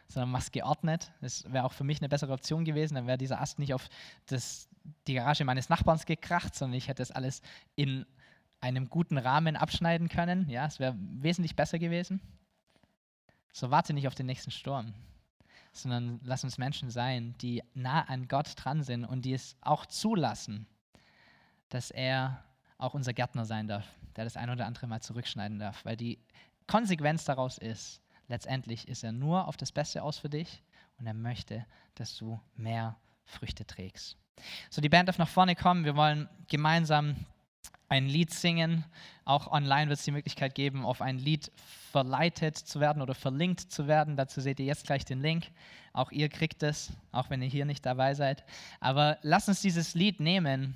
sondern 0.08 0.32
mach's 0.32 0.52
geordnet. 0.52 1.12
Das 1.20 1.44
wäre 1.52 1.66
auch 1.66 1.74
für 1.74 1.84
mich 1.84 2.00
eine 2.00 2.08
bessere 2.08 2.32
Option 2.32 2.64
gewesen. 2.64 2.96
Dann 2.96 3.08
wäre 3.08 3.18
dieser 3.18 3.42
Ast 3.42 3.60
nicht 3.60 3.74
auf 3.74 3.90
das, 4.28 4.70
die 5.06 5.16
Garage 5.16 5.44
meines 5.44 5.68
Nachbarns 5.68 6.06
gekracht, 6.06 6.56
sondern 6.56 6.78
ich 6.78 6.88
hätte 6.88 7.04
es 7.04 7.12
alles 7.12 7.42
in 7.76 8.06
einem 8.62 8.90
guten 8.90 9.18
Rahmen 9.18 9.58
abschneiden 9.58 10.08
können. 10.08 10.50
Ja, 10.50 10.66
es 10.66 10.80
wäre 10.80 10.96
wesentlich 10.98 11.58
besser 11.58 11.78
gewesen. 11.78 12.22
So 13.52 13.70
warte 13.70 13.94
nicht 13.94 14.08
auf 14.08 14.16
den 14.16 14.28
nächsten 14.28 14.52
Sturm, 14.52 14.94
sondern 15.74 16.22
lass 16.24 16.46
uns 16.46 16.58
Menschen 16.58 16.90
sein, 16.90 17.36
die 17.42 17.64
nah 17.74 18.04
an 18.04 18.30
Gott 18.30 18.54
dran 18.56 18.82
sind 18.82 19.04
und 19.04 19.24
die 19.26 19.34
es 19.34 19.58
auch 19.60 19.86
zulassen, 19.86 20.68
dass 21.68 21.92
er 21.92 22.44
auch 22.78 22.94
unser 22.94 23.14
Gärtner 23.14 23.46
sein 23.46 23.68
darf, 23.68 23.86
der 24.16 24.24
das 24.24 24.38
ein 24.38 24.50
oder 24.50 24.66
andere 24.66 24.88
mal 24.88 25.02
zurückschneiden 25.02 25.60
darf, 25.60 25.84
weil 25.84 25.98
die 25.98 26.20
Konsequenz 26.68 27.26
daraus 27.26 27.58
ist, 27.58 28.02
letztendlich 28.28 28.88
ist 28.88 29.04
er 29.04 29.12
nur 29.12 29.48
auf 29.48 29.58
das 29.58 29.72
Beste 29.72 30.04
aus 30.04 30.18
für 30.18 30.30
dich 30.30 30.64
und 30.98 31.08
er 31.08 31.14
möchte, 31.14 31.66
dass 31.96 32.18
du 32.18 32.40
mehr 32.56 32.98
Früchte 33.26 33.66
trägst. 33.66 34.18
So, 34.70 34.82
die 34.82 34.90
Band 34.90 35.08
darf 35.08 35.18
nach 35.18 35.30
vorne 35.30 35.56
kommen. 35.56 35.86
Wir 35.86 35.96
wollen 35.96 36.30
gemeinsam 36.48 37.16
ein 37.88 38.08
Lied 38.08 38.34
singen. 38.34 38.84
Auch 39.24 39.52
online 39.52 39.90
wird 39.90 40.00
es 40.00 40.06
die 40.06 40.12
Möglichkeit 40.12 40.56
geben, 40.56 40.86
auf 40.86 41.02
ein 41.02 41.18
Lied 41.18 41.52
verleitet 41.92 42.58
zu 42.58 42.80
werden 42.80 43.02
oder 43.02 43.16
verlinkt 43.16 43.72
zu 43.72 43.88
werden. 43.88 44.18
Dazu 44.18 44.42
seht 44.42 44.60
ihr 44.60 44.66
jetzt 44.66 44.86
gleich 44.86 45.06
den 45.06 45.22
Link. 45.22 45.52
Auch 45.94 46.12
ihr 46.12 46.30
kriegt 46.30 46.64
es, 46.64 46.92
auch 47.12 47.30
wenn 47.30 47.42
ihr 47.42 47.48
hier 47.48 47.66
nicht 47.66 47.86
dabei 47.86 48.14
seid. 48.14 48.44
Aber 48.80 49.18
lasst 49.22 49.48
uns 49.48 49.62
dieses 49.62 49.96
Lied 49.96 50.20
nehmen, 50.20 50.76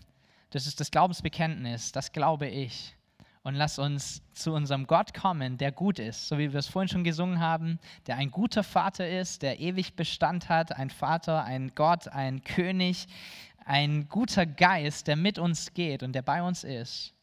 Das 0.51 0.65
ist 0.65 0.79
das 0.79 0.89
Glaubensbekenntnis, 0.89 1.91
das 1.91 2.11
glaube 2.11 2.47
ich. 2.47 2.95
Und 3.43 3.55
lass 3.55 3.79
uns 3.79 4.21
zu 4.33 4.53
unserem 4.53 4.85
Gott 4.85 5.13
kommen, 5.13 5.57
der 5.57 5.71
gut 5.71 5.97
ist, 5.97 6.27
so 6.27 6.37
wie 6.37 6.51
wir 6.51 6.59
es 6.59 6.67
vorhin 6.67 6.89
schon 6.89 7.03
gesungen 7.05 7.39
haben, 7.39 7.79
der 8.05 8.17
ein 8.17 8.31
guter 8.31 8.63
Vater 8.63 9.07
ist, 9.07 9.41
der 9.41 9.59
ewig 9.59 9.95
Bestand 9.95 10.49
hat, 10.49 10.73
ein 10.73 10.89
Vater, 10.89 11.45
ein 11.45 11.73
Gott, 11.73 12.09
ein 12.09 12.43
König, 12.43 13.07
ein 13.65 14.09
guter 14.09 14.45
Geist, 14.45 15.07
der 15.07 15.15
mit 15.15 15.39
uns 15.39 15.73
geht 15.73 16.03
und 16.03 16.13
der 16.13 16.21
bei 16.21 16.43
uns 16.43 16.63
ist 16.63 17.13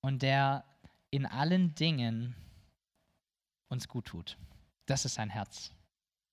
und 0.00 0.22
der 0.22 0.64
in 1.10 1.26
allen 1.26 1.74
Dingen 1.74 2.36
uns 3.68 3.88
gut 3.88 4.06
tut. 4.06 4.36
Das 4.86 5.04
ist 5.04 5.14
sein 5.14 5.30
Herz. 5.30 5.72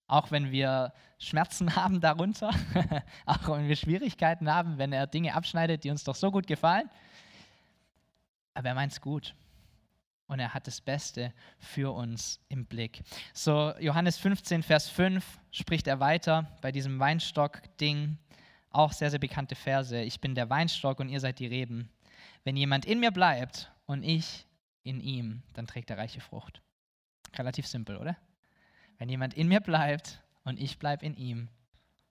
Auch 0.08 0.32
wenn 0.32 0.52
wir 0.52 0.94
Schmerzen 1.20 1.76
haben 1.76 2.00
darunter, 2.00 2.52
auch 3.26 3.48
wenn 3.50 3.68
wir 3.68 3.76
Schwierigkeiten 3.76 4.52
haben, 4.52 4.78
wenn 4.78 4.94
er 4.94 5.08
Dinge 5.08 5.34
abschneidet, 5.34 5.84
die 5.84 5.90
uns 5.90 6.04
doch 6.04 6.16
so 6.16 6.32
gut 6.32 6.48
gefallen. 6.48 6.90
Aber 8.58 8.70
er 8.70 8.74
meint 8.74 8.91
es 8.91 9.01
gut. 9.01 9.36
Und 10.26 10.39
er 10.39 10.55
hat 10.55 10.66
das 10.66 10.82
Beste 10.82 11.32
für 11.60 11.93
uns 11.93 12.39
im 12.49 12.66
Blick. 12.66 13.03
So, 13.32 13.72
Johannes 13.80 14.18
15, 14.18 14.64
Vers 14.64 14.89
5 14.89 15.24
spricht 15.51 15.86
er 15.86 15.99
weiter 15.99 16.58
bei 16.62 16.72
diesem 16.72 16.99
Weinstock-Ding. 16.99 18.18
Auch 18.72 18.93
sehr, 18.93 19.12
sehr 19.12 19.20
bekannte 19.20 19.53
Verse. 19.53 20.01
Ich 20.01 20.20
bin 20.20 20.34
der 20.34 20.49
Weinstock 20.49 20.99
und 20.99 21.10
ihr 21.10 21.20
seid 21.20 21.38
die 21.38 21.45
Reben. 21.45 21.91
Wenn 22.45 22.58
jemand 22.58 22.86
in 22.86 22.99
mir 22.99 23.12
bleibt 23.12 23.72
und 23.86 24.01
ich 24.01 24.47
in 24.82 25.01
ihm, 25.01 25.43
dann 25.53 25.68
trägt 25.68 25.91
er 25.91 25.99
reiche 25.99 26.20
Frucht. 26.20 26.64
Relativ 27.38 27.68
simpel, 27.68 27.97
oder? 27.97 28.18
Wenn 28.97 29.08
jemand 29.08 29.36
in 29.36 29.47
mir 29.49 29.60
bleibt 29.60 30.24
und 30.45 30.60
ich 30.60 30.80
bleibe 30.80 31.05
in 31.05 31.14
ihm, 31.14 31.47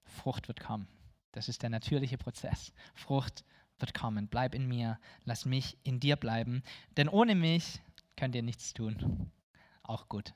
Frucht 0.05 0.47
wird 0.47 0.61
kommen. 0.61 0.87
Das 1.33 1.49
ist 1.49 1.65
der 1.65 1.71
natürliche 1.71 2.19
Prozess. 2.19 2.73
Frucht 2.95 3.45
wird 3.79 3.95
kommen. 3.95 4.29
Bleib 4.29 4.55
in 4.55 4.67
mir, 4.67 4.99
lass 5.25 5.45
mich 5.45 5.77
in 5.83 6.01
dir 6.01 6.17
bleiben, 6.17 6.63
denn 6.97 7.09
ohne 7.09 7.35
mich 7.35 7.81
könnt 8.17 8.35
ihr 8.35 8.43
nichts 8.43 8.75
tun. 8.75 9.31
Auch 9.83 10.09
gut. 10.09 10.35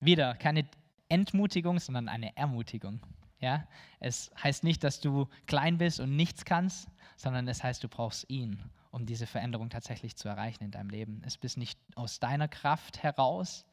Wieder 0.00 0.34
keine 0.34 0.68
Entmutigung, 1.08 1.78
sondern 1.78 2.08
eine 2.08 2.36
Ermutigung. 2.36 3.00
Ja? 3.38 3.66
Es 4.00 4.30
heißt 4.42 4.64
nicht, 4.64 4.82
dass 4.84 5.00
du 5.00 5.28
klein 5.46 5.78
bist 5.78 6.00
und 6.00 6.16
nichts 6.16 6.44
kannst, 6.44 6.88
sondern 7.16 7.46
es 7.48 7.62
heißt, 7.62 7.84
du 7.84 7.88
brauchst 7.88 8.28
ihn, 8.28 8.62
um 8.90 9.06
diese 9.06 9.26
Veränderung 9.26 9.70
tatsächlich 9.70 10.16
zu 10.16 10.28
erreichen 10.28 10.64
in 10.64 10.70
deinem 10.70 10.90
Leben. 10.90 11.22
Es 11.24 11.36
bist 11.36 11.56
nicht 11.56 11.78
aus 11.94 12.18
deiner 12.18 12.48
Kraft 12.48 13.02
heraus, 13.02 13.64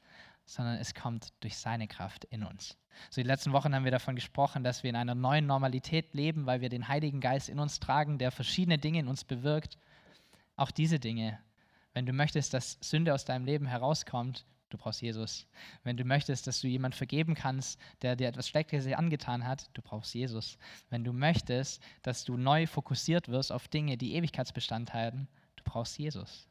sondern 0.50 0.78
es 0.78 0.96
kommt 0.96 1.32
durch 1.42 1.58
seine 1.58 1.88
Kraft 1.88 2.26
in 2.26 2.44
uns. 2.44 2.76
So 3.12 3.22
die 3.22 3.28
letzten 3.28 3.54
Wochen 3.54 3.76
haben 3.76 3.84
wir 3.84 3.92
davon 3.92 4.16
gesprochen, 4.16 4.64
dass 4.64 4.82
wir 4.82 4.90
in 4.90 4.96
einer 4.96 5.14
neuen 5.14 5.46
Normalität 5.46 6.16
leben, 6.16 6.48
weil 6.48 6.60
wir 6.60 6.70
den 6.70 6.88
Heiligen 6.88 7.22
Geist 7.22 7.50
in 7.50 7.60
uns 7.60 7.80
tragen, 7.80 8.18
der 8.18 8.32
verschiedene 8.32 8.80
Dinge 8.80 9.00
in 9.00 9.08
uns 9.08 9.24
bewirkt. 9.24 9.78
Auch 10.56 10.72
diese 10.72 11.00
Dinge. 11.00 11.38
Wenn 11.94 12.08
du 12.08 12.14
möchtest, 12.14 12.54
dass 12.56 12.80
Sünde 12.82 13.14
aus 13.14 13.26
deinem 13.26 13.46
Leben 13.46 13.68
herauskommt, 13.68 14.46
du 14.70 14.78
brauchst 14.80 15.04
Jesus. 15.04 15.48
Wenn 15.84 15.98
du 15.98 16.04
möchtest, 16.04 16.48
dass 16.48 16.62
du 16.62 16.68
jemand 16.68 16.96
vergeben 16.96 17.36
kannst, 17.36 17.80
der 18.02 18.16
dir 18.16 18.28
etwas 18.28 18.48
Schlechtes 18.48 18.88
angetan 18.88 19.46
hat, 19.46 19.70
du 19.76 19.84
brauchst 19.84 20.16
Jesus. 20.16 20.58
Wenn 20.90 21.04
du 21.04 21.14
möchtest, 21.14 21.82
dass 22.02 22.24
du 22.24 22.38
neu 22.38 22.66
fokussiert 22.66 23.30
wirst 23.30 23.52
auf 23.52 23.68
Dinge, 23.68 23.98
die 23.98 24.16
Ewigkeitsbestand 24.16 24.96
haben, 24.96 25.28
du 25.58 25.64
brauchst 25.64 26.00
Jesus. 26.00 26.48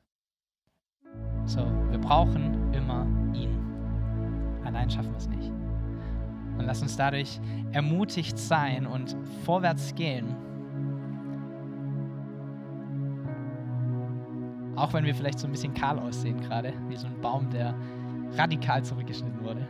So, 1.47 1.65
wir 1.91 1.99
brauchen 1.99 2.73
immer 2.73 3.05
ihn. 3.35 3.68
Allein 4.69 4.91
schaffen 4.91 5.11
wir 5.13 5.17
es 5.17 5.29
nicht. 5.29 5.51
Und 6.59 6.67
lass 6.67 6.83
uns 6.83 6.95
dadurch 6.95 7.41
ermutigt 7.73 8.39
sein 8.39 8.87
und 8.87 9.17
vorwärts 9.45 9.95
gehen. 9.95 10.37
Auch 14.77 14.93
wenn 14.93 15.07
wir 15.07 15.15
vielleicht 15.15 15.39
so 15.39 15.49
ein 15.49 15.53
bisschen 15.53 15.73
kahl 15.73 15.99
aussehen 15.99 16.39
gerade, 16.43 16.75
wie 16.89 16.97
so 16.97 17.07
ein 17.07 17.19
Baum, 17.23 17.49
der 17.49 17.75
radikal 18.37 18.85
zurückgeschnitten 18.85 19.43
wurde. 19.43 19.67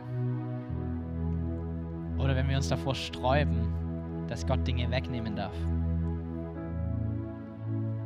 Oder 2.17 2.35
wenn 2.35 2.49
wir 2.49 2.57
uns 2.57 2.67
davor 2.67 2.93
sträuben, 2.93 4.25
dass 4.27 4.45
Gott 4.45 4.67
Dinge 4.67 4.91
wegnehmen 4.91 5.37
darf. 5.37 5.55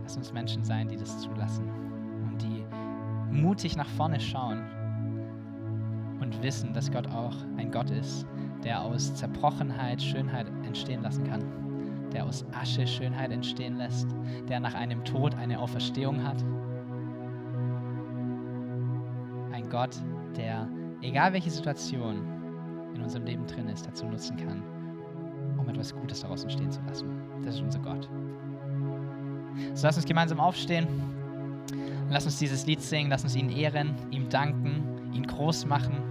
Lass 0.04 0.16
uns 0.16 0.32
Menschen 0.32 0.64
sein, 0.64 0.88
die 0.88 0.98
das 0.98 1.18
zulassen 1.22 1.68
und 2.28 2.40
die 2.44 2.64
mutig 3.32 3.76
nach 3.76 3.90
vorne 3.90 4.20
schauen 4.20 4.62
und 6.24 6.42
wissen, 6.42 6.74
dass 6.74 6.92
Gott 6.92 7.08
auch 7.08 7.36
ein 7.58 7.70
Gott 7.70 7.90
ist, 7.90 8.26
der 8.64 8.82
aus 8.82 9.14
Zerbrochenheit 9.16 10.02
Schönheit 10.02 10.48
entstehen 10.66 11.04
lassen 11.04 11.26
kann, 11.26 11.44
der 12.12 12.26
aus 12.26 12.46
Asche 12.54 12.88
Schönheit 12.88 13.32
entstehen 13.32 13.78
lässt, 13.78 14.08
der 14.48 14.60
nach 14.60 14.74
einem 14.74 15.04
Tod 15.04 15.36
eine 15.36 15.60
Auferstehung 15.60 16.24
hat. 16.24 16.42
Ein 19.52 19.70
Gott, 19.70 19.96
der, 20.38 20.68
egal 21.02 21.34
welche 21.34 21.52
Situation 21.52 22.26
in 22.96 23.02
unserem 23.02 23.26
Leben 23.26 23.46
drin 23.46 23.68
ist, 23.68 23.86
dazu 23.86 24.06
nutzen 24.06 24.38
kann, 24.38 24.64
um 25.58 25.68
etwas 25.68 25.94
Gutes 25.94 26.22
daraus 26.22 26.44
entstehen 26.44 26.72
zu 26.72 26.82
lassen. 26.88 27.10
Das 27.44 27.56
ist 27.56 27.62
unser 27.62 27.80
Gott. 27.80 28.10
So 29.74 29.86
lass 29.86 29.98
uns 29.98 30.06
gemeinsam 30.06 30.40
aufstehen. 30.40 30.88
Lass 32.10 32.26
uns 32.26 32.38
dieses 32.38 32.66
Lied 32.66 32.82
singen, 32.82 33.10
lass 33.10 33.24
uns 33.24 33.36
ihn 33.36 33.50
ehren, 33.50 33.96
ihm 34.12 34.30
danken, 34.30 34.84
ihn 35.14 35.26
groß 35.26 35.66
machen 35.66 36.03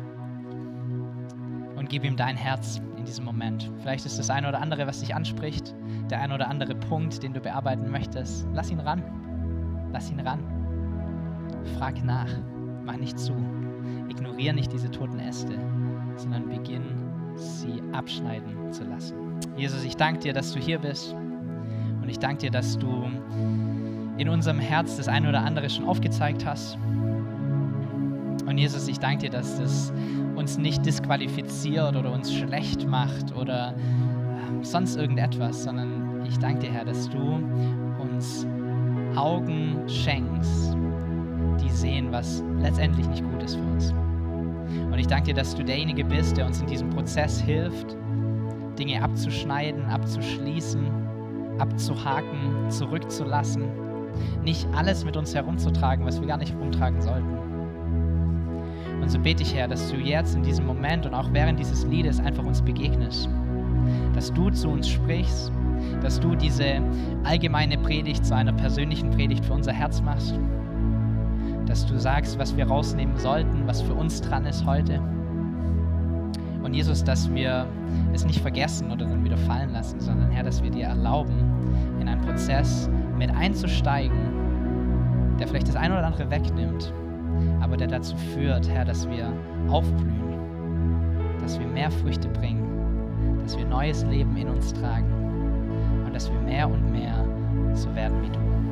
gib 1.92 2.04
ihm 2.04 2.16
dein 2.16 2.38
Herz 2.38 2.80
in 2.96 3.04
diesem 3.04 3.26
Moment. 3.26 3.70
Vielleicht 3.80 4.06
ist 4.06 4.18
das 4.18 4.30
eine 4.30 4.48
oder 4.48 4.60
andere, 4.60 4.86
was 4.86 5.00
dich 5.00 5.14
anspricht, 5.14 5.74
der 6.10 6.22
ein 6.22 6.32
oder 6.32 6.48
andere 6.48 6.74
Punkt, 6.74 7.22
den 7.22 7.34
du 7.34 7.40
bearbeiten 7.40 7.90
möchtest. 7.90 8.46
Lass 8.54 8.70
ihn 8.70 8.80
ran. 8.80 9.02
Lass 9.92 10.10
ihn 10.10 10.18
ran. 10.20 10.40
Frag 11.76 12.02
nach. 12.02 12.30
Mach 12.82 12.96
nicht 12.96 13.18
zu. 13.18 13.34
Ignoriere 14.08 14.54
nicht 14.54 14.72
diese 14.72 14.90
toten 14.90 15.18
Äste, 15.18 15.52
sondern 16.16 16.48
beginn 16.48 16.82
sie 17.36 17.82
abschneiden 17.92 18.72
zu 18.72 18.84
lassen. 18.84 19.14
Jesus, 19.56 19.84
ich 19.84 19.96
danke 19.96 20.20
dir, 20.20 20.32
dass 20.32 20.52
du 20.52 20.60
hier 20.60 20.78
bist. 20.78 21.12
Und 21.12 22.08
ich 22.08 22.18
danke 22.18 22.38
dir, 22.38 22.50
dass 22.50 22.78
du 22.78 23.04
in 24.16 24.30
unserem 24.30 24.60
Herz 24.60 24.96
das 24.96 25.08
eine 25.08 25.28
oder 25.28 25.42
andere 25.42 25.68
schon 25.68 25.84
aufgezeigt 25.84 26.46
hast. 26.46 26.78
Und 28.46 28.58
Jesus, 28.58 28.88
ich 28.88 28.98
danke 28.98 29.18
dir, 29.18 29.30
dass 29.30 29.58
das 29.58 29.92
uns 30.34 30.58
nicht 30.58 30.84
disqualifiziert 30.84 31.96
oder 31.96 32.12
uns 32.12 32.34
schlecht 32.34 32.86
macht 32.88 33.34
oder 33.36 33.72
äh, 33.72 34.64
sonst 34.64 34.96
irgendetwas, 34.96 35.64
sondern 35.64 36.24
ich 36.26 36.38
danke 36.38 36.60
dir, 36.60 36.72
Herr, 36.72 36.84
dass 36.84 37.08
du 37.08 37.40
uns 38.00 38.46
Augen 39.16 39.76
schenkst, 39.86 40.76
die 41.62 41.70
sehen, 41.70 42.10
was 42.10 42.42
letztendlich 42.60 43.06
nicht 43.08 43.24
gut 43.30 43.42
ist 43.42 43.56
für 43.56 43.62
uns. 43.62 43.92
Und 44.90 44.98
ich 44.98 45.06
danke 45.06 45.26
dir, 45.26 45.34
dass 45.34 45.54
du 45.54 45.62
derjenige 45.62 46.04
bist, 46.04 46.36
der 46.36 46.46
uns 46.46 46.60
in 46.60 46.66
diesem 46.66 46.90
Prozess 46.90 47.40
hilft, 47.40 47.96
Dinge 48.78 49.02
abzuschneiden, 49.02 49.84
abzuschließen, 49.86 50.86
abzuhaken, 51.58 52.70
zurückzulassen, 52.70 53.64
nicht 54.42 54.66
alles 54.74 55.04
mit 55.04 55.16
uns 55.16 55.34
herumzutragen, 55.34 56.04
was 56.04 56.20
wir 56.20 56.26
gar 56.26 56.38
nicht 56.38 56.54
rumtragen 56.54 57.00
sollten. 57.00 57.41
Und 59.02 59.10
so 59.10 59.18
bete 59.18 59.42
ich, 59.42 59.54
Herr, 59.54 59.66
dass 59.66 59.90
du 59.90 59.96
jetzt 59.96 60.36
in 60.36 60.44
diesem 60.44 60.64
Moment 60.64 61.04
und 61.04 61.12
auch 61.12 61.28
während 61.32 61.58
dieses 61.58 61.84
Liedes 61.84 62.20
einfach 62.20 62.44
uns 62.44 62.62
begegnest. 62.62 63.28
Dass 64.14 64.32
du 64.32 64.48
zu 64.50 64.68
uns 64.68 64.88
sprichst, 64.88 65.50
dass 66.00 66.20
du 66.20 66.36
diese 66.36 66.80
allgemeine 67.24 67.76
Predigt 67.78 68.24
zu 68.24 68.34
einer 68.34 68.52
persönlichen 68.52 69.10
Predigt 69.10 69.44
für 69.44 69.54
unser 69.54 69.72
Herz 69.72 70.00
machst. 70.00 70.38
Dass 71.66 71.84
du 71.84 71.98
sagst, 71.98 72.38
was 72.38 72.56
wir 72.56 72.66
rausnehmen 72.66 73.18
sollten, 73.18 73.66
was 73.66 73.82
für 73.82 73.94
uns 73.94 74.20
dran 74.20 74.46
ist 74.46 74.64
heute. 74.64 75.00
Und 76.62 76.72
Jesus, 76.72 77.02
dass 77.02 77.32
wir 77.34 77.66
es 78.12 78.24
nicht 78.24 78.40
vergessen 78.40 78.92
oder 78.92 79.04
dann 79.04 79.24
wieder 79.24 79.36
fallen 79.36 79.72
lassen, 79.72 79.98
sondern 79.98 80.30
Herr, 80.30 80.44
dass 80.44 80.62
wir 80.62 80.70
dir 80.70 80.86
erlauben, 80.86 81.34
in 82.00 82.08
einen 82.08 82.20
Prozess 82.20 82.88
mit 83.18 83.30
einzusteigen, 83.34 84.16
der 85.40 85.48
vielleicht 85.48 85.66
das 85.66 85.76
eine 85.76 85.94
oder 85.94 86.06
andere 86.06 86.30
wegnimmt, 86.30 86.92
aber 87.60 87.76
der 87.76 87.88
dazu 87.88 88.16
führt, 88.34 88.68
Herr, 88.68 88.84
dass 88.84 89.08
wir 89.08 89.32
aufblühen, 89.68 90.38
dass 91.40 91.58
wir 91.58 91.66
mehr 91.66 91.90
Früchte 91.90 92.28
bringen, 92.28 92.62
dass 93.42 93.56
wir 93.56 93.64
neues 93.64 94.04
Leben 94.04 94.36
in 94.36 94.48
uns 94.48 94.72
tragen 94.72 95.12
und 96.04 96.14
dass 96.14 96.30
wir 96.32 96.40
mehr 96.40 96.68
und 96.68 96.90
mehr 96.92 97.24
so 97.74 97.94
werden 97.94 98.22
wie 98.22 98.30
du. 98.30 98.71